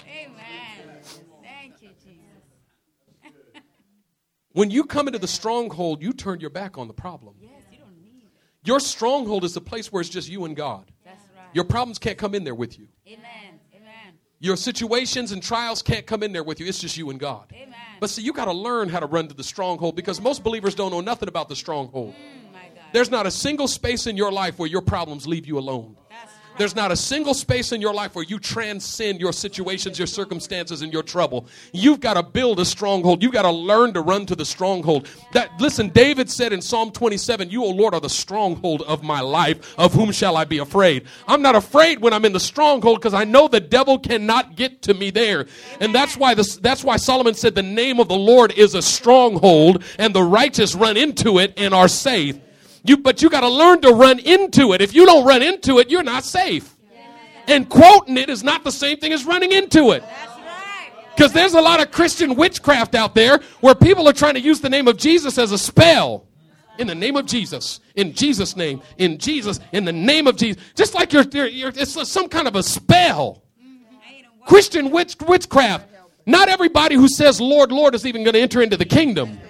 Amen. 0.07 1.01
Thank 1.43 1.83
you, 1.83 1.91
Jesus. 2.05 2.23
When 4.53 4.71
you 4.71 4.85
come 4.85 5.07
into 5.07 5.21
the 5.21 5.29
stronghold, 5.29 6.03
you 6.03 6.13
turn 6.13 6.41
your 6.41 6.51
back 6.51 6.79
on 6.79 6.89
the 6.89 6.95
problem. 6.95 7.37
Yes, 7.41 7.51
you 7.71 7.79
don't 7.79 8.03
need 8.03 8.25
it. 8.25 8.31
Your 8.65 8.81
stronghold 8.81 9.45
is 9.45 9.55
the 9.55 9.61
place 9.61 9.93
where 9.93 10.01
it's 10.01 10.11
just 10.11 10.29
you 10.29 10.45
and 10.47 10.57
God. 10.57 10.91
That's 11.05 11.23
right. 11.37 11.45
Your 11.53 11.65
problems 11.65 11.99
can't 11.99 12.19
come 12.19 12.35
in 12.35 12.43
there 12.43 12.55
with 12.55 12.79
you. 12.79 12.89
Amen. 13.07 13.61
Amen. 13.73 14.15
Your 14.41 14.57
situations 14.57 15.31
and 15.33 15.43
trials 15.43 15.83
can't 15.83 16.07
come 16.07 16.23
in 16.23 16.33
there 16.33 16.43
with 16.43 16.59
you. 16.59 16.67
It's 16.67 16.81
just 16.81 16.97
you 16.97 17.11
and 17.11 17.21
God. 17.21 17.53
Amen. 17.55 17.75
But 18.01 18.11
see, 18.11 18.23
you 18.23 18.33
got 18.33 18.47
to 18.47 18.53
learn 18.53 18.89
how 18.89 19.01
to 19.01 19.07
run 19.07 19.29
to 19.29 19.35
the 19.35 19.45
stronghold 19.45 19.95
because 19.95 20.21
most 20.21 20.43
believers 20.43 20.75
don't 20.75 20.91
know 20.91 21.01
nothing 21.03 21.29
about 21.29 21.49
the 21.49 21.57
stronghold. 21.57 22.15
Mm, 22.15 22.53
my 22.53 22.69
God. 22.75 22.85
There's 22.93 23.11
not 23.11 23.27
a 23.27 23.31
single 23.31 23.69
space 23.69 24.07
in 24.07 24.17
your 24.17 24.33
life 24.33 24.59
where 24.59 24.69
your 24.69 24.83
problems 24.83 25.27
leave 25.27 25.47
you 25.47 25.59
alone. 25.59 25.97
There's 26.59 26.75
not 26.75 26.91
a 26.91 26.97
single 26.97 27.35
space 27.35 27.73
in 27.73 27.81
your 27.81 27.95
life 27.95 28.15
where 28.15 28.25
you 28.25 28.39
transcend 28.39 29.21
your 29.21 29.33
situations, 29.33 29.99
your 29.99 30.07
circumstances, 30.07 30.83
and 30.83 30.93
your 30.93 31.03
trouble. 31.05 31.47
You've 31.73 32.01
got 32.01 32.15
to 32.15 32.23
build 32.23 32.59
a 32.61 32.65
stronghold. 32.65 33.23
You've 33.23 33.33
got 33.33 33.43
to 33.43 33.51
learn 33.51 33.93
to 33.95 34.01
run 34.01 34.27
to 34.27 34.35
the 34.35 34.45
stronghold. 34.45 35.09
That 35.33 35.51
listen, 35.61 35.91
David 35.91 36.29
said 36.29 36.53
in 36.53 36.61
Psalm 36.61 36.91
27, 36.91 37.51
"You, 37.51 37.65
O 37.65 37.71
Lord, 37.71 37.95
are 37.95 38.01
the 38.01 38.11
stronghold 38.11 38.83
of 38.83 39.03
my 39.03 39.21
life. 39.21 39.75
Of 39.79 39.95
whom 39.95 40.11
shall 40.11 40.37
I 40.37 40.45
be 40.45 40.59
afraid?" 40.59 41.05
I'm 41.27 41.43
not 41.43 41.55
afraid 41.55 42.01
when 42.01 42.13
I'm 42.13 42.25
in 42.25 42.33
the 42.33 42.41
stronghold 42.41 43.01
because 43.01 43.15
I 43.15 43.25
know 43.25 43.47
the 43.47 43.61
devil 43.61 43.99
cannot 43.99 44.57
get 44.57 44.83
to 44.83 44.95
me 44.95 45.11
there. 45.11 45.47
And 45.81 45.95
that's 45.95 46.17
why 46.17 46.35
this, 46.35 46.57
that's 46.57 46.83
why 46.83 46.97
Solomon 46.97 47.35
said, 47.35 47.55
"The 47.55 47.63
name 47.63 48.01
of 48.01 48.09
the 48.09 48.17
Lord 48.17 48.53
is 48.53 48.75
a 48.75 48.83
stronghold, 48.83 49.85
and 49.99 50.15
the 50.15 50.25
righteous 50.25 50.75
run 50.75 50.97
into 50.97 51.39
it 51.39 51.55
and 51.57 51.73
are 51.73 51.89
safe." 51.89 52.37
You, 52.85 52.97
but 52.97 53.23
you 53.23 53.31
got 53.31 53.41
to 53.41 53.49
learn 53.49 53.81
to 53.83 53.93
run 53.93 54.19
into 54.19 54.73
it. 54.73 54.81
If 54.81 54.95
you 54.95 55.07
don't 55.07 55.27
run 55.27 55.43
into 55.43 55.79
it, 55.79 55.91
you're 55.91 56.03
not 56.03 56.25
safe. 56.25 56.77
And 57.47 57.69
quoting 57.69 58.17
it 58.17 58.29
is 58.29 58.45
not 58.45 58.63
the 58.63 58.71
same 58.71 58.99
thing 58.99 59.13
as 59.13 59.25
running 59.25 59.53
into 59.53 59.93
it. 59.93 60.05
Because 61.15 61.33
there's 61.33 61.55
a 61.55 61.61
lot 61.61 61.81
of 61.81 61.91
Christian 61.91 62.37
witchcraft 62.37 62.95
out 62.95 63.15
there 63.15 63.41
where 63.61 63.75
people 63.75 64.09
are 64.09 64.13
trying 64.13 64.35
to 64.35 64.41
use 64.41 64.61
the 64.61 64.69
name 64.69 64.87
of 64.87 64.97
Jesus 64.97 65.37
as 65.39 65.51
a 65.51 65.59
spell. 65.59 66.27
In 66.79 66.87
the 66.87 66.95
name 66.95 67.17
of 67.17 67.27
Jesus, 67.27 67.81
in 67.97 68.13
Jesus' 68.13 68.55
name, 68.55 68.81
in 68.99 69.19
Jesus, 69.19 69.59
in 69.73 69.85
the 69.85 69.93
name 69.93 70.29
of 70.29 70.37
Jesus. 70.37 70.63
Just 70.77 70.95
like 70.95 71.13
you're, 71.13 71.25
you're, 71.25 71.49
you're 71.49 71.73
it's 71.75 72.09
some 72.09 72.29
kind 72.29 72.47
of 72.47 72.55
a 72.55 72.63
spell. 72.63 73.43
Ain't 73.61 74.23
no 74.23 74.29
word. 74.39 74.47
Christian 74.47 74.91
witch, 74.93 75.17
witchcraft. 75.27 75.89
Not 76.25 76.49
everybody 76.49 76.95
who 76.95 77.09
says 77.09 77.41
Lord, 77.41 77.73
Lord 77.73 77.97
is 77.97 78.07
even 78.07 78.23
going 78.23 78.35
to 78.35 78.41
enter 78.41 78.63
into 78.63 78.77
the 78.77 78.85
kingdom. 78.85 79.41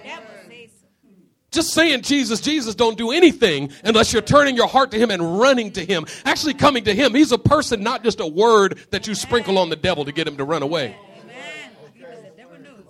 Devil 1.51 1.63
says 1.63 1.73
so. 1.73 1.73
Just 1.73 1.73
saying 1.73 2.01
Jesus, 2.01 2.41
Jesus 2.41 2.75
don't 2.75 2.97
do 2.97 3.11
anything 3.11 3.71
unless 3.83 4.13
you're 4.13 4.21
turning 4.21 4.55
your 4.55 4.67
heart 4.67 4.91
to 4.91 4.97
Him 4.97 5.11
and 5.11 5.39
running 5.39 5.71
to 5.73 5.85
Him. 5.85 6.05
Actually 6.25 6.53
coming 6.53 6.83
to 6.85 6.93
Him. 6.93 7.13
He's 7.13 7.31
a 7.31 7.37
person, 7.37 7.83
not 7.83 8.03
just 8.03 8.19
a 8.19 8.27
word 8.27 8.79
that 8.91 9.07
you 9.07 9.15
sprinkle 9.15 9.57
on 9.57 9.69
the 9.69 9.75
devil 9.75 10.05
to 10.05 10.11
get 10.11 10.27
him 10.27 10.37
to 10.37 10.43
run 10.43 10.63
away. 10.63 10.95
Amen. 11.21 11.71
Because 11.93 12.21
the 12.21 12.31
devil 12.37 12.59
knows. 12.59 12.83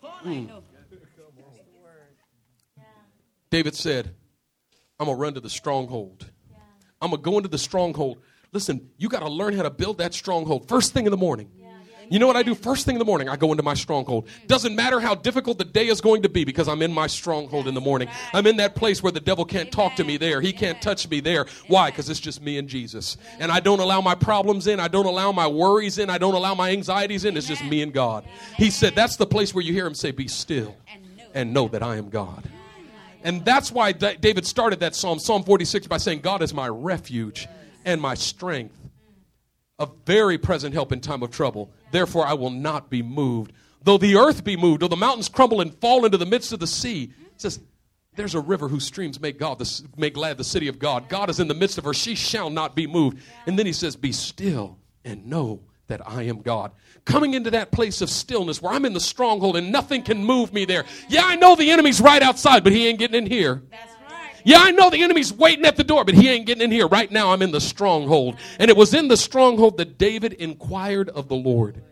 Paul 0.00 0.20
ain't 0.26 0.48
know. 0.48 0.62
David 3.50 3.74
said, 3.74 4.14
I'm 5.00 5.06
going 5.06 5.16
to 5.16 5.20
run 5.20 5.34
to 5.34 5.40
the 5.40 5.50
stronghold. 5.50 6.30
I'm 7.02 7.10
going 7.10 7.20
to 7.20 7.30
go 7.30 7.36
into 7.36 7.48
the 7.48 7.58
stronghold. 7.58 8.18
Listen, 8.52 8.90
you 8.96 9.08
got 9.08 9.20
to 9.20 9.28
learn 9.28 9.56
how 9.56 9.64
to 9.64 9.70
build 9.70 9.98
that 9.98 10.14
stronghold 10.14 10.68
first 10.68 10.92
thing 10.92 11.04
in 11.04 11.10
the 11.10 11.16
morning. 11.16 11.50
You 12.10 12.18
know 12.18 12.26
what 12.26 12.34
I 12.34 12.42
do 12.42 12.56
first 12.56 12.86
thing 12.86 12.96
in 12.96 12.98
the 12.98 13.04
morning? 13.04 13.28
I 13.28 13.36
go 13.36 13.52
into 13.52 13.62
my 13.62 13.74
stronghold. 13.74 14.26
Doesn't 14.48 14.74
matter 14.74 14.98
how 14.98 15.14
difficult 15.14 15.58
the 15.58 15.64
day 15.64 15.86
is 15.86 16.00
going 16.00 16.22
to 16.22 16.28
be 16.28 16.44
because 16.44 16.66
I'm 16.66 16.82
in 16.82 16.92
my 16.92 17.06
stronghold 17.06 17.68
in 17.68 17.74
the 17.74 17.80
morning. 17.80 18.08
I'm 18.32 18.48
in 18.48 18.56
that 18.56 18.74
place 18.74 19.00
where 19.00 19.12
the 19.12 19.20
devil 19.20 19.44
can't 19.44 19.70
talk 19.70 19.94
to 19.94 20.04
me 20.04 20.16
there. 20.16 20.40
He 20.40 20.52
can't 20.52 20.82
touch 20.82 21.08
me 21.08 21.20
there. 21.20 21.46
Why? 21.68 21.90
Because 21.90 22.10
it's 22.10 22.18
just 22.18 22.42
me 22.42 22.58
and 22.58 22.68
Jesus. 22.68 23.16
And 23.38 23.52
I 23.52 23.60
don't 23.60 23.78
allow 23.78 24.00
my 24.00 24.16
problems 24.16 24.66
in. 24.66 24.80
I 24.80 24.88
don't 24.88 25.06
allow 25.06 25.30
my 25.30 25.46
worries 25.46 25.98
in. 25.98 26.10
I 26.10 26.18
don't 26.18 26.34
allow 26.34 26.52
my 26.56 26.70
anxieties 26.70 27.24
in. 27.24 27.36
It's 27.36 27.46
just 27.46 27.64
me 27.64 27.80
and 27.80 27.92
God. 27.92 28.24
He 28.56 28.70
said 28.70 28.96
that's 28.96 29.14
the 29.14 29.26
place 29.26 29.54
where 29.54 29.62
you 29.62 29.72
hear 29.72 29.86
him 29.86 29.94
say, 29.94 30.10
Be 30.10 30.26
still 30.26 30.76
and 31.32 31.54
know 31.54 31.68
that 31.68 31.82
I 31.84 31.94
am 31.94 32.08
God. 32.08 32.42
And 33.22 33.44
that's 33.44 33.70
why 33.70 33.92
David 33.92 34.46
started 34.46 34.80
that 34.80 34.96
psalm, 34.96 35.20
Psalm 35.20 35.44
46, 35.44 35.86
by 35.86 35.98
saying, 35.98 36.20
God 36.20 36.42
is 36.42 36.52
my 36.52 36.66
refuge 36.66 37.46
and 37.84 38.00
my 38.00 38.14
strength, 38.14 38.74
a 39.78 39.86
very 40.06 40.38
present 40.38 40.74
help 40.74 40.90
in 40.90 41.00
time 41.00 41.22
of 41.22 41.30
trouble. 41.30 41.70
Therefore, 41.90 42.26
I 42.26 42.34
will 42.34 42.50
not 42.50 42.90
be 42.90 43.02
moved. 43.02 43.52
Though 43.82 43.98
the 43.98 44.16
earth 44.16 44.44
be 44.44 44.56
moved, 44.56 44.82
though 44.82 44.88
the 44.88 44.96
mountains 44.96 45.28
crumble 45.28 45.60
and 45.60 45.74
fall 45.80 46.04
into 46.04 46.18
the 46.18 46.26
midst 46.26 46.52
of 46.52 46.60
the 46.60 46.66
sea, 46.66 47.12
it 47.20 47.40
says, 47.40 47.60
there's 48.16 48.34
a 48.34 48.40
river 48.40 48.68
whose 48.68 48.84
streams 48.84 49.20
make 49.20 49.38
God 49.38 49.58
the, 49.58 49.82
make 49.96 50.14
glad 50.14 50.36
the 50.36 50.44
city 50.44 50.68
of 50.68 50.78
God. 50.78 51.08
God 51.08 51.30
is 51.30 51.40
in 51.40 51.48
the 51.48 51.54
midst 51.54 51.78
of 51.78 51.84
her; 51.84 51.94
she 51.94 52.14
shall 52.14 52.50
not 52.50 52.74
be 52.74 52.86
moved. 52.86 53.18
And 53.46 53.58
then 53.58 53.66
he 53.66 53.72
says, 53.72 53.96
"Be 53.96 54.12
still 54.12 54.78
and 55.04 55.26
know 55.26 55.60
that 55.86 56.06
I 56.06 56.24
am 56.24 56.42
God." 56.42 56.72
Coming 57.04 57.34
into 57.34 57.50
that 57.52 57.70
place 57.70 58.00
of 58.02 58.10
stillness 58.10 58.60
where 58.60 58.72
I'm 58.72 58.84
in 58.84 58.92
the 58.92 59.00
stronghold 59.00 59.56
and 59.56 59.72
nothing 59.72 60.02
can 60.02 60.24
move 60.24 60.52
me 60.52 60.64
there. 60.64 60.84
Yeah, 61.08 61.24
I 61.24 61.36
know 61.36 61.56
the 61.56 61.70
enemy's 61.70 62.00
right 62.00 62.22
outside, 62.22 62.62
but 62.64 62.72
he 62.72 62.88
ain't 62.88 62.98
getting 62.98 63.24
in 63.24 63.30
here. 63.30 63.62
That's. 63.70 63.89
Yeah, 64.44 64.58
I 64.58 64.70
know 64.70 64.90
the 64.90 65.02
enemy's 65.02 65.32
waiting 65.32 65.64
at 65.64 65.76
the 65.76 65.84
door, 65.84 66.04
but 66.04 66.14
he 66.14 66.28
ain't 66.28 66.46
getting 66.46 66.62
in 66.62 66.70
here. 66.70 66.86
Right 66.86 67.10
now, 67.10 67.32
I'm 67.32 67.42
in 67.42 67.50
the 67.50 67.60
stronghold. 67.60 68.36
And 68.58 68.70
it 68.70 68.76
was 68.76 68.94
in 68.94 69.08
the 69.08 69.16
stronghold 69.16 69.76
that 69.78 69.98
David 69.98 70.34
inquired 70.34 71.08
of 71.10 71.28
the 71.28 71.36
Lord. 71.36 71.82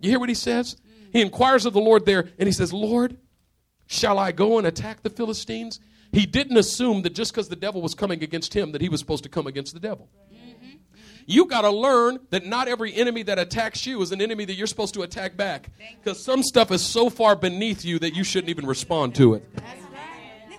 You 0.00 0.10
hear 0.10 0.18
what 0.18 0.28
he 0.28 0.34
says? 0.34 0.76
He 1.12 1.20
inquires 1.20 1.66
of 1.66 1.72
the 1.72 1.80
Lord 1.80 2.04
there, 2.04 2.28
and 2.38 2.46
he 2.46 2.52
says, 2.52 2.72
Lord, 2.72 3.16
shall 3.86 4.18
I 4.18 4.32
go 4.32 4.58
and 4.58 4.66
attack 4.66 5.02
the 5.02 5.10
Philistines? 5.10 5.80
He 6.12 6.26
didn't 6.26 6.56
assume 6.56 7.02
that 7.02 7.14
just 7.14 7.32
because 7.32 7.48
the 7.48 7.56
devil 7.56 7.82
was 7.82 7.94
coming 7.94 8.22
against 8.22 8.54
him, 8.54 8.72
that 8.72 8.80
he 8.80 8.88
was 8.88 9.00
supposed 9.00 9.24
to 9.24 9.28
come 9.28 9.46
against 9.46 9.74
the 9.74 9.80
devil. 9.80 10.08
You 11.26 11.44
got 11.44 11.60
to 11.60 11.70
learn 11.70 12.20
that 12.30 12.46
not 12.46 12.68
every 12.68 12.94
enemy 12.94 13.22
that 13.24 13.38
attacks 13.38 13.84
you 13.84 14.00
is 14.00 14.12
an 14.12 14.22
enemy 14.22 14.46
that 14.46 14.54
you're 14.54 14.66
supposed 14.66 14.94
to 14.94 15.02
attack 15.02 15.36
back. 15.36 15.68
Because 16.02 16.24
some 16.24 16.42
stuff 16.42 16.70
is 16.70 16.80
so 16.80 17.10
far 17.10 17.36
beneath 17.36 17.84
you 17.84 17.98
that 17.98 18.16
you 18.16 18.24
shouldn't 18.24 18.48
even 18.48 18.64
respond 18.64 19.14
to 19.16 19.34
it. 19.34 19.44
That's 19.54 19.82
right. 19.92 20.58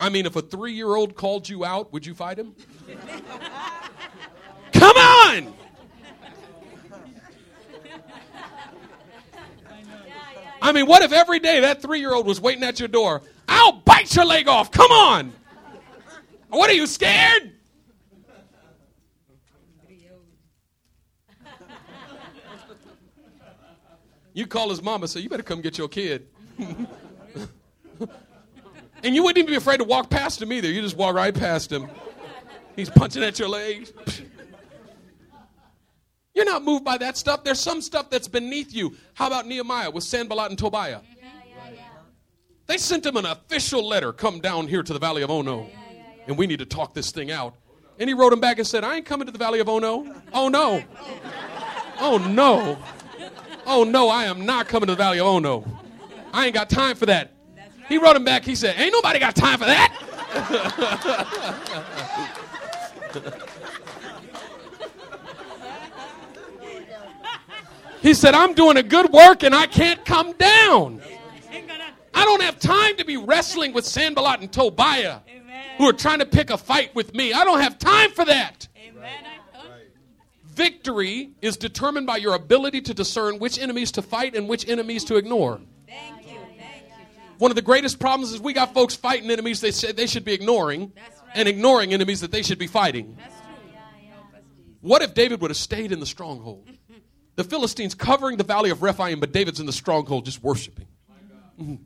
I 0.00 0.10
mean, 0.10 0.26
if 0.26 0.36
a 0.36 0.42
three 0.42 0.72
year 0.72 0.94
old 0.94 1.16
called 1.16 1.48
you 1.48 1.64
out, 1.64 1.92
would 1.92 2.06
you 2.06 2.14
fight 2.14 2.38
him? 2.38 2.54
Come 4.72 4.96
on! 4.96 5.54
I 10.60 10.72
mean, 10.72 10.86
what 10.86 11.02
if 11.02 11.12
every 11.12 11.38
day 11.38 11.60
that 11.60 11.82
three 11.82 12.00
year 12.00 12.12
old 12.14 12.26
was 12.26 12.40
waiting 12.40 12.62
at 12.62 12.78
your 12.78 12.88
door? 12.88 13.22
I'll 13.48 13.72
bite 13.72 14.14
your 14.14 14.24
leg 14.24 14.48
off. 14.48 14.70
Come 14.70 14.90
on! 14.90 15.32
What 16.48 16.70
are 16.70 16.74
you 16.74 16.86
scared? 16.86 17.52
You 24.32 24.46
call 24.46 24.70
his 24.70 24.80
mama 24.80 25.08
say, 25.08 25.18
You 25.18 25.28
better 25.28 25.42
come 25.42 25.60
get 25.60 25.76
your 25.78 25.88
kid. 25.88 26.28
And 29.02 29.14
you 29.14 29.22
wouldn't 29.22 29.38
even 29.38 29.50
be 29.52 29.56
afraid 29.56 29.78
to 29.78 29.84
walk 29.84 30.10
past 30.10 30.42
him 30.42 30.52
either. 30.52 30.68
You 30.68 30.82
just 30.82 30.96
walk 30.96 31.14
right 31.14 31.34
past 31.34 31.70
him. 31.70 31.88
He's 32.76 32.90
punching 32.90 33.22
at 33.22 33.38
your 33.38 33.48
legs. 33.48 33.92
You're 36.34 36.44
not 36.44 36.62
moved 36.62 36.84
by 36.84 36.98
that 36.98 37.16
stuff. 37.16 37.42
There's 37.42 37.58
some 37.58 37.80
stuff 37.80 38.10
that's 38.10 38.28
beneath 38.28 38.72
you. 38.72 38.96
How 39.14 39.26
about 39.26 39.46
Nehemiah 39.46 39.90
with 39.90 40.04
Sanballat 40.04 40.50
and 40.50 40.58
Tobiah? 40.58 41.00
They 42.66 42.78
sent 42.78 43.04
him 43.04 43.16
an 43.16 43.26
official 43.26 43.86
letter 43.86 44.12
come 44.12 44.40
down 44.40 44.68
here 44.68 44.82
to 44.82 44.92
the 44.92 44.98
Valley 44.98 45.22
of 45.22 45.30
Ono, 45.30 45.68
and 46.26 46.38
we 46.38 46.46
need 46.46 46.58
to 46.58 46.66
talk 46.66 46.94
this 46.94 47.10
thing 47.10 47.32
out. 47.32 47.54
And 47.98 48.08
he 48.08 48.14
wrote 48.14 48.32
him 48.32 48.40
back 48.40 48.58
and 48.58 48.66
said, 48.66 48.84
I 48.84 48.96
ain't 48.96 49.06
coming 49.06 49.26
to 49.26 49.32
the 49.32 49.38
Valley 49.38 49.58
of 49.58 49.68
Ono. 49.68 50.22
Oh, 50.32 50.48
no. 50.48 50.82
Oh, 52.00 52.16
no. 52.16 52.78
Oh, 53.66 53.82
no, 53.82 54.08
I 54.08 54.26
am 54.26 54.46
not 54.46 54.68
coming 54.68 54.86
to 54.86 54.92
the 54.92 54.96
Valley 54.96 55.18
of 55.18 55.26
Ono. 55.26 55.64
I 56.32 56.46
ain't 56.46 56.54
got 56.54 56.70
time 56.70 56.94
for 56.94 57.06
that. 57.06 57.32
He 57.88 57.98
wrote 57.98 58.16
him 58.16 58.24
back. 58.24 58.44
He 58.44 58.54
said, 58.54 58.78
Ain't 58.78 58.92
nobody 58.92 59.18
got 59.18 59.34
time 59.34 59.58
for 59.58 59.64
that. 59.64 59.94
he 68.02 68.12
said, 68.14 68.34
I'm 68.34 68.52
doing 68.54 68.76
a 68.76 68.82
good 68.82 69.10
work 69.10 69.42
and 69.42 69.54
I 69.54 69.66
can't 69.66 70.04
come 70.04 70.32
down. 70.32 71.00
I 72.14 72.24
don't 72.24 72.42
have 72.42 72.58
time 72.58 72.96
to 72.96 73.04
be 73.04 73.16
wrestling 73.16 73.72
with 73.72 73.86
Sanballat 73.86 74.40
and 74.40 74.52
Tobiah 74.52 75.20
who 75.78 75.88
are 75.88 75.92
trying 75.92 76.18
to 76.18 76.26
pick 76.26 76.50
a 76.50 76.58
fight 76.58 76.94
with 76.94 77.14
me. 77.14 77.32
I 77.32 77.44
don't 77.44 77.60
have 77.60 77.78
time 77.78 78.10
for 78.10 78.24
that. 78.24 78.68
Victory 80.44 81.30
is 81.40 81.56
determined 81.56 82.06
by 82.06 82.16
your 82.16 82.34
ability 82.34 82.80
to 82.82 82.92
discern 82.92 83.38
which 83.38 83.60
enemies 83.60 83.92
to 83.92 84.02
fight 84.02 84.34
and 84.34 84.48
which 84.48 84.68
enemies 84.68 85.04
to 85.04 85.14
ignore. 85.14 85.60
One 87.38 87.50
of 87.50 87.54
the 87.54 87.62
greatest 87.62 87.98
problems 88.00 88.32
is 88.32 88.40
we 88.40 88.52
got 88.52 88.74
folks 88.74 88.94
fighting 88.96 89.30
enemies 89.30 89.60
they 89.60 89.70
say 89.70 89.92
they 89.92 90.06
should 90.06 90.24
be 90.24 90.32
ignoring 90.32 90.92
right. 90.96 91.12
and 91.34 91.48
ignoring 91.48 91.94
enemies 91.94 92.20
that 92.20 92.32
they 92.32 92.42
should 92.42 92.58
be 92.58 92.66
fighting. 92.66 93.16
That's 93.16 93.34
true. 93.34 93.78
Help 94.10 94.34
us, 94.34 94.42
What 94.80 95.02
if 95.02 95.14
David 95.14 95.40
would 95.40 95.50
have 95.50 95.56
stayed 95.56 95.92
in 95.92 96.00
the 96.00 96.06
stronghold? 96.06 96.68
The 97.36 97.44
Philistines 97.44 97.94
covering 97.94 98.36
the 98.36 98.44
valley 98.44 98.70
of 98.70 98.82
Rephaim, 98.82 99.20
but 99.20 99.30
David's 99.32 99.60
in 99.60 99.66
the 99.66 99.72
stronghold 99.72 100.24
just 100.24 100.42
worshiping. 100.42 100.88
Mhm. 101.60 101.78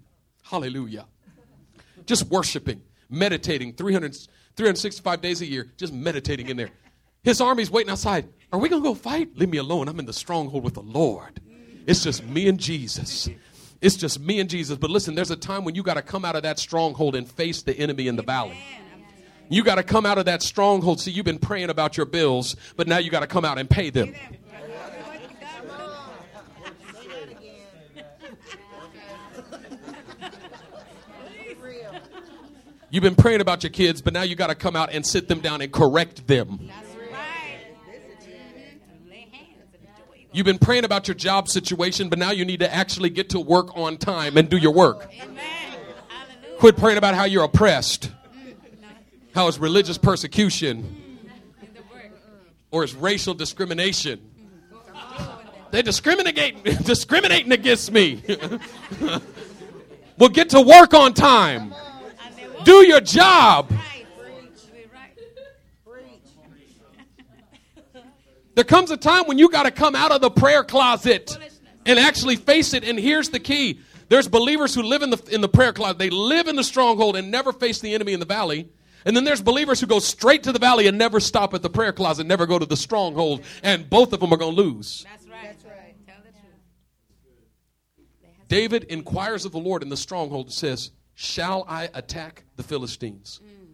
Hallelujah. 0.43 1.07
Just 2.07 2.25
worshiping, 2.29 2.83
meditating 3.11 3.75
300, 3.75 4.17
365 4.57 5.21
days 5.21 5.41
a 5.43 5.47
year, 5.47 5.71
just 5.77 5.93
meditating 5.93 6.49
in 6.49 6.57
there. 6.57 6.71
His 7.23 7.41
army's 7.41 7.71
waiting 7.71 7.91
outside. 7.91 8.29
Are 8.53 8.59
we 8.59 8.69
going 8.69 8.83
to 8.83 8.89
go 8.89 8.95
fight? 8.95 9.37
Leave 9.37 9.49
me 9.51 9.59
alone. 9.59 9.89
I'm 9.89 9.99
in 10.01 10.07
the 10.07 10.13
stronghold 10.13 10.65
with 10.65 10.75
the 10.75 10.83
Lord. 10.83 11.41
It's 11.87 12.03
just 12.03 12.25
me 12.25 12.49
and 12.49 12.59
Jesus. 12.59 13.29
It's 13.83 13.97
just 13.97 14.21
me 14.21 14.39
and 14.39 14.49
Jesus. 14.49 14.79
But 14.79 14.91
listen, 14.91 15.17
there's 15.17 15.33
a 15.33 15.37
time 15.37 15.65
when 15.65 15.75
you 15.75 15.83
got 15.83 15.95
to 15.95 16.03
come 16.03 16.25
out 16.25 16.37
of 16.37 16.45
that 16.45 16.61
stronghold 16.61 17.17
and 17.17 17.29
face 17.29 17.63
the 17.63 17.77
enemy 17.77 18.07
in 18.07 18.15
the 18.15 18.23
valley. 18.23 18.57
You 19.49 19.65
got 19.65 19.75
to 19.75 19.83
come 19.83 20.07
out 20.07 20.19
of 20.19 20.25
that 20.27 20.41
stronghold. 20.41 21.01
See, 21.01 21.11
you've 21.11 21.27
been 21.27 21.41
praying 21.41 21.69
about 21.69 21.97
your 21.97 22.07
bills, 22.07 22.57
but 22.77 22.87
now 22.87 22.99
you 22.99 23.11
got 23.11 23.21
to 23.21 23.27
come 23.27 23.45
out 23.45 23.59
and 23.59 23.69
pay 23.69 23.91
them. 23.91 24.15
You've 32.89 33.03
been 33.03 33.15
praying 33.15 33.41
about 33.41 33.63
your 33.63 33.71
kids, 33.71 34.01
but 34.01 34.13
now 34.13 34.23
you 34.23 34.37
got 34.37 34.49
to 34.49 34.55
come 34.55 34.77
out 34.77 34.93
and 34.93 35.05
sit 35.05 35.27
them 35.27 35.41
down 35.41 35.61
and 35.61 35.73
correct 35.73 36.27
them. 36.27 36.71
You've 40.33 40.47
been 40.47 40.59
praying 40.59 40.85
about 40.85 41.09
your 41.09 41.15
job 41.15 41.49
situation, 41.49 42.09
but 42.09 42.19
now 42.19 42.31
you 42.31 42.47
need 42.47 42.61
to 42.61 42.75
actually 42.75 43.11
get 43.11 43.31
to 43.31 43.41
work 43.41 43.77
on 43.77 43.99
time 43.99 44.39
and 44.39 44.49
do 44.49 44.57
your 44.57 44.73
work. 44.73 45.11
Quit 46.59 46.77
praying 46.77 46.97
about 46.97 47.15
how 47.15 47.25
you're 47.25 47.45
oppressed, 47.45 48.11
how 49.35 49.49
it's 49.49 49.59
religious 49.59 49.99
persecution, 49.99 51.19
or 52.71 52.83
it's 52.83 52.95
racial 52.95 53.35
discrimination. 53.35 54.21
They're 55.71 55.83
discriminating, 55.83 56.63
discriminating 56.85 57.53
against 57.53 57.93
me. 57.93 58.23
well, 60.19 60.31
get 60.31 60.51
to 60.51 60.61
work 60.61 60.95
on 60.95 61.13
time. 61.13 61.75
Do 62.65 62.87
your 62.87 63.01
job. 63.01 63.71
There 68.55 68.65
comes 68.65 68.91
a 68.91 68.97
time 68.97 69.25
when 69.27 69.39
you 69.39 69.49
got 69.49 69.65
to 69.65 69.71
come 69.71 69.95
out 69.95 70.13
of 70.13 70.21
the 70.21 70.31
prayer 70.31 70.65
closet 70.65 71.37
and 71.87 71.99
actually 71.99 72.37
face 72.37 72.75
it. 72.75 72.85
And 72.85 72.99
here's 72.99 73.31
the 73.31 73.41
key 73.41 73.81
there's 74.09 74.29
believers 74.29 74.75
who 74.75 74.83
live 74.83 75.01
in 75.01 75.11
the, 75.11 75.23
in 75.31 75.41
the 75.41 75.49
prayer 75.49 75.73
closet, 75.73 75.99
they 75.99 76.11
live 76.11 76.47
in 76.47 76.57
the 76.57 76.65
stronghold 76.65 77.17
and 77.17 77.31
never 77.31 77.51
face 77.51 77.81
the 77.81 77.95
enemy 77.95 78.13
in 78.13 78.21
the 78.21 78.27
valley. 78.27 78.69
And 79.05 79.17
then 79.17 79.25
there's 79.25 79.41
believers 79.41 79.81
who 79.81 79.87
go 79.87 79.99
straight 79.99 80.43
to 80.43 80.53
the 80.53 80.59
valley 80.59 80.87
and 80.87 80.99
never 80.99 81.19
stop 81.19 81.55
at 81.55 81.63
the 81.63 81.71
prayer 81.71 81.93
closet, 81.93 82.27
never 82.27 82.47
go 82.47 82.59
to 82.59 82.67
the 82.67 82.77
stronghold, 82.77 83.43
and 83.63 83.89
both 83.89 84.13
of 84.13 84.21
them 84.21 84.33
are 84.33 84.37
going 84.37 84.55
to 84.55 84.63
lose. 84.63 85.05
That's 85.11 85.27
right. 85.29 85.43
That's 85.45 85.65
right. 85.65 85.95
Tell 86.07 86.17
the 86.23 86.31
truth. 86.31 88.09
David 88.49 88.85
inquires 88.85 89.45
of 89.45 89.53
the 89.53 89.59
Lord 89.59 89.83
in 89.83 89.89
the 89.89 89.97
stronghold 89.97 90.47
and 90.47 90.53
says, 90.53 90.93
Shall 91.15 91.65
I 91.67 91.89
attack 91.95 92.45
the 92.57 92.63
Philistines? 92.63 93.41
Mm. 93.43 93.73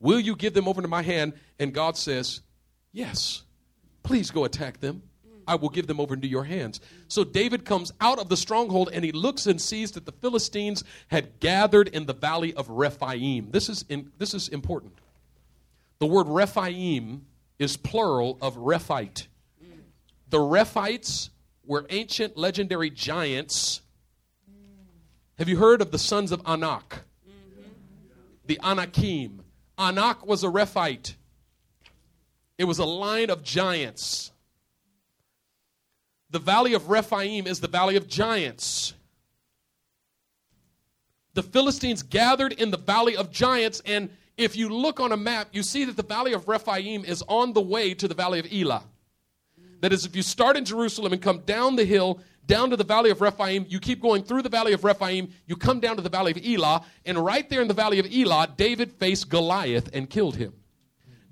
Will 0.00 0.20
you 0.20 0.36
give 0.36 0.52
them 0.52 0.68
over 0.68 0.82
to 0.82 0.88
my 0.88 1.02
hand? 1.02 1.34
And 1.58 1.72
God 1.72 1.96
says, 1.96 2.40
Yes. 2.92 3.44
Please 4.02 4.30
go 4.30 4.44
attack 4.44 4.80
them. 4.80 5.02
I 5.46 5.56
will 5.56 5.68
give 5.68 5.88
them 5.88 5.98
over 5.98 6.14
into 6.14 6.28
your 6.28 6.44
hands. 6.44 6.80
So 7.08 7.24
David 7.24 7.64
comes 7.64 7.92
out 8.00 8.20
of 8.20 8.28
the 8.28 8.36
stronghold 8.36 8.90
and 8.92 9.04
he 9.04 9.10
looks 9.10 9.46
and 9.46 9.60
sees 9.60 9.90
that 9.92 10.06
the 10.06 10.12
Philistines 10.12 10.84
had 11.08 11.40
gathered 11.40 11.88
in 11.88 12.06
the 12.06 12.14
valley 12.14 12.54
of 12.54 12.68
Rephaim. 12.68 13.50
This 13.50 13.68
is, 13.68 13.84
in, 13.88 14.12
this 14.18 14.32
is 14.32 14.48
important. 14.48 14.92
The 15.98 16.06
word 16.06 16.28
Rephaim 16.28 17.26
is 17.58 17.76
plural 17.76 18.38
of 18.40 18.56
Rephite. 18.56 19.26
The 20.28 20.40
Rephites 20.40 21.30
were 21.66 21.84
ancient 21.90 22.36
legendary 22.36 22.90
giants. 22.90 23.80
Have 25.38 25.48
you 25.48 25.56
heard 25.56 25.82
of 25.82 25.90
the 25.90 25.98
sons 25.98 26.30
of 26.30 26.40
Anak? 26.46 27.02
Mm-hmm. 27.28 27.62
The 28.46 28.60
Anakim. 28.62 29.42
Anak 29.76 30.24
was 30.24 30.44
a 30.44 30.48
Rephite. 30.48 31.16
It 32.60 32.68
was 32.68 32.78
a 32.78 32.84
line 32.84 33.30
of 33.30 33.42
giants. 33.42 34.32
The 36.28 36.38
valley 36.38 36.74
of 36.74 36.90
Rephaim 36.90 37.46
is 37.46 37.60
the 37.60 37.68
valley 37.68 37.96
of 37.96 38.06
giants. 38.06 38.92
The 41.32 41.42
Philistines 41.42 42.02
gathered 42.02 42.52
in 42.52 42.70
the 42.70 42.76
valley 42.76 43.16
of 43.16 43.30
giants, 43.30 43.80
and 43.86 44.10
if 44.36 44.56
you 44.56 44.68
look 44.68 45.00
on 45.00 45.10
a 45.10 45.16
map, 45.16 45.48
you 45.52 45.62
see 45.62 45.86
that 45.86 45.96
the 45.96 46.02
valley 46.02 46.34
of 46.34 46.48
Rephaim 46.48 47.02
is 47.06 47.24
on 47.28 47.54
the 47.54 47.62
way 47.62 47.94
to 47.94 48.06
the 48.06 48.12
valley 48.12 48.40
of 48.40 48.46
Elah. 48.52 48.84
That 49.80 49.94
is, 49.94 50.04
if 50.04 50.14
you 50.14 50.20
start 50.20 50.58
in 50.58 50.66
Jerusalem 50.66 51.14
and 51.14 51.22
come 51.22 51.38
down 51.46 51.76
the 51.76 51.86
hill, 51.86 52.20
down 52.44 52.68
to 52.68 52.76
the 52.76 52.84
valley 52.84 53.08
of 53.08 53.22
Rephaim, 53.22 53.64
you 53.70 53.80
keep 53.80 54.02
going 54.02 54.22
through 54.22 54.42
the 54.42 54.50
valley 54.50 54.74
of 54.74 54.84
Rephaim, 54.84 55.30
you 55.46 55.56
come 55.56 55.80
down 55.80 55.96
to 55.96 56.02
the 56.02 56.10
valley 56.10 56.32
of 56.32 56.44
Elah, 56.44 56.84
and 57.06 57.16
right 57.24 57.48
there 57.48 57.62
in 57.62 57.68
the 57.68 57.72
valley 57.72 58.00
of 58.00 58.06
Elah, 58.12 58.52
David 58.54 58.92
faced 58.92 59.30
Goliath 59.30 59.88
and 59.94 60.10
killed 60.10 60.36
him. 60.36 60.52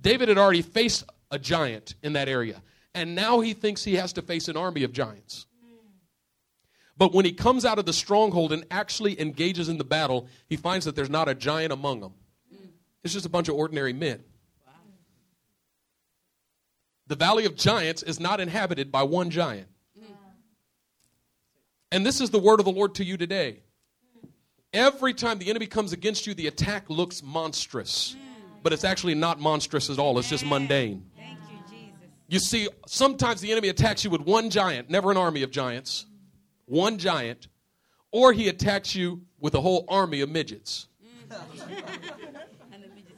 David 0.01 0.29
had 0.29 0.39
already 0.39 0.62
faced 0.62 1.05
a 1.31 1.39
giant 1.39 1.95
in 2.03 2.14
that 2.14 2.29
area, 2.29 2.62
and 2.95 3.14
now 3.14 3.41
he 3.41 3.53
thinks 3.53 3.85
he 3.85 3.97
has 3.97 4.12
to 4.14 4.22
face 4.22 4.49
an 4.49 4.57
army 4.57 4.83
of 4.83 4.93
giants. 4.93 5.47
But 6.97 7.14
when 7.14 7.24
he 7.24 7.33
comes 7.33 7.64
out 7.64 7.79
of 7.79 7.87
the 7.87 7.93
stronghold 7.93 8.53
and 8.53 8.64
actually 8.70 9.20
engages 9.20 9.68
in 9.68 9.79
the 9.79 9.85
battle, 9.85 10.26
he 10.49 10.57
finds 10.57 10.85
that 10.85 10.97
there's 10.97 11.09
not 11.09 11.29
a 11.29 11.35
giant 11.35 11.72
among 11.72 12.01
them. 12.01 12.14
It's 13.05 13.14
just 13.14 13.24
a 13.24 13.29
bunch 13.29 13.49
of 13.49 13.55
ordinary 13.55 13.93
men. 13.93 14.24
The 17.07 17.14
Valley 17.14 17.47
of 17.47 17.57
Giants 17.57 18.03
is 18.03 18.20
not 18.20 18.41
inhabited 18.41 18.91
by 18.93 19.05
one 19.05 19.31
giant. 19.31 19.68
And 21.91 22.05
this 22.05 22.20
is 22.20 22.31
the 22.31 22.39
word 22.39 22.59
of 22.59 22.66
the 22.66 22.72
Lord 22.72 22.97
to 22.97 23.05
you 23.05 23.16
today. 23.16 23.62
Every 24.74 25.14
time 25.14 25.39
the 25.39 25.49
enemy 25.49 25.66
comes 25.66 25.93
against 25.93 26.26
you, 26.26 26.35
the 26.35 26.49
attack 26.49 26.91
looks 26.91 27.22
monstrous. 27.22 28.14
But 28.62 28.74
it's 28.74 28.85
actually 28.85 29.14
not 29.14 29.41
monstrous 29.41 29.89
at 29.89 29.99
all, 29.99 30.18
it's 30.18 30.29
just 30.29 30.45
mundane. 30.45 31.08
You, 32.29 32.39
see, 32.39 32.68
sometimes 32.87 33.41
the 33.41 33.51
enemy 33.51 33.68
attacks 33.68 34.05
you 34.05 34.11
with 34.11 34.20
one 34.20 34.51
giant, 34.51 34.91
never 34.91 35.11
an 35.11 35.16
army 35.16 35.43
of 35.43 35.51
giants, 35.51 36.05
one 36.66 36.99
giant, 36.99 37.49
or 38.12 38.35
he 38.35 38.49
attacks 38.49 38.95
you 38.95 39.22
with 39.41 39.55
a 39.55 39.61
whole 39.61 39.87
army 39.89 40.20
of 40.20 40.29
midgets. 40.29 40.89
And 42.70 42.83
the 42.83 42.89
midgets. 42.89 43.09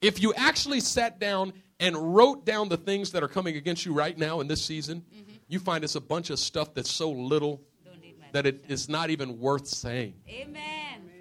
If 0.00 0.20
you 0.20 0.34
actually 0.34 0.80
sat 0.80 1.18
down 1.20 1.52
and 1.78 1.96
wrote 1.96 2.44
down 2.44 2.68
the 2.68 2.76
things 2.76 3.12
that 3.12 3.22
are 3.22 3.28
coming 3.28 3.56
against 3.56 3.86
you 3.86 3.92
right 3.92 4.16
now 4.16 4.40
in 4.40 4.48
this 4.48 4.62
season, 4.62 5.00
mm-hmm. 5.00 5.32
you 5.48 5.58
find 5.58 5.84
it's 5.84 5.94
a 5.94 6.00
bunch 6.00 6.30
of 6.30 6.38
stuff 6.38 6.74
that's 6.74 6.90
so 6.90 7.10
little 7.10 7.60
Don't 7.84 8.00
need 8.00 8.18
my 8.18 8.26
that 8.32 8.46
it 8.46 8.64
is 8.68 8.88
not 8.88 9.10
even 9.10 9.38
worth 9.38 9.66
saying. 9.66 10.14
Amen. 10.28 11.11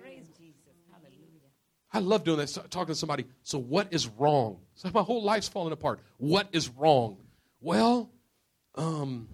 Praise 1.92 1.92
Jesus. 1.92 1.94
Hallelujah. 1.94 1.94
I 1.94 2.00
love 2.00 2.24
doing 2.24 2.38
that. 2.38 2.50
So- 2.50 2.62
Talking 2.70 2.94
to 2.94 3.00
somebody. 3.00 3.26
So 3.44 3.60
what 3.60 3.88
is 3.92 4.08
wrong? 4.08 4.60
So 4.76 4.90
my 4.94 5.02
whole 5.02 5.24
life's 5.24 5.48
falling 5.48 5.74
apart. 5.74 6.00
What 6.18 6.48
is 6.52 6.70
wrong? 6.70 7.18
Well, 7.62 8.10
um, 8.76 9.28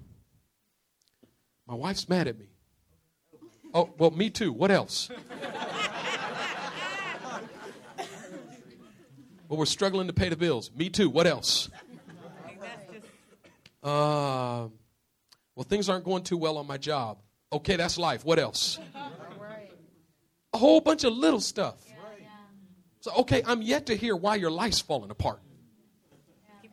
my 1.67 1.75
wife's 1.75 2.07
mad 2.09 2.27
at 2.27 2.37
me. 2.37 2.47
Oh, 3.73 3.89
well, 3.97 4.11
me 4.11 4.29
too. 4.29 4.51
What 4.53 4.71
else? 4.71 5.09
well, 9.47 9.59
we're 9.59 9.65
struggling 9.65 10.07
to 10.07 10.13
pay 10.13 10.29
the 10.29 10.37
bills. 10.37 10.71
Me 10.75 10.89
too. 10.89 11.09
What 11.09 11.27
else? 11.27 11.69
I 11.73 12.47
think 12.47 12.61
that's 12.61 12.93
just 12.93 13.05
Uh, 13.83 14.67
well, 15.55 15.63
things 15.67 15.89
aren't 15.89 16.05
going 16.05 16.23
too 16.23 16.37
well 16.37 16.57
on 16.57 16.65
my 16.67 16.77
job. 16.77 17.19
Okay, 17.51 17.75
that's 17.75 17.97
life. 17.97 18.25
What 18.25 18.39
else? 18.39 18.79
A 20.53 20.57
whole 20.57 20.79
bunch 20.81 21.03
of 21.03 21.13
little 21.13 21.39
stuff. 21.41 21.75
So, 23.07 23.13
okay, 23.19 23.41
I'm 23.45 23.61
yet 23.61 23.85
to 23.85 23.95
hear 23.95 24.17
why 24.17 24.35
your 24.35 24.51
life's 24.51 24.81
falling 24.81 25.11
apart. 25.11 25.39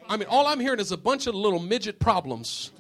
I 0.09 0.17
mean, 0.17 0.27
all 0.29 0.49
I'm 0.49 0.59
hearing 0.59 0.81
is 0.81 0.91
a 0.91 0.97
bunch 0.97 1.29
of 1.29 1.35
little 1.37 1.61
midget 1.61 2.01
problems. 2.01 2.73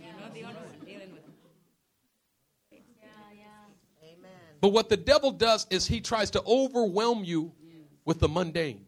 But 4.61 4.70
what 4.70 4.88
the 4.88 4.96
devil 4.96 5.30
does 5.30 5.68
is 5.70 5.86
he 5.86 6.00
tries 6.00 6.32
to 6.32 6.42
overwhelm 6.44 7.22
you 7.22 7.52
with 8.05 8.18
the 8.18 8.28
mundane. 8.28 8.86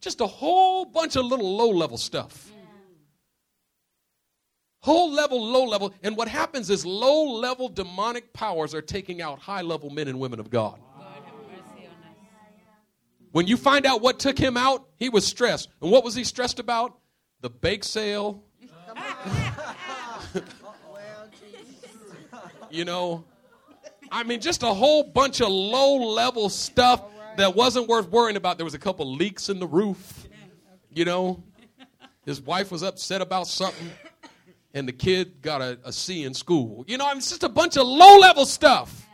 Just 0.00 0.20
a 0.20 0.26
whole 0.26 0.84
bunch 0.84 1.14
of 1.14 1.26
little 1.26 1.56
low 1.56 1.70
level 1.70 1.98
stuff. 1.98 2.50
Whole 4.80 5.12
level, 5.12 5.40
low 5.40 5.64
level. 5.64 5.94
And 6.02 6.16
what 6.16 6.26
happens 6.26 6.70
is 6.70 6.84
low 6.84 7.34
level 7.34 7.68
demonic 7.68 8.32
powers 8.32 8.74
are 8.74 8.82
taking 8.82 9.22
out 9.22 9.38
high 9.38 9.62
level 9.62 9.90
men 9.90 10.08
and 10.08 10.18
women 10.18 10.40
of 10.40 10.50
God. 10.50 10.80
God 10.98 11.06
have 11.24 11.34
mercy 11.48 11.86
on 11.86 11.92
us. 12.08 12.16
When 13.36 13.46
you 13.46 13.58
find 13.58 13.84
out 13.84 14.00
what 14.00 14.18
took 14.18 14.38
him 14.38 14.56
out, 14.56 14.88
he 14.96 15.10
was 15.10 15.26
stressed. 15.26 15.68
And 15.82 15.90
what 15.90 16.02
was 16.02 16.14
he 16.14 16.24
stressed 16.24 16.58
about? 16.58 16.96
The 17.42 17.50
bake 17.50 17.84
sale. 17.84 18.42
you 22.70 22.86
know, 22.86 23.26
I 24.10 24.22
mean, 24.22 24.40
just 24.40 24.62
a 24.62 24.72
whole 24.72 25.02
bunch 25.02 25.42
of 25.42 25.50
low 25.50 25.96
level 25.96 26.48
stuff 26.48 27.02
that 27.36 27.54
wasn't 27.54 27.88
worth 27.88 28.08
worrying 28.08 28.38
about. 28.38 28.56
There 28.56 28.64
was 28.64 28.72
a 28.72 28.78
couple 28.78 29.14
leaks 29.14 29.50
in 29.50 29.60
the 29.60 29.66
roof. 29.66 30.26
You 30.90 31.04
know, 31.04 31.42
his 32.24 32.40
wife 32.40 32.72
was 32.72 32.82
upset 32.82 33.20
about 33.20 33.48
something, 33.48 33.90
and 34.72 34.88
the 34.88 34.94
kid 34.94 35.42
got 35.42 35.60
a, 35.60 35.78
a 35.84 35.92
C 35.92 36.24
in 36.24 36.32
school. 36.32 36.86
You 36.88 36.96
know, 36.96 37.04
I 37.04 37.10
mean, 37.10 37.18
it's 37.18 37.28
just 37.28 37.44
a 37.44 37.50
bunch 37.50 37.76
of 37.76 37.86
low 37.86 38.16
level 38.16 38.46
stuff. 38.46 39.06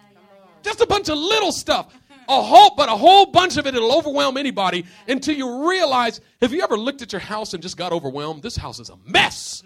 Just 0.62 0.80
a 0.80 0.86
bunch 0.86 1.08
of 1.08 1.18
little 1.18 1.50
stuff. 1.50 1.92
A 2.28 2.40
whole, 2.42 2.74
but 2.76 2.88
a 2.88 2.96
whole 2.96 3.26
bunch 3.26 3.56
of 3.56 3.66
it, 3.66 3.74
it'll 3.74 3.96
overwhelm 3.96 4.36
anybody 4.36 4.86
until 5.08 5.34
you 5.34 5.68
realize 5.68 6.20
have 6.40 6.52
you 6.52 6.62
ever 6.62 6.78
looked 6.78 7.02
at 7.02 7.12
your 7.12 7.20
house 7.20 7.52
and 7.54 7.62
just 7.62 7.76
got 7.76 7.92
overwhelmed? 7.92 8.42
This 8.42 8.56
house 8.56 8.78
is 8.78 8.90
a 8.90 8.96
mess. 9.04 9.62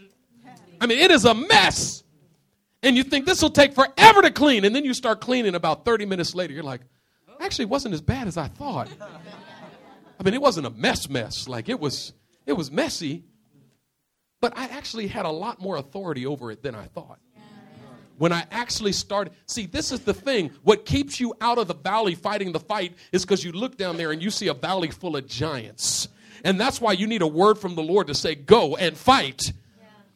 I 0.81 0.87
mean, 0.87 0.99
it 0.99 1.11
is 1.11 1.25
a 1.25 1.35
mess. 1.35 2.03
And 2.83 2.97
you 2.97 3.03
think 3.03 3.27
this 3.27 3.43
will 3.43 3.51
take 3.51 3.75
forever 3.75 4.23
to 4.23 4.31
clean. 4.31 4.65
And 4.65 4.75
then 4.75 4.85
you 4.85 4.95
start 4.95 5.21
cleaning 5.21 5.55
about 5.55 5.85
30 5.85 6.07
minutes 6.07 6.35
later. 6.35 6.55
You're 6.55 6.63
like, 6.63 6.83
actually, 7.41 7.65
it 7.65 7.71
wasn't 7.71 7.95
as 7.95 8.01
bad 8.01 8.29
as 8.29 8.37
I 8.37 8.49
thought. 8.49 8.89
I 10.19 10.23
mean, 10.23 10.35
it 10.35 10.41
wasn't 10.41 10.67
a 10.67 10.71
mess 10.71 11.09
mess. 11.09 11.49
Like 11.49 11.69
it 11.69 11.81
was, 11.81 12.13
it 12.47 12.55
was 12.55 12.71
messy. 12.71 13.25
But 14.41 14.57
I 14.57 14.67
actually 14.67 15.07
had 15.09 15.25
a 15.25 15.31
lot 15.31 15.61
more 15.61 15.77
authority 15.77 16.27
over 16.27 16.51
it 16.51 16.63
than 16.63 16.75
I 16.75 16.85
thought. 16.85 17.19
When 18.19 18.33
I 18.33 18.47
actually 18.51 18.93
started, 18.93 19.35
see, 19.47 19.67
this 19.67 19.93
is 19.93 20.01
the 20.01 20.15
thing. 20.15 20.51
What 20.63 20.87
keeps 20.87 21.21
you 21.21 21.35
out 21.41 21.59
of 21.59 21.69
the 21.69 21.75
valley 21.75 22.15
fighting 22.15 22.53
the 22.53 22.61
fight 22.61 22.95
is 23.13 23.25
because 23.25 23.45
you 23.45 23.53
look 23.53 23.77
down 23.77 23.97
there 23.97 24.13
and 24.13 24.23
you 24.23 24.31
see 24.31 24.49
a 24.49 24.55
valley 24.55 24.91
full 24.91 25.17
of 25.17 25.27
giants. 25.27 26.09
And 26.45 26.61
that's 26.61 26.81
why 26.81 26.93
you 26.93 27.07
need 27.07 27.23
a 27.23 27.27
word 27.27 27.59
from 27.59 27.75
the 27.75 27.83
Lord 27.83 28.07
to 28.07 28.15
say, 28.15 28.35
go 28.35 28.77
and 28.77 28.97
fight 28.97 29.53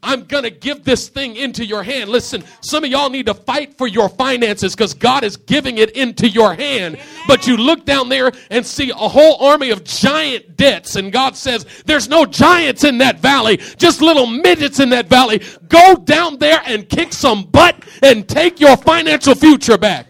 I'm 0.03 0.25
going 0.25 0.45
to 0.45 0.51
give 0.51 0.83
this 0.83 1.09
thing 1.09 1.37
into 1.37 1.65
your 1.65 1.83
hand. 1.83 2.09
Listen, 2.09 2.43
some 2.63 2.85
of 2.85 2.91
y'all 2.91 3.11
need 3.11 3.27
to 3.27 3.35
fight 3.35 3.77
for 3.77 3.87
your 3.87 4.09
finances 4.09 4.75
because 4.75 4.95
God 4.95 5.25
is 5.25 5.37
giving 5.37 5.77
it 5.77 5.91
into 5.91 6.27
your 6.27 6.55
hand. 6.55 6.99
But 7.27 7.47
you 7.47 7.59
look 7.59 7.85
down 7.85 8.09
there 8.09 8.33
and 8.51 8.65
see 8.65 8.91
a 8.91 8.95
whole 8.95 9.45
army 9.45 9.71
of 9.71 9.85
giant 9.85 10.57
debts, 10.57 10.97
and 10.97 11.13
God 11.13 11.37
says, 11.37 11.67
There's 11.85 12.09
no 12.09 12.25
giants 12.25 12.85
in 12.85 12.99
that 12.99 13.21
valley, 13.21 13.59
just 13.77 14.01
little 14.01 14.27
midgets 14.27 14.81
in 14.81 14.89
that 14.91 15.09
valley. 15.09 15.43
Go 15.69 15.97
down 15.97 16.39
there 16.39 16.63
and 16.65 16.89
kick 16.89 17.13
some 17.13 17.45
butt 17.45 17.85
and 18.03 18.27
take 18.27 18.59
your 18.59 18.79
financial 18.79 19.35
future 19.35 19.77
back. 19.77 20.07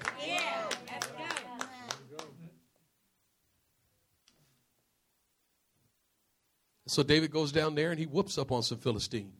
So 6.86 7.04
David 7.04 7.30
goes 7.30 7.52
down 7.52 7.76
there 7.76 7.92
and 7.92 8.00
he 8.00 8.06
whoops 8.06 8.36
up 8.36 8.50
on 8.50 8.64
some 8.64 8.78
Philistine. 8.78 9.32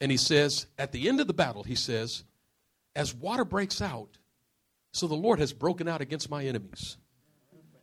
And 0.00 0.10
he 0.10 0.16
says, 0.16 0.66
at 0.78 0.92
the 0.92 1.08
end 1.08 1.20
of 1.20 1.26
the 1.26 1.34
battle, 1.34 1.62
he 1.62 1.74
says, 1.74 2.24
as 2.96 3.14
water 3.14 3.44
breaks 3.44 3.82
out, 3.82 4.18
so 4.92 5.06
the 5.06 5.14
Lord 5.14 5.38
has 5.38 5.52
broken 5.52 5.86
out 5.88 6.00
against 6.00 6.30
my 6.30 6.44
enemies. 6.44 6.96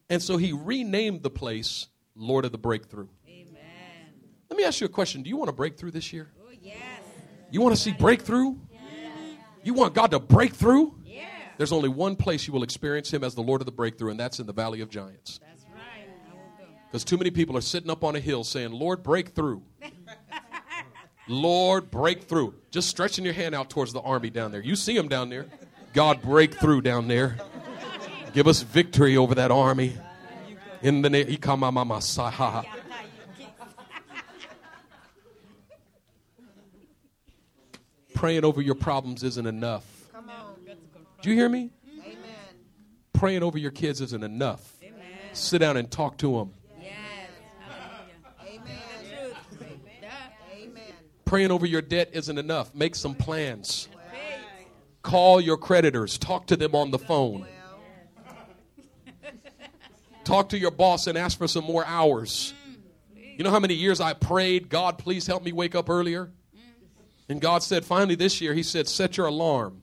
And 0.09 0.22
so 0.22 0.38
he 0.38 0.51
renamed 0.51 1.24
the 1.24 1.30
place 1.30 1.88
Lord 2.15 2.45
of 2.45 2.51
the 2.51 2.57
Breakthrough. 2.57 3.07
Amen. 3.28 3.47
Let 4.49 4.57
me 4.57 4.63
ask 4.63 4.82
you 4.82 4.86
a 4.86 4.89
question. 4.89 5.22
Do 5.22 5.30
you 5.30 5.38
want 5.38 5.49
to 5.49 5.53
breakthrough 5.53 5.91
this 5.91 6.11
year? 6.11 6.32
Oh, 6.41 6.51
yes. 6.61 6.78
You 7.51 7.61
want 7.61 7.76
to 7.76 7.82
see 7.82 7.93
breakthrough? 7.93 8.55
Yeah. 8.72 8.80
You 9.63 9.74
want 9.74 9.93
God 9.93 10.11
to 10.11 10.20
break 10.20 10.53
through? 10.53 10.95
Yeah. 11.05 11.26
There's 11.57 11.72
only 11.72 11.89
one 11.89 12.15
place 12.15 12.47
you 12.47 12.53
will 12.53 12.63
experience 12.63 13.13
him 13.13 13.24
as 13.24 13.36
the 13.36 13.41
Lord 13.41 13.61
of 13.61 13.65
the 13.65 13.72
breakthrough, 13.72 14.11
and 14.11 14.20
that's 14.20 14.39
in 14.39 14.47
the 14.47 14.53
valley 14.53 14.82
of 14.82 14.89
giants. 14.89 15.39
That's 15.47 15.65
right. 15.74 16.07
Because 16.88 17.03
too 17.03 17.18
many 17.18 17.32
people 17.32 17.57
are 17.57 17.61
sitting 17.61 17.89
up 17.89 18.03
on 18.03 18.15
a 18.15 18.20
hill 18.20 18.43
saying, 18.43 18.72
Lord, 18.72 19.03
break 19.03 19.30
through. 19.30 19.63
Lord, 21.28 21.92
break 21.92 22.24
through. 22.24 22.54
Just 22.72 22.90
stretching 22.90 23.26
your 23.26 23.34
hand 23.34 23.54
out 23.54 23.70
towards 23.70 23.94
the 23.94 24.02
army 24.02 24.30
down 24.30 24.52
there. 24.52 24.62
You 24.62 24.76
see 24.76 24.96
them 24.96 25.08
down 25.08 25.30
there. 25.30 25.48
God, 25.94 26.22
break 26.22 26.54
through 26.54 26.82
down 26.82 27.08
there. 27.08 27.38
Give 28.34 28.48
us 28.48 28.62
victory 28.62 29.18
over 29.18 29.36
that 29.36 29.52
army. 29.52 29.98
In 30.82 31.02
the 31.02 31.10
name, 31.10 31.28
He 31.28 31.38
call 31.38 31.58
mama 31.58 31.86
saha. 31.96 32.66
Praying 38.14 38.46
over 38.46 38.62
your 38.62 38.76
problems 38.76 39.24
isn't 39.24 39.46
enough. 39.46 39.84
Do 41.22 41.30
you 41.30 41.36
hear 41.36 41.50
me? 41.50 41.72
Amen. 42.00 42.16
Praying 43.14 43.44
over 43.44 43.58
your 43.58 43.72
kids 43.72 44.02
isn't 44.02 44.24
enough. 44.24 44.76
Amen. 44.84 45.02
Sit 45.34 45.60
down 45.60 45.78
and 45.78 45.90
talk 45.90 46.18
to 46.20 46.38
them. 46.38 46.54
Praying 51.28 51.52
over 51.52 51.66
your 51.66 51.82
debt 51.82 52.12
isn't 52.14 52.38
enough. 52.38 52.74
Make 52.74 52.96
some 52.96 53.14
plans. 53.14 53.90
Call 55.04 55.42
your 55.42 55.58
creditors. 55.58 56.18
Talk 56.18 56.48
to 56.48 56.56
them 56.56 56.74
on 56.74 56.92
the 56.92 56.98
phone. 56.98 57.46
Talk 60.24 60.50
to 60.50 60.58
your 60.58 60.72
boss 60.72 61.06
and 61.06 61.18
ask 61.18 61.38
for 61.38 61.48
some 61.48 61.66
more 61.66 61.86
hours. 61.86 62.54
You 63.14 63.44
know 63.44 63.52
how 63.52 63.60
many 63.60 63.74
years 63.74 64.00
I 64.02 64.14
prayed, 64.14 64.70
God, 64.70 64.98
please 64.98 65.28
help 65.28 65.44
me 65.44 65.52
wake 65.52 65.76
up 65.76 65.90
earlier? 65.90 66.32
And 67.30 67.42
God 67.42 67.62
said, 67.62 67.84
finally 67.84 68.16
this 68.16 68.40
year, 68.42 68.54
He 68.54 68.64
said, 68.64 68.88
set 68.88 69.18
your 69.18 69.28
alarm. 69.28 69.82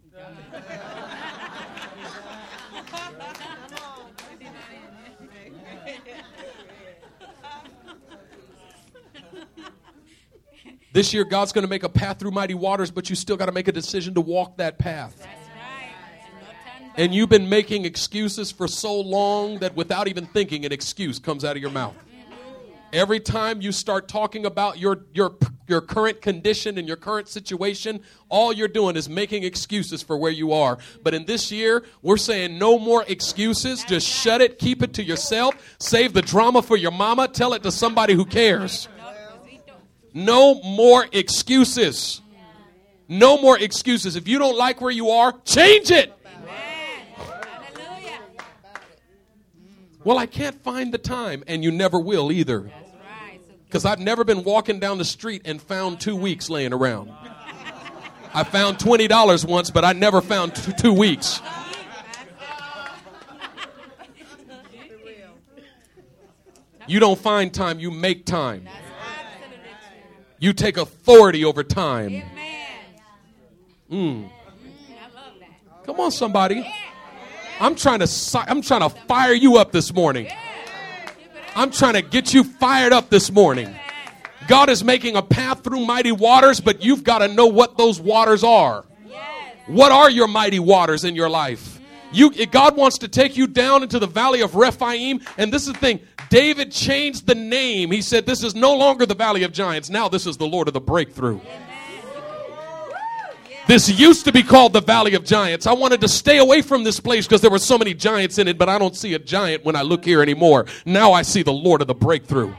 This 10.94 11.12
year, 11.12 11.24
God's 11.24 11.50
going 11.50 11.64
to 11.64 11.68
make 11.68 11.82
a 11.82 11.88
path 11.88 12.20
through 12.20 12.30
mighty 12.30 12.54
waters, 12.54 12.92
but 12.92 13.10
you 13.10 13.16
still 13.16 13.36
got 13.36 13.46
to 13.46 13.52
make 13.52 13.66
a 13.66 13.72
decision 13.72 14.14
to 14.14 14.20
walk 14.20 14.58
that 14.58 14.78
path. 14.78 15.26
And 16.96 17.12
you've 17.12 17.28
been 17.28 17.48
making 17.48 17.84
excuses 17.84 18.52
for 18.52 18.68
so 18.68 19.00
long 19.00 19.58
that 19.58 19.74
without 19.74 20.06
even 20.06 20.26
thinking, 20.26 20.64
an 20.64 20.70
excuse 20.70 21.18
comes 21.18 21.44
out 21.44 21.56
of 21.56 21.62
your 21.62 21.72
mouth. 21.72 21.96
Every 22.92 23.18
time 23.18 23.60
you 23.60 23.72
start 23.72 24.06
talking 24.06 24.46
about 24.46 24.78
your, 24.78 25.00
your, 25.12 25.36
your 25.66 25.80
current 25.80 26.22
condition 26.22 26.78
and 26.78 26.86
your 26.86 26.96
current 26.96 27.26
situation, 27.26 28.00
all 28.28 28.52
you're 28.52 28.68
doing 28.68 28.94
is 28.94 29.08
making 29.08 29.42
excuses 29.42 30.00
for 30.00 30.16
where 30.16 30.30
you 30.30 30.52
are. 30.52 30.78
But 31.02 31.12
in 31.12 31.24
this 31.24 31.50
year, 31.50 31.84
we're 32.02 32.18
saying 32.18 32.56
no 32.56 32.78
more 32.78 33.04
excuses. 33.08 33.82
Just 33.82 34.06
shut 34.06 34.40
it, 34.40 34.60
keep 34.60 34.80
it 34.80 34.94
to 34.94 35.02
yourself, 35.02 35.56
save 35.80 36.12
the 36.12 36.22
drama 36.22 36.62
for 36.62 36.76
your 36.76 36.92
mama, 36.92 37.26
tell 37.26 37.52
it 37.52 37.64
to 37.64 37.72
somebody 37.72 38.14
who 38.14 38.24
cares. 38.24 38.86
No 40.14 40.62
more 40.62 41.06
excuses. 41.10 42.22
No 43.08 43.40
more 43.40 43.58
excuses. 43.58 44.14
If 44.14 44.28
you 44.28 44.38
don't 44.38 44.56
like 44.56 44.80
where 44.80 44.92
you 44.92 45.10
are, 45.10 45.34
change 45.44 45.90
it. 45.90 46.12
Well, 50.04 50.18
I 50.18 50.26
can't 50.26 50.62
find 50.62 50.92
the 50.92 50.98
time, 50.98 51.42
and 51.46 51.64
you 51.64 51.72
never 51.72 51.98
will 51.98 52.30
either. 52.30 52.70
Because 53.66 53.84
I've 53.84 53.98
never 53.98 54.22
been 54.22 54.44
walking 54.44 54.78
down 54.78 54.98
the 54.98 55.04
street 55.04 55.42
and 55.46 55.60
found 55.60 56.00
two 56.00 56.14
weeks 56.14 56.48
laying 56.48 56.72
around. 56.72 57.10
I 58.32 58.44
found 58.44 58.78
$20 58.78 59.48
once, 59.48 59.70
but 59.70 59.84
I 59.84 59.94
never 59.94 60.20
found 60.20 60.54
two, 60.54 60.72
two 60.72 60.92
weeks. 60.92 61.40
You 66.86 67.00
don't 67.00 67.18
find 67.18 67.52
time, 67.52 67.80
you 67.80 67.90
make 67.90 68.26
time. 68.26 68.68
You 70.44 70.52
take 70.52 70.76
authority 70.76 71.42
over 71.42 71.64
time. 71.64 72.22
Mm. 73.90 74.28
Come 75.86 76.00
on, 76.00 76.10
somebody. 76.10 76.70
I'm 77.58 77.74
trying 77.74 78.00
to 78.00 78.44
I'm 78.46 78.60
trying 78.60 78.82
to 78.82 78.90
fire 78.90 79.32
you 79.32 79.56
up 79.56 79.72
this 79.72 79.94
morning. 79.94 80.28
I'm 81.56 81.70
trying 81.70 81.94
to 81.94 82.02
get 82.02 82.34
you 82.34 82.44
fired 82.44 82.92
up 82.92 83.08
this 83.08 83.32
morning. 83.32 83.74
God 84.46 84.68
is 84.68 84.84
making 84.84 85.16
a 85.16 85.22
path 85.22 85.64
through 85.64 85.86
mighty 85.86 86.12
waters, 86.12 86.60
but 86.60 86.84
you've 86.84 87.04
got 87.04 87.20
to 87.20 87.28
know 87.28 87.46
what 87.46 87.78
those 87.78 87.98
waters 87.98 88.44
are. 88.44 88.84
What 89.66 89.92
are 89.92 90.10
your 90.10 90.28
mighty 90.28 90.58
waters 90.58 91.04
in 91.04 91.16
your 91.16 91.30
life? 91.30 91.80
You, 92.12 92.44
God 92.46 92.76
wants 92.76 92.98
to 92.98 93.08
take 93.08 93.38
you 93.38 93.46
down 93.46 93.82
into 93.82 93.98
the 93.98 94.06
valley 94.06 94.42
of 94.42 94.54
Rephaim. 94.56 95.22
And 95.38 95.50
this 95.50 95.66
is 95.66 95.72
the 95.72 95.78
thing 95.78 96.00
David 96.34 96.72
changed 96.72 97.28
the 97.28 97.36
name. 97.36 97.92
He 97.92 98.02
said, 98.02 98.26
This 98.26 98.42
is 98.42 98.56
no 98.56 98.74
longer 98.74 99.06
the 99.06 99.14
valley 99.14 99.44
of 99.44 99.52
giants. 99.52 99.88
Now 99.88 100.08
this 100.08 100.26
is 100.26 100.36
the 100.36 100.48
Lord 100.48 100.66
of 100.66 100.74
the 100.74 100.80
breakthrough. 100.80 101.38
This 103.68 103.88
used 103.88 104.24
to 104.24 104.32
be 104.32 104.42
called 104.42 104.72
the 104.72 104.80
Valley 104.80 105.14
of 105.14 105.24
Giants. 105.24 105.68
I 105.68 105.72
wanted 105.74 106.00
to 106.00 106.08
stay 106.08 106.38
away 106.38 106.60
from 106.60 106.82
this 106.82 106.98
place 106.98 107.24
because 107.24 107.40
there 107.40 107.52
were 107.52 107.60
so 107.60 107.78
many 107.78 107.94
giants 107.94 108.38
in 108.38 108.48
it, 108.48 108.58
but 108.58 108.68
I 108.68 108.80
don't 108.80 108.96
see 108.96 109.14
a 109.14 109.18
giant 109.20 109.64
when 109.64 109.76
I 109.76 109.82
look 109.82 110.04
here 110.04 110.20
anymore. 110.20 110.66
Now 110.84 111.12
I 111.12 111.22
see 111.22 111.44
the 111.44 111.52
Lord 111.52 111.80
of 111.80 111.86
the 111.86 111.94
breakthrough. 111.94 112.52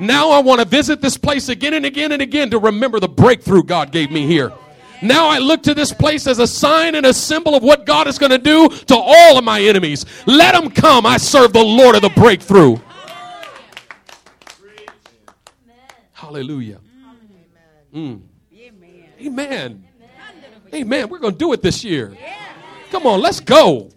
Now 0.00 0.32
I 0.32 0.40
want 0.40 0.60
to 0.60 0.66
visit 0.66 1.00
this 1.00 1.16
place 1.16 1.48
again 1.48 1.74
and 1.74 1.86
again 1.86 2.10
and 2.10 2.20
again 2.20 2.50
to 2.50 2.58
remember 2.58 2.98
the 2.98 3.08
breakthrough 3.08 3.62
God 3.62 3.92
gave 3.92 4.10
me 4.10 4.26
here. 4.26 4.52
Now 5.02 5.28
I 5.28 5.38
look 5.38 5.62
to 5.62 5.72
this 5.72 5.92
place 5.92 6.26
as 6.26 6.40
a 6.40 6.48
sign 6.48 6.96
and 6.96 7.06
a 7.06 7.14
symbol 7.14 7.54
of 7.54 7.62
what 7.62 7.86
God 7.86 8.08
is 8.08 8.18
going 8.18 8.32
to 8.32 8.38
do 8.38 8.68
to 8.68 8.96
all 8.96 9.38
of 9.38 9.44
my 9.44 9.62
enemies. 9.62 10.04
Let 10.26 10.60
them 10.60 10.68
come. 10.68 11.06
I 11.06 11.16
serve 11.18 11.52
the 11.52 11.62
Lord 11.62 11.94
of 11.94 12.02
the 12.02 12.10
breakthrough. 12.10 12.78
Hallelujah. 16.28 16.78
Mm. 17.94 18.20
Amen. 18.54 19.04
Amen. 19.18 19.84
Amen. 20.74 21.08
We're 21.08 21.20
going 21.20 21.32
to 21.32 21.38
do 21.38 21.54
it 21.54 21.62
this 21.62 21.82
year. 21.82 22.14
Come 22.90 23.06
on, 23.06 23.22
let's 23.22 23.40
go. 23.40 23.88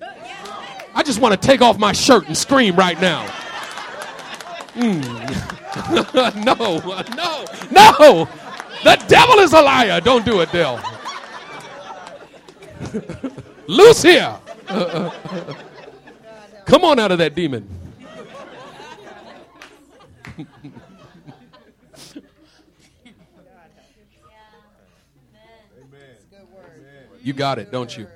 I 0.95 1.03
just 1.03 1.19
want 1.19 1.33
to 1.33 1.47
take 1.47 1.59
off 1.59 1.77
my 1.77 1.91
shirt 1.91 2.27
and 2.27 2.37
scream 2.37 2.77
right 2.77 2.97
now. 3.01 3.27
Mm. 4.75 5.01
no, 6.45 6.77
no, 6.79 6.95
no. 7.69 8.29
The 8.85 9.03
devil 9.09 9.39
is 9.39 9.51
a 9.51 9.61
liar. 9.61 9.99
Don't 9.99 10.23
do 10.23 10.39
it, 10.39 10.53
Dell. 10.53 10.81
Loose 13.67 14.03
here. 14.03 14.39
Come 16.65 16.85
on 16.85 16.97
out 16.97 17.11
of 17.11 17.17
that 17.17 17.35
demon. 17.35 17.67
You 27.23 27.33
got 27.33 27.59
it, 27.59 27.71
don't 27.71 27.95
you? 27.95 28.07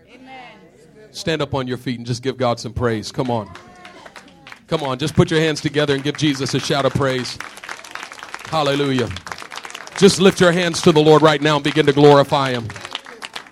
Stand 1.11 1.41
up 1.41 1.53
on 1.53 1.67
your 1.67 1.77
feet 1.77 1.97
and 1.97 2.05
just 2.05 2.21
give 2.21 2.37
God 2.37 2.59
some 2.59 2.73
praise. 2.73 3.11
Come 3.11 3.31
on. 3.31 3.49
Come 4.67 4.81
on, 4.81 4.97
just 4.97 5.15
put 5.15 5.29
your 5.29 5.39
hands 5.39 5.61
together 5.61 5.93
and 5.93 6.03
give 6.03 6.17
Jesus 6.17 6.53
a 6.55 6.59
shout 6.59 6.85
of 6.85 6.93
praise. 6.93 7.37
Hallelujah. 8.45 9.09
Just 9.97 10.19
lift 10.19 10.41
your 10.41 10.51
hands 10.51 10.81
to 10.81 10.91
the 10.91 10.99
Lord 10.99 11.21
right 11.21 11.41
now 11.41 11.55
and 11.55 11.63
begin 11.63 11.85
to 11.85 11.93
glorify 11.93 12.51
Him. 12.51 12.67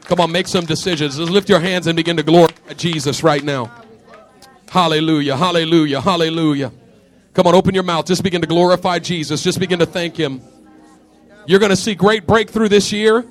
Come 0.02 0.20
on, 0.20 0.32
make 0.32 0.48
some 0.48 0.66
decisions. 0.66 1.18
Just 1.18 1.32
lift 1.32 1.50
your 1.50 1.60
hands 1.60 1.88
and 1.88 1.96
begin 1.96 2.18
to 2.18 2.24
glorify 2.24 2.74
Jesus 2.74 3.24
right 3.24 3.44
now. 3.44 3.72
Hallelujah, 4.70 5.38
hallelujah, 5.38 6.02
hallelujah. 6.02 6.72
Come 7.34 7.48
on, 7.48 7.56
open 7.56 7.74
your 7.74 7.84
mouth. 7.84 8.06
Just 8.06 8.24
begin 8.24 8.42
to 8.42 8.48
glorify 8.48 9.00
Jesus. 9.00 9.44
Just 9.44 9.60
begin 9.60 9.80
to 9.80 9.86
thank 9.86 10.18
Him. 10.18 10.42
You're 11.46 11.60
going 11.60 11.70
to 11.70 11.76
see 11.76 11.96
great 11.96 12.26
breakthrough 12.26 12.70
this 12.70 12.92
year, 12.92 13.24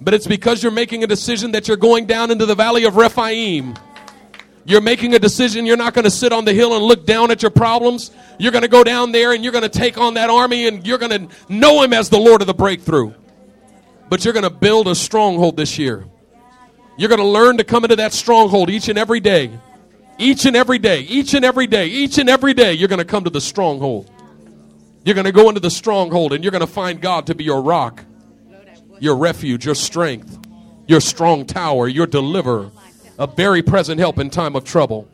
but 0.00 0.14
it's 0.14 0.26
because 0.26 0.62
you're 0.62 0.72
making 0.72 1.04
a 1.04 1.06
decision 1.06 1.52
that 1.52 1.68
you're 1.68 1.76
going 1.76 2.06
down 2.06 2.30
into 2.30 2.46
the 2.46 2.54
valley 2.54 2.84
of 2.84 2.96
Rephaim. 2.96 3.74
You're 4.64 4.80
making 4.80 5.14
a 5.14 5.18
decision. 5.18 5.64
You're 5.64 5.76
not 5.76 5.94
going 5.94 6.04
to 6.04 6.10
sit 6.10 6.32
on 6.32 6.44
the 6.44 6.52
hill 6.52 6.74
and 6.74 6.84
look 6.84 7.06
down 7.06 7.30
at 7.30 7.40
your 7.40 7.52
problems. 7.52 8.10
You're 8.38 8.52
going 8.52 8.62
to 8.62 8.68
go 8.68 8.82
down 8.82 9.12
there 9.12 9.32
and 9.32 9.44
you're 9.44 9.52
going 9.52 9.62
to 9.62 9.68
take 9.68 9.96
on 9.96 10.14
that 10.14 10.28
army 10.28 10.66
and 10.66 10.84
you're 10.84 10.98
going 10.98 11.28
to 11.28 11.34
know 11.48 11.82
Him 11.82 11.92
as 11.92 12.08
the 12.08 12.18
Lord 12.18 12.40
of 12.40 12.48
the 12.48 12.54
breakthrough. 12.54 13.14
But 14.08 14.24
you're 14.24 14.34
going 14.34 14.42
to 14.42 14.50
build 14.50 14.88
a 14.88 14.94
stronghold 14.94 15.56
this 15.56 15.78
year. 15.78 16.04
You're 16.98 17.08
going 17.08 17.20
to 17.20 17.26
learn 17.26 17.58
to 17.58 17.64
come 17.64 17.84
into 17.84 17.96
that 17.96 18.12
stronghold 18.12 18.70
each 18.70 18.88
and 18.88 18.98
every 18.98 19.20
day. 19.20 19.50
Each 20.18 20.46
and 20.46 20.56
every 20.56 20.78
day, 20.78 21.00
each 21.00 21.34
and 21.34 21.44
every 21.44 21.66
day, 21.66 21.86
each 21.88 22.16
and 22.18 22.28
every 22.28 22.54
day, 22.54 22.72
you're 22.72 22.88
going 22.88 22.98
to 22.98 23.04
come 23.04 23.24
to 23.24 23.30
the 23.30 23.40
stronghold. 23.40 24.10
You're 25.04 25.14
going 25.14 25.26
to 25.26 25.32
go 25.32 25.48
into 25.48 25.60
the 25.60 25.70
stronghold 25.70 26.32
and 26.32 26.42
you're 26.42 26.50
going 26.50 26.60
to 26.62 26.66
find 26.66 27.00
God 27.00 27.26
to 27.26 27.34
be 27.34 27.44
your 27.44 27.60
rock, 27.62 28.02
your 28.98 29.16
refuge, 29.16 29.64
your 29.64 29.74
strength, 29.74 30.38
your 30.86 31.00
strong 31.00 31.46
tower, 31.46 31.88
your 31.88 32.06
deliverer, 32.06 32.70
a 33.18 33.26
very 33.26 33.62
present 33.62 33.98
help 33.98 34.18
in 34.18 34.30
time 34.30 34.56
of 34.56 34.64
trouble. 34.64 35.08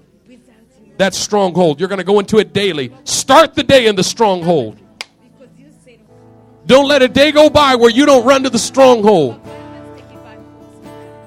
That 0.99 1.15
stronghold, 1.15 1.81
you're 1.81 1.89
going 1.89 1.99
to 1.99 2.05
go 2.05 2.19
into 2.19 2.39
it 2.39 2.53
daily. 2.53 2.93
Start 3.05 3.55
the 3.55 3.63
day 3.63 3.87
in 3.87 3.97
the 3.97 4.05
stronghold. 4.05 4.79
Don't 6.67 6.87
let 6.87 7.03
a 7.03 7.09
day 7.09 7.33
go 7.33 7.51
by 7.51 7.75
where 7.75 7.91
you 7.91 8.07
don't 8.07 8.25
run 8.25 8.45
to 8.45 8.51
the 8.51 8.59
stronghold. 8.59 9.41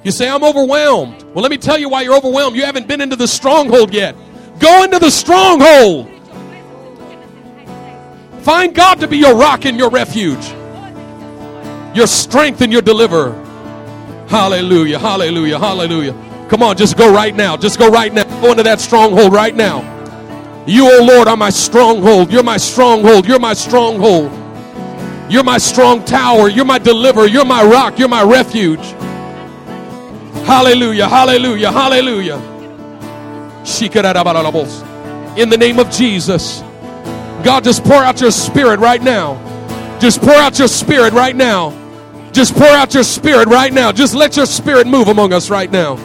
You 0.03 0.11
say, 0.11 0.29
I'm 0.29 0.43
overwhelmed. 0.43 1.23
Well, 1.33 1.41
let 1.41 1.49
me 1.49 1.57
tell 1.57 1.79
you 1.79 1.89
why 1.89 2.03
you're 2.03 2.15
overwhelmed. 2.15 2.55
You 2.55 2.63
haven't 2.63 2.87
been 2.87 3.01
into 3.01 3.15
the 3.15 3.27
stronghold 3.27 3.93
yet. 3.93 4.15
Go 4.59 4.83
into 4.83 4.99
the 4.99 5.09
stronghold. 5.09 6.11
Find 8.43 8.75
God 8.75 8.99
to 8.99 9.07
be 9.07 9.17
your 9.17 9.35
rock 9.35 9.65
and 9.65 9.77
your 9.77 9.89
refuge, 9.89 10.45
your 11.95 12.07
strength 12.07 12.61
and 12.61 12.71
your 12.71 12.81
deliverer. 12.81 13.33
Hallelujah, 14.27 14.99
hallelujah, 14.99 15.57
hallelujah. 15.57 16.13
Come 16.49 16.61
on, 16.61 16.77
just 16.77 16.97
go 16.97 17.13
right 17.13 17.33
now. 17.33 17.57
Just 17.57 17.79
go 17.79 17.89
right 17.89 18.13
now. 18.13 18.23
Go 18.41 18.51
into 18.51 18.63
that 18.63 18.79
stronghold 18.79 19.33
right 19.33 19.55
now. 19.55 19.93
You, 20.67 20.87
oh 20.91 21.03
Lord, 21.03 21.27
are 21.27 21.37
my 21.37 21.49
stronghold. 21.49 22.31
You're 22.31 22.43
my 22.43 22.57
stronghold. 22.57 23.27
You're 23.27 23.39
my 23.39 23.53
stronghold. 23.53 24.31
You're 25.29 25.43
my 25.43 25.57
strong 25.57 26.03
tower. 26.05 26.49
You're 26.49 26.65
my 26.65 26.77
deliverer. 26.77 27.25
You're 27.27 27.45
my 27.45 27.63
rock. 27.63 27.97
You're 27.97 28.09
my 28.09 28.23
refuge. 28.23 28.83
Hallelujah, 30.45 31.07
hallelujah, 31.07 31.71
hallelujah. 31.71 32.37
In 35.37 35.49
the 35.49 35.57
name 35.57 35.79
of 35.79 35.89
Jesus. 35.89 36.61
God, 37.43 37.63
just 37.63 37.83
pour 37.83 37.95
out 37.95 38.21
your 38.21 38.31
spirit 38.31 38.79
right 38.79 39.01
now. 39.01 39.41
Just 39.99 40.21
pour 40.21 40.33
out 40.33 40.59
your 40.59 40.67
spirit 40.67 41.13
right 41.13 41.35
now. 41.35 41.84
Just 42.35 42.53
pour 42.53 42.67
out 42.67 42.93
your 42.93 43.05
spirit 43.05 43.47
right 43.47 43.71
now. 43.71 43.93
Just 43.93 44.13
let 44.13 44.35
your 44.35 44.45
spirit 44.45 44.87
move 44.87 45.07
among 45.07 45.31
us 45.31 45.49
right 45.49 45.71
now. 45.71 45.95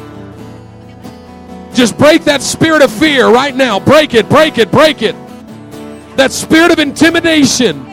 Just 1.74 1.98
break 1.98 2.22
that 2.22 2.40
spirit 2.40 2.82
of 2.82 2.92
fear 2.92 3.26
right 3.26 3.52
now. 3.52 3.80
Break 3.80 4.14
it, 4.14 4.28
break 4.28 4.56
it, 4.56 4.70
break 4.70 5.02
it. 5.02 5.16
That 6.16 6.30
spirit 6.30 6.70
of 6.70 6.78
intimidation. 6.78 7.84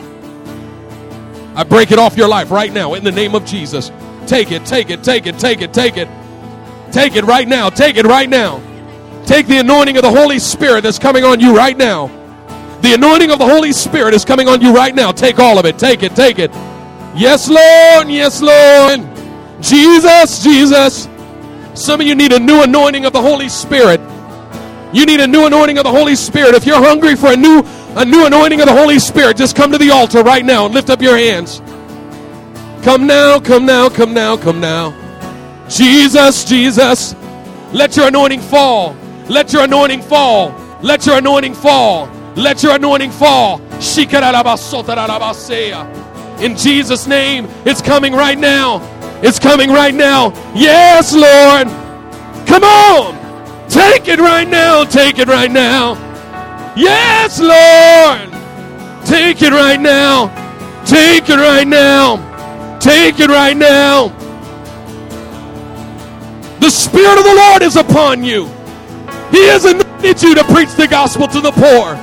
I 1.56 1.64
break 1.64 1.90
it 1.90 1.98
off 1.98 2.16
your 2.16 2.28
life 2.28 2.52
right 2.52 2.72
now 2.72 2.94
in 2.94 3.02
the 3.02 3.10
name 3.10 3.34
of 3.34 3.44
Jesus. 3.44 3.90
Take 4.28 4.52
it, 4.52 4.64
take 4.64 4.90
it, 4.90 5.02
take 5.02 5.26
it, 5.26 5.36
take 5.36 5.60
it, 5.60 5.74
take 5.74 5.96
it. 5.96 6.08
Take 6.92 7.16
it 7.16 7.24
right 7.24 7.48
now. 7.48 7.70
Take 7.70 7.96
it 7.96 8.06
right 8.06 8.28
now. 8.28 8.62
Take 9.26 9.48
the 9.48 9.58
anointing 9.58 9.96
of 9.96 10.02
the 10.02 10.12
Holy 10.12 10.38
Spirit 10.38 10.82
that's 10.82 11.00
coming 11.00 11.24
on 11.24 11.40
you 11.40 11.56
right 11.56 11.76
now. 11.76 12.06
The 12.82 12.94
anointing 12.94 13.32
of 13.32 13.40
the 13.40 13.48
Holy 13.48 13.72
Spirit 13.72 14.14
is 14.14 14.24
coming 14.24 14.46
on 14.46 14.60
you 14.60 14.72
right 14.72 14.94
now. 14.94 15.10
Take 15.10 15.40
all 15.40 15.58
of 15.58 15.66
it. 15.66 15.76
Take 15.76 16.04
it. 16.04 16.14
Take 16.14 16.38
it. 16.38 16.52
Yes, 17.14 17.48
Lord. 17.48 18.08
Yes, 18.08 18.40
Lord. 18.40 19.00
Jesus, 19.60 20.42
Jesus. 20.42 21.08
Some 21.74 22.00
of 22.00 22.06
you 22.06 22.14
need 22.14 22.32
a 22.32 22.38
new 22.40 22.62
anointing 22.62 23.04
of 23.04 23.12
the 23.12 23.22
Holy 23.22 23.48
Spirit. 23.48 24.00
You 24.92 25.04
need 25.04 25.20
a 25.20 25.26
new 25.26 25.46
anointing 25.46 25.78
of 25.78 25.84
the 25.84 25.90
Holy 25.90 26.16
Spirit. 26.16 26.54
If 26.54 26.66
you're 26.66 26.82
hungry 26.82 27.14
for 27.14 27.32
a 27.32 27.36
new 27.36 27.62
a 27.96 28.04
new 28.04 28.26
anointing 28.26 28.60
of 28.60 28.66
the 28.66 28.72
Holy 28.72 28.98
Spirit, 28.98 29.36
just 29.36 29.56
come 29.56 29.72
to 29.72 29.78
the 29.78 29.90
altar 29.90 30.22
right 30.22 30.44
now 30.44 30.66
and 30.66 30.74
lift 30.74 30.90
up 30.90 31.02
your 31.02 31.16
hands. 31.16 31.60
Come 32.82 33.06
now, 33.06 33.40
come 33.40 33.66
now, 33.66 33.88
come 33.88 34.14
now, 34.14 34.36
come 34.36 34.60
now. 34.60 34.94
Jesus, 35.68 36.44
Jesus, 36.44 37.14
let 37.72 37.96
your 37.96 38.08
anointing 38.08 38.40
fall. 38.40 38.96
Let 39.28 39.52
your 39.52 39.64
anointing 39.64 40.02
fall. 40.02 40.54
Let 40.82 41.04
your 41.06 41.18
anointing 41.18 41.54
fall. 41.54 42.06
Let 42.36 42.62
your 42.62 42.76
anointing 42.76 43.10
fall. 43.10 43.58
In 46.40 46.56
Jesus' 46.56 47.06
name, 47.06 47.48
it's 47.64 47.82
coming 47.82 48.12
right 48.12 48.38
now. 48.38 48.80
It's 49.22 49.38
coming 49.38 49.70
right 49.70 49.94
now. 49.94 50.30
Yes, 50.54 51.12
Lord. 51.12 51.66
Come 52.46 52.64
on. 52.64 53.68
Take 53.68 54.08
it 54.08 54.20
right 54.20 54.48
now. 54.48 54.84
Take 54.84 55.18
it 55.18 55.28
right 55.28 55.50
now. 55.50 55.94
Yes, 56.76 57.40
Lord. 57.40 58.32
Take 59.04 59.42
it 59.42 59.52
right 59.52 59.80
now. 59.80 60.28
Take 60.84 61.28
it 61.28 61.36
right 61.36 61.66
now. 61.66 62.78
Take 62.78 63.18
it 63.18 63.28
right 63.28 63.56
now. 63.56 64.08
The 66.60 66.70
Spirit 66.70 67.18
of 67.18 67.24
the 67.24 67.34
Lord 67.34 67.62
is 67.62 67.76
upon 67.76 68.24
you. 68.24 68.46
He 69.30 69.44
has 69.48 69.64
anointed 69.64 70.22
you 70.22 70.34
to 70.34 70.44
preach 70.44 70.72
the 70.74 70.86
gospel 70.88 71.28
to 71.28 71.40
the 71.40 71.52
poor, 71.52 71.94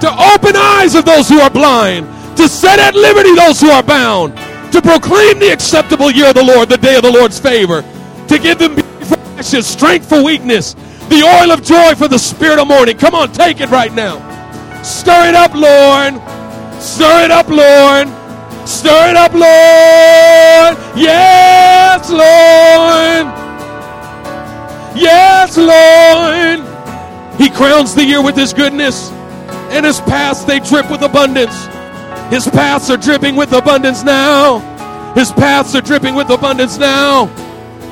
to 0.00 0.34
open 0.34 0.54
eyes 0.56 0.94
of 0.94 1.04
those 1.04 1.28
who 1.28 1.40
are 1.40 1.50
blind, 1.50 2.06
to 2.40 2.48
set 2.48 2.78
at 2.78 2.94
liberty 2.94 3.34
those 3.34 3.60
who 3.60 3.68
are 3.68 3.82
bound, 3.82 4.34
to 4.72 4.80
proclaim 4.80 5.38
the 5.38 5.52
acceptable 5.52 6.10
year 6.10 6.28
of 6.28 6.34
the 6.34 6.42
Lord, 6.42 6.70
the 6.70 6.78
day 6.78 6.96
of 6.96 7.02
the 7.02 7.12
Lord's 7.12 7.38
favor, 7.38 7.82
to 8.28 8.38
give 8.38 8.58
them 8.58 8.78
ashes, 9.36 9.66
strength 9.66 10.08
for 10.08 10.24
weakness, 10.24 10.72
the 11.10 11.22
oil 11.22 11.52
of 11.52 11.62
joy 11.62 11.94
for 11.94 12.08
the 12.08 12.18
spirit 12.18 12.58
of 12.58 12.66
mourning. 12.66 12.96
Come 12.96 13.14
on, 13.14 13.30
take 13.32 13.60
it 13.60 13.68
right 13.68 13.92
now. 13.92 14.16
Stir 14.82 15.28
it 15.28 15.34
up, 15.34 15.52
Lord. 15.52 16.14
Stir 16.80 17.24
it 17.26 17.30
up, 17.30 17.48
Lord. 17.48 18.08
Stir 18.66 19.10
it 19.10 19.16
up, 19.16 19.34
Lord. 19.34 20.78
Yes, 20.96 22.08
Lord. 22.08 23.26
Yes, 24.96 25.58
Lord. 25.58 27.38
He 27.38 27.50
crowns 27.50 27.94
the 27.94 28.04
year 28.04 28.22
with 28.22 28.36
His 28.36 28.54
goodness, 28.54 29.10
and 29.72 29.84
His 29.84 30.00
paths 30.00 30.44
they 30.44 30.60
drip 30.60 30.90
with 30.90 31.02
abundance. 31.02 31.68
His 32.30 32.48
paths 32.48 32.88
are 32.90 32.96
dripping 32.96 33.34
with 33.34 33.52
abundance 33.52 34.04
now. 34.04 34.60
His 35.14 35.32
paths 35.32 35.74
are 35.74 35.80
dripping 35.80 36.14
with 36.14 36.30
abundance 36.30 36.78
now. 36.78 37.28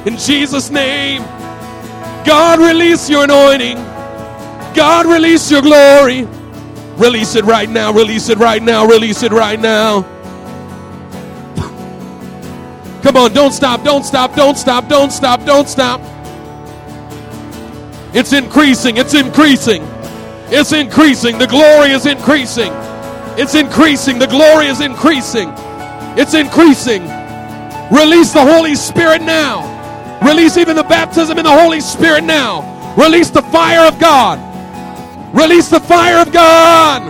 In 0.07 0.17
Jesus' 0.17 0.71
name, 0.71 1.23
God, 2.25 2.61
release 2.61 3.11
your 3.11 3.25
anointing. 3.25 3.77
God, 4.75 5.07
release 5.07 5.51
your 5.51 5.61
glory. 5.61 6.25
Release 6.97 7.35
it 7.35 7.45
right 7.45 7.69
now. 7.69 7.93
Release 7.93 8.29
it 8.29 8.39
right 8.39 8.63
now. 8.63 8.87
Release 8.87 9.25
it 9.25 9.33
right 9.33 9.59
now. 9.59 10.03
Come 13.03 13.17
on, 13.17 13.33
don't 13.33 13.53
stop, 13.53 13.83
don't 13.83 14.05
stop, 14.05 14.37
don't 14.37 14.57
stop, 14.57 14.89
don't 14.89 15.11
stop, 15.11 15.45
don't 15.45 15.69
stop. 15.69 16.01
It's 18.15 18.33
increasing, 18.33 18.99
it's 18.99 19.15
increasing, 19.15 19.83
it's 20.47 20.73
increasing. 20.73 21.39
The 21.39 21.49
glory 21.49 21.91
is 21.91 22.07
increasing. 22.07 22.73
It's 23.41 23.55
increasing. 23.55 24.19
The 24.19 24.27
glory 24.27 24.67
is 24.67 24.81
increasing. 24.81 25.53
It's 26.19 26.35
increasing. 26.35 27.03
Release 27.89 28.33
the 28.33 28.45
Holy 28.45 28.75
Spirit 28.75 29.23
now. 29.23 29.63
Release 30.27 30.57
even 30.57 30.75
the 30.75 30.83
baptism 30.83 31.39
in 31.39 31.45
the 31.45 31.57
Holy 31.57 31.81
Spirit 31.81 32.25
now. 32.25 32.95
Release 32.99 33.31
the 33.31 33.43
fire 33.43 33.87
of 33.87 34.01
God. 34.01 34.41
Release 35.33 35.69
the 35.69 35.79
fire 35.79 36.21
of 36.21 36.33
God. 36.33 37.03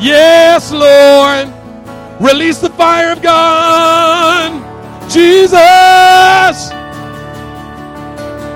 Yes, 0.00 0.70
Lord. 0.70 1.52
Release 2.20 2.58
the 2.58 2.70
fire 2.70 3.10
of 3.10 3.22
God. 3.22 5.10
Jesus. 5.10 6.70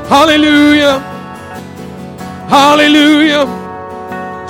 Hallelujah. 0.08 1.17
Hallelujah. 2.48 3.46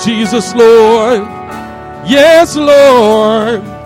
Jesus, 0.04 0.54
Lord. 0.54 1.20
Yes, 2.06 2.56
Lord. 2.56 3.77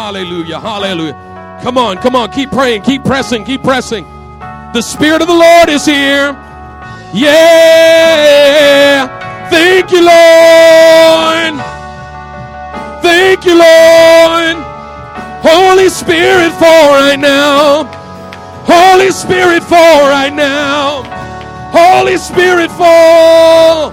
Hallelujah, 0.00 0.58
hallelujah. 0.58 1.60
Come 1.62 1.76
on, 1.76 1.98
come 1.98 2.16
on, 2.16 2.32
keep 2.32 2.50
praying, 2.50 2.80
keep 2.80 3.04
pressing, 3.04 3.44
keep 3.44 3.62
pressing. 3.62 4.04
The 4.72 4.80
Spirit 4.80 5.20
of 5.20 5.28
the 5.28 5.34
Lord 5.34 5.68
is 5.68 5.84
here. 5.84 6.32
Yeah. 7.12 9.04
Thank 9.50 9.92
you, 9.92 10.00
Lord. 10.00 11.60
Thank 13.02 13.44
you, 13.44 13.58
Lord. 13.58 14.56
Holy 15.44 15.90
Spirit, 15.90 16.52
fall 16.52 16.92
right 16.94 17.18
now. 17.18 17.84
Holy 18.64 19.10
Spirit, 19.10 19.62
fall 19.64 20.08
right 20.08 20.32
now. 20.32 21.02
Holy 21.72 22.16
Spirit, 22.16 22.70
fall. 22.70 23.89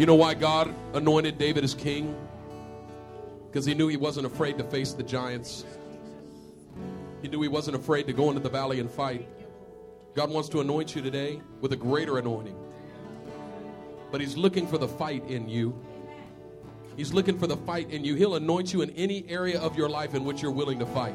You 0.00 0.06
know 0.06 0.14
why 0.14 0.32
God 0.32 0.74
anointed 0.94 1.36
David 1.36 1.62
as 1.62 1.74
king? 1.74 2.16
Because 3.46 3.66
he 3.66 3.74
knew 3.74 3.86
he 3.86 3.98
wasn't 3.98 4.24
afraid 4.24 4.56
to 4.56 4.64
face 4.64 4.94
the 4.94 5.02
giants. 5.02 5.66
He 7.20 7.28
knew 7.28 7.42
he 7.42 7.48
wasn't 7.48 7.76
afraid 7.76 8.06
to 8.06 8.14
go 8.14 8.30
into 8.30 8.40
the 8.40 8.48
valley 8.48 8.80
and 8.80 8.90
fight. 8.90 9.28
God 10.14 10.30
wants 10.30 10.48
to 10.48 10.62
anoint 10.62 10.96
you 10.96 11.02
today 11.02 11.42
with 11.60 11.74
a 11.74 11.76
greater 11.76 12.16
anointing. 12.16 12.56
But 14.10 14.22
he's 14.22 14.38
looking 14.38 14.66
for 14.66 14.78
the 14.78 14.88
fight 14.88 15.22
in 15.28 15.50
you. 15.50 15.78
He's 16.96 17.12
looking 17.12 17.38
for 17.38 17.46
the 17.46 17.58
fight 17.58 17.90
in 17.90 18.02
you. 18.02 18.14
He'll 18.14 18.36
anoint 18.36 18.72
you 18.72 18.80
in 18.80 18.88
any 18.92 19.28
area 19.28 19.60
of 19.60 19.76
your 19.76 19.90
life 19.90 20.14
in 20.14 20.24
which 20.24 20.40
you're 20.40 20.50
willing 20.50 20.78
to 20.78 20.86
fight. 20.86 21.14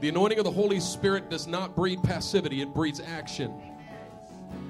The 0.00 0.10
anointing 0.10 0.38
of 0.38 0.44
the 0.44 0.50
Holy 0.50 0.80
Spirit 0.80 1.30
does 1.30 1.46
not 1.46 1.74
breed 1.74 2.02
passivity, 2.02 2.60
it 2.60 2.74
breeds 2.74 3.00
action. 3.00 3.54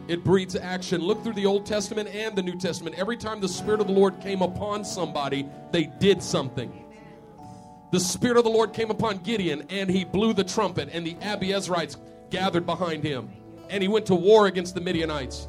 It 0.09 0.25
breeds 0.25 0.57
action. 0.57 1.01
Look 1.01 1.23
through 1.23 1.35
the 1.35 1.47
Old 1.47 1.65
Testament 1.65 2.09
and 2.09 2.35
the 2.35 2.43
New 2.43 2.59
Testament. 2.59 2.99
Every 2.99 3.17
time 3.17 3.41
the 3.41 3.49
Spirit 3.49 3.81
of 3.81 3.87
the 3.87 3.93
Lord 3.93 4.21
came 4.21 4.43
upon 4.43 4.85
somebody, 4.85 5.49
they 5.71 5.85
did 5.85 6.23
something. 6.23 6.73
The 7.93 8.01
Spirit 8.01 8.37
of 8.37 8.45
the 8.45 8.51
Lord 8.51 8.73
came 8.73 8.91
upon 8.91 9.19
Gideon, 9.19 9.67
and 9.69 9.89
he 9.91 10.05
blew 10.05 10.33
the 10.33 10.45
trumpet, 10.45 10.89
and 10.93 11.07
the 11.07 11.15
Abiezrites 11.17 11.97
gathered 12.31 12.65
behind 12.65 13.05
him, 13.05 13.31
and 13.69 13.83
he 13.83 13.89
went 13.89 14.07
to 14.07 14.15
war 14.15 14.47
against 14.47 14.75
the 14.75 14.81
Midianites. 14.81 15.47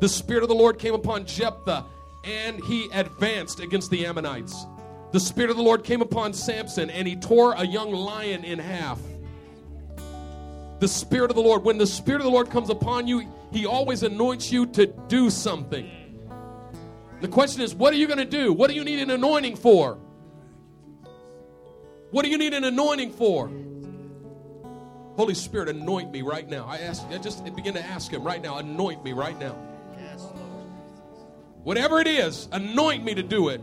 The 0.00 0.08
Spirit 0.08 0.42
of 0.42 0.48
the 0.48 0.54
Lord 0.54 0.78
came 0.78 0.94
upon 0.94 1.26
Jephthah, 1.26 1.84
and 2.24 2.62
he 2.64 2.88
advanced 2.92 3.60
against 3.60 3.90
the 3.90 4.04
Ammonites. 4.04 4.66
The 5.12 5.20
Spirit 5.20 5.50
of 5.50 5.56
the 5.56 5.62
Lord 5.62 5.84
came 5.84 6.02
upon 6.02 6.34
Samson, 6.34 6.90
and 6.90 7.06
he 7.06 7.16
tore 7.16 7.52
a 7.52 7.64
young 7.64 7.92
lion 7.92 8.44
in 8.44 8.58
half. 8.58 8.98
The 10.80 10.88
Spirit 10.88 11.30
of 11.30 11.36
the 11.36 11.42
Lord, 11.42 11.62
when 11.62 11.78
the 11.78 11.86
Spirit 11.86 12.20
of 12.20 12.24
the 12.24 12.30
Lord 12.30 12.50
comes 12.50 12.68
upon 12.68 13.06
you, 13.06 13.26
He 13.52 13.66
always 13.66 14.02
anoints 14.02 14.50
you 14.50 14.66
to 14.66 14.86
do 14.86 15.30
something. 15.30 15.90
The 17.20 17.28
question 17.28 17.62
is, 17.62 17.74
what 17.74 17.94
are 17.94 17.96
you 17.96 18.06
going 18.06 18.18
to 18.18 18.24
do? 18.24 18.52
What 18.52 18.68
do 18.68 18.76
you 18.76 18.84
need 18.84 19.00
an 19.00 19.10
anointing 19.10 19.56
for? 19.56 19.98
What 22.10 22.24
do 22.24 22.30
you 22.30 22.38
need 22.38 22.54
an 22.54 22.64
anointing 22.64 23.12
for? 23.12 23.50
Holy 25.16 25.34
Spirit, 25.34 25.68
anoint 25.70 26.10
me 26.12 26.22
right 26.22 26.46
now. 26.48 26.66
I 26.66 26.78
ask, 26.78 27.02
I 27.08 27.18
just 27.18 27.42
begin 27.56 27.74
to 27.74 27.82
ask 27.82 28.12
Him 28.12 28.22
right 28.22 28.42
now, 28.42 28.58
anoint 28.58 29.02
me 29.02 29.12
right 29.12 29.38
now. 29.38 29.56
Whatever 31.64 32.00
it 32.00 32.06
is, 32.06 32.48
anoint 32.52 33.02
me 33.02 33.14
to 33.14 33.22
do 33.22 33.48
it. 33.48 33.60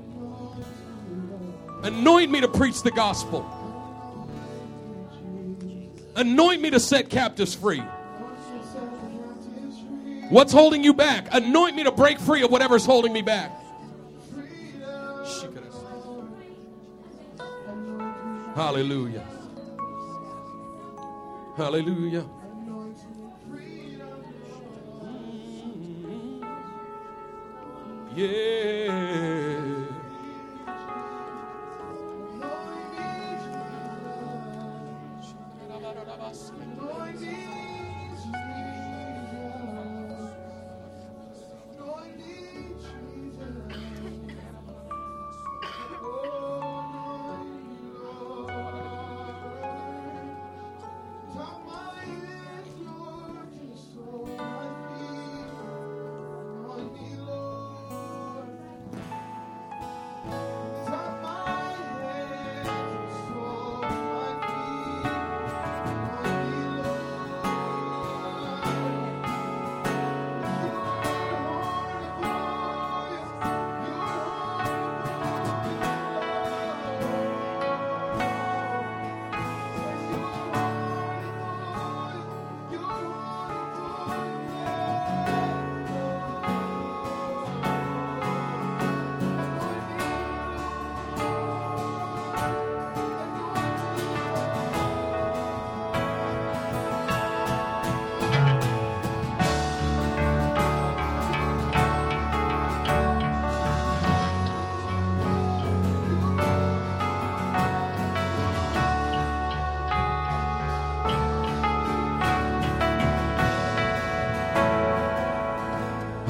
Anoint 1.84 2.32
me 2.32 2.42
to 2.42 2.48
preach 2.48 2.82
the 2.82 2.92
gospel. 2.92 3.46
Anoint 6.16 6.62
me 6.62 6.70
to 6.72 6.80
set 6.80 7.10
captives 7.10 7.54
free. 7.54 7.84
What's 10.30 10.54
holding 10.54 10.84
you 10.84 10.94
back? 10.94 11.28
Anoint 11.32 11.76
me 11.76 11.84
to 11.84 11.92
break 11.92 12.20
free 12.20 12.44
of 12.44 12.52
whatever's 12.52 12.86
holding 12.86 13.14
me 13.14 13.22
back. 13.22 13.52
Hallelujah. 18.56 19.26
Hallelujah. 21.58 22.26
Yeah. 28.16 28.94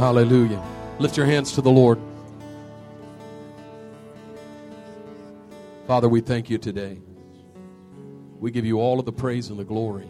Hallelujah. 0.04 0.62
Lift 1.00 1.16
your 1.16 1.26
hands 1.26 1.54
to 1.54 1.62
the 1.62 1.72
Lord. 1.72 1.98
Father, 5.88 6.10
we 6.10 6.20
thank 6.20 6.50
you 6.50 6.58
today. 6.58 7.00
We 8.38 8.52
give 8.52 8.66
you 8.66 8.82
all 8.82 9.00
of 9.00 9.06
the 9.06 9.14
praise 9.14 9.48
and 9.48 9.58
the 9.58 9.64
glory. 9.64 10.10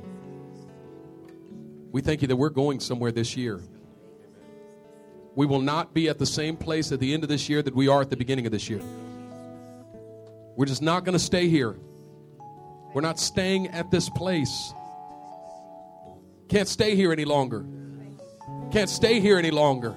We 1.91 2.01
thank 2.01 2.23
you 2.23 2.27
that 2.27 2.35
we're 2.35 2.49
going 2.49 2.79
somewhere 2.79 3.11
this 3.11 3.37
year. 3.37 3.61
We 5.35 5.45
will 5.45 5.61
not 5.61 5.93
be 5.93 6.09
at 6.09 6.17
the 6.17 6.25
same 6.25 6.57
place 6.57 6.91
at 6.91 6.99
the 6.99 7.13
end 7.13 7.21
of 7.21 7.29
this 7.29 7.47
year 7.47 7.61
that 7.61 7.75
we 7.75 7.87
are 7.87 8.01
at 8.01 8.09
the 8.09 8.17
beginning 8.17 8.47
of 8.47 8.51
this 8.51 8.71
year. 8.71 8.81
We're 10.57 10.65
just 10.65 10.81
not 10.81 11.05
going 11.05 11.13
to 11.13 11.23
stay 11.23 11.49
here. 11.49 11.75
We're 12.95 13.01
not 13.01 13.19
staying 13.19 13.67
at 13.67 13.91
this 13.91 14.09
place. 14.09 14.73
Can't 16.49 16.67
stay 16.67 16.95
here 16.95 17.11
any 17.11 17.25
longer. 17.25 17.63
Can't 18.71 18.89
stay 18.89 19.19
here 19.19 19.37
any 19.37 19.51
longer. 19.51 19.95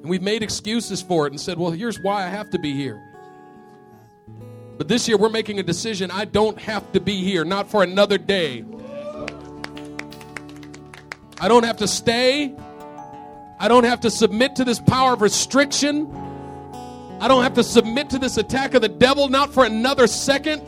And 0.00 0.08
we've 0.08 0.22
made 0.22 0.42
excuses 0.42 1.02
for 1.02 1.26
it 1.26 1.32
and 1.32 1.40
said, 1.40 1.58
well, 1.58 1.70
here's 1.70 2.00
why 2.00 2.24
I 2.24 2.28
have 2.28 2.50
to 2.50 2.58
be 2.58 2.72
here. 2.72 3.06
But 4.78 4.88
this 4.88 5.06
year 5.06 5.18
we're 5.18 5.28
making 5.28 5.58
a 5.58 5.62
decision 5.62 6.10
I 6.10 6.24
don't 6.24 6.58
have 6.58 6.90
to 6.92 7.00
be 7.00 7.22
here, 7.22 7.44
not 7.44 7.70
for 7.70 7.82
another 7.82 8.16
day. 8.16 8.64
I 11.38 11.48
don't 11.48 11.64
have 11.64 11.78
to 11.78 11.88
stay. 11.88 12.54
I 13.58 13.68
don't 13.68 13.84
have 13.84 14.00
to 14.00 14.10
submit 14.10 14.56
to 14.56 14.64
this 14.64 14.80
power 14.80 15.12
of 15.12 15.20
restriction. 15.20 16.10
I 17.20 17.28
don't 17.28 17.42
have 17.42 17.54
to 17.54 17.62
submit 17.62 18.08
to 18.10 18.18
this 18.18 18.38
attack 18.38 18.72
of 18.72 18.80
the 18.80 18.88
devil, 18.88 19.28
not 19.28 19.52
for 19.52 19.66
another 19.66 20.06
second. 20.06 20.62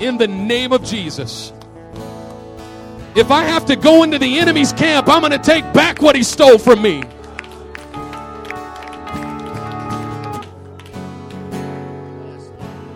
In 0.00 0.16
the 0.16 0.28
name 0.28 0.72
of 0.72 0.84
Jesus. 0.84 1.52
If 3.14 3.30
I 3.30 3.44
have 3.44 3.66
to 3.66 3.76
go 3.76 4.02
into 4.02 4.18
the 4.18 4.38
enemy's 4.38 4.72
camp, 4.72 5.08
I'm 5.08 5.20
going 5.20 5.32
to 5.32 5.38
take 5.38 5.64
back 5.72 6.02
what 6.02 6.14
he 6.14 6.22
stole 6.22 6.58
from 6.58 6.82
me. 6.82 7.02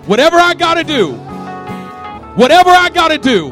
Whatever 0.06 0.36
I 0.36 0.54
got 0.54 0.74
to 0.74 0.84
do, 0.84 1.12
whatever 2.34 2.70
I 2.70 2.90
got 2.90 3.08
to 3.08 3.18
do, 3.18 3.50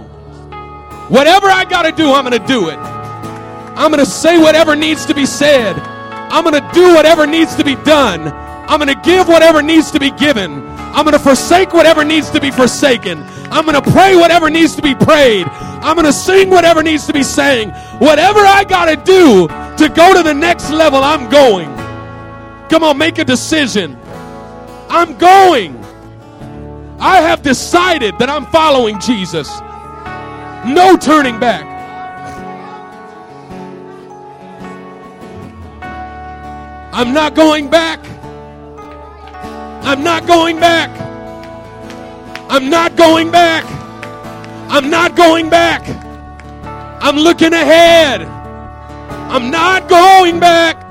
whatever 1.09 1.47
I 1.47 1.65
got 1.65 1.83
to 1.83 1.93
do, 1.93 2.13
I'm 2.13 2.25
going 2.25 2.41
to 2.41 2.47
do 2.47 2.69
it. 2.69 2.77
I'm 2.77 3.91
going 3.91 4.05
to 4.05 4.11
say 4.11 4.39
whatever 4.39 4.77
needs 4.77 5.07
to 5.07 5.15
be 5.15 5.27
said. 5.27 5.77
I'm 5.79 6.45
going 6.45 6.61
to 6.61 6.71
do 6.73 6.95
whatever 6.95 7.27
needs 7.27 7.57
to 7.57 7.65
be 7.65 7.77
done. 7.77 8.29
I'm 8.69 8.79
going 8.79 8.95
to 8.95 9.01
give 9.03 9.27
whatever 9.27 9.63
needs 9.63 9.91
to 9.93 9.99
be 9.99 10.11
given. 10.13 10.67
I'm 10.69 11.05
going 11.05 11.17
to 11.17 11.23
forsake 11.23 11.73
whatever 11.73 12.05
needs 12.05 12.31
to 12.31 12.41
be 12.41 12.51
forsaken. 12.51 13.25
I'm 13.51 13.65
going 13.65 13.83
to 13.83 13.91
pray 13.91 14.17
whatever 14.17 14.49
needs 14.49 14.77
to 14.77 14.83
be 14.83 14.95
prayed. 14.95 15.47
I'm 15.49 15.97
going 15.97 16.07
to 16.07 16.13
sing 16.13 16.51
whatever 16.51 16.83
needs 16.83 17.07
to 17.07 17.13
be 17.13 17.23
sang. 17.23 17.71
Whatever 17.99 18.41
I 18.41 18.65
got 18.65 18.85
to 18.87 18.97
do 18.97 19.49
to 19.49 19.93
go 19.93 20.15
to 20.15 20.23
the 20.23 20.35
next 20.35 20.71
level, 20.71 21.03
I'm 21.03 21.29
going. 21.29 21.69
Come 22.69 22.85
on, 22.85 22.99
make 22.99 23.19
a 23.19 23.25
decision. 23.25 23.99
I'm 24.89 25.19
going. 25.19 25.77
I 27.01 27.21
have 27.23 27.43
decided 27.43 28.19
that 28.19 28.29
I'm 28.29 28.47
following 28.47 29.01
Jesus. 29.01 29.49
No 30.67 30.97
turning 31.01 31.41
back. 31.41 31.65
I'm 36.93 37.15
not 37.15 37.35
going 37.35 37.71
back. 37.71 37.99
I'm 39.83 40.05
not 40.05 40.27
going 40.27 40.61
back. 40.61 40.91
I'm 42.53 42.69
not 42.69 42.97
going 42.97 43.31
back. 43.31 43.65
I'm 44.69 44.91
not 44.91 45.15
going 45.15 45.49
back. 45.49 45.89
I'm 47.01 47.15
looking 47.15 47.53
ahead. 47.53 48.23
I'm 48.23 49.53
not 49.53 49.89
going 49.89 50.41
back. 50.41 50.83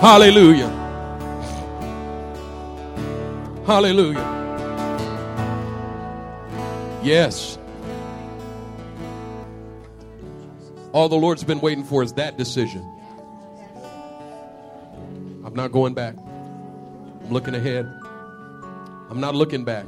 Hallelujah. 0.00 0.68
Hallelujah. 3.64 4.18
Yes. 7.04 7.56
All 10.92 11.08
the 11.08 11.14
Lord's 11.14 11.44
been 11.44 11.60
waiting 11.60 11.84
for 11.84 12.02
is 12.02 12.14
that 12.14 12.36
decision. 12.36 12.82
I'm 15.44 15.54
not 15.54 15.70
going 15.70 15.94
back. 15.94 16.16
Looking 17.32 17.54
ahead. 17.54 17.86
I'm 19.08 19.18
not 19.18 19.34
looking 19.34 19.64
back. 19.64 19.86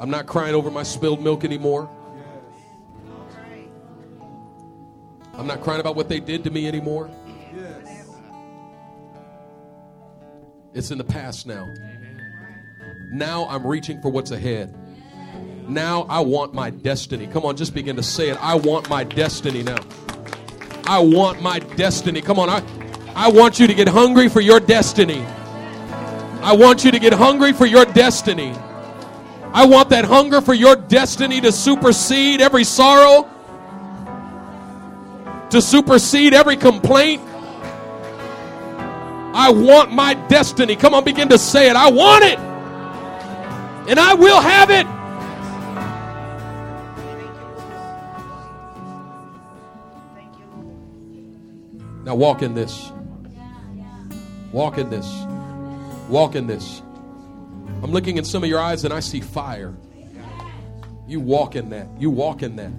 I'm 0.00 0.10
not 0.10 0.26
crying 0.26 0.52
over 0.56 0.68
my 0.68 0.82
spilled 0.82 1.22
milk 1.22 1.44
anymore. 1.44 1.88
I'm 5.32 5.46
not 5.46 5.60
crying 5.60 5.78
about 5.78 5.94
what 5.94 6.08
they 6.08 6.18
did 6.18 6.42
to 6.42 6.50
me 6.50 6.66
anymore. 6.66 7.08
It's 10.74 10.90
in 10.90 10.98
the 10.98 11.04
past 11.04 11.46
now. 11.46 11.72
Now 13.12 13.46
I'm 13.48 13.64
reaching 13.64 14.02
for 14.02 14.08
what's 14.08 14.32
ahead. 14.32 14.74
Now 15.68 16.02
I 16.08 16.18
want 16.18 16.52
my 16.52 16.70
destiny. 16.70 17.28
Come 17.28 17.44
on, 17.44 17.56
just 17.56 17.74
begin 17.74 17.94
to 17.94 18.02
say 18.02 18.30
it. 18.30 18.36
I 18.42 18.56
want 18.56 18.90
my 18.90 19.04
destiny 19.04 19.62
now. 19.62 19.78
I 20.86 20.98
want 20.98 21.40
my 21.40 21.60
destiny. 21.60 22.20
Come 22.20 22.40
on, 22.40 22.50
I, 22.50 22.60
I 23.14 23.28
want 23.30 23.60
you 23.60 23.68
to 23.68 23.74
get 23.74 23.86
hungry 23.86 24.28
for 24.28 24.40
your 24.40 24.58
destiny. 24.58 25.24
I 26.42 26.54
want 26.54 26.84
you 26.84 26.90
to 26.90 26.98
get 26.98 27.12
hungry 27.12 27.52
for 27.52 27.66
your 27.66 27.84
destiny. 27.84 28.54
I 29.52 29.66
want 29.66 29.90
that 29.90 30.04
hunger 30.04 30.40
for 30.40 30.54
your 30.54 30.74
destiny 30.74 31.40
to 31.42 31.52
supersede 31.52 32.40
every 32.40 32.64
sorrow, 32.64 33.28
to 35.50 35.60
supersede 35.60 36.32
every 36.32 36.56
complaint. 36.56 37.20
I 39.32 39.50
want 39.50 39.92
my 39.92 40.14
destiny. 40.14 40.76
Come 40.76 40.94
on, 40.94 41.04
begin 41.04 41.28
to 41.28 41.38
say 41.38 41.68
it. 41.68 41.76
I 41.76 41.90
want 41.90 42.24
it. 42.24 42.38
And 43.88 43.98
I 43.98 44.14
will 44.14 44.40
have 44.40 44.70
it. 44.70 44.86
Now 52.04 52.14
walk 52.14 52.42
in 52.42 52.54
this. 52.54 52.92
Walk 54.52 54.78
in 54.78 54.88
this. 54.90 55.06
Walk 56.10 56.34
in 56.34 56.48
this. 56.48 56.82
I'm 57.82 57.92
looking 57.92 58.16
in 58.16 58.24
some 58.24 58.42
of 58.42 58.48
your 58.48 58.58
eyes 58.58 58.84
and 58.84 58.92
I 58.92 58.98
see 58.98 59.20
fire. 59.20 59.76
You 61.06 61.20
walk 61.20 61.54
in 61.54 61.70
that. 61.70 61.86
You 62.00 62.10
walk 62.10 62.42
in 62.42 62.56
that. 62.56 62.72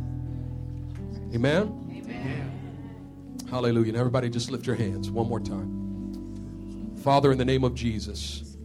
Amen? 1.33 1.89
Amen. 1.89 3.41
Hallelujah. 3.49 3.93
Now, 3.93 3.99
everybody, 3.99 4.29
just 4.29 4.51
lift 4.51 4.67
your 4.67 4.75
hands 4.75 5.09
one 5.09 5.29
more 5.29 5.39
time. 5.39 6.91
Father, 7.03 7.31
in 7.31 7.37
the 7.37 7.45
name 7.45 7.63
of 7.63 7.73
Jesus, 7.73 8.57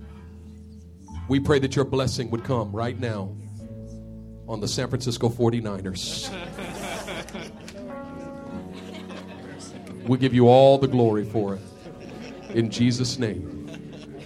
we 1.29 1.39
pray 1.39 1.61
that 1.61 1.77
your 1.77 1.85
blessing 1.85 2.29
would 2.31 2.43
come 2.43 2.73
right 2.73 2.99
now 2.99 3.37
on 4.49 4.59
the 4.59 4.67
San 4.67 4.89
Francisco 4.89 5.29
49ers. 5.29 6.29
We 10.09 10.19
give 10.19 10.35
you 10.35 10.49
all 10.49 10.77
the 10.79 10.89
glory 10.89 11.25
for 11.25 11.55
it. 11.55 11.61
In 12.51 12.69
Jesus' 12.69 13.17
name. 13.19 13.66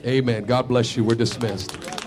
Amen. 0.05 0.45
God 0.45 0.69
bless 0.69 0.97
you. 0.97 1.05
We're 1.05 1.15
dismissed. 1.15 2.00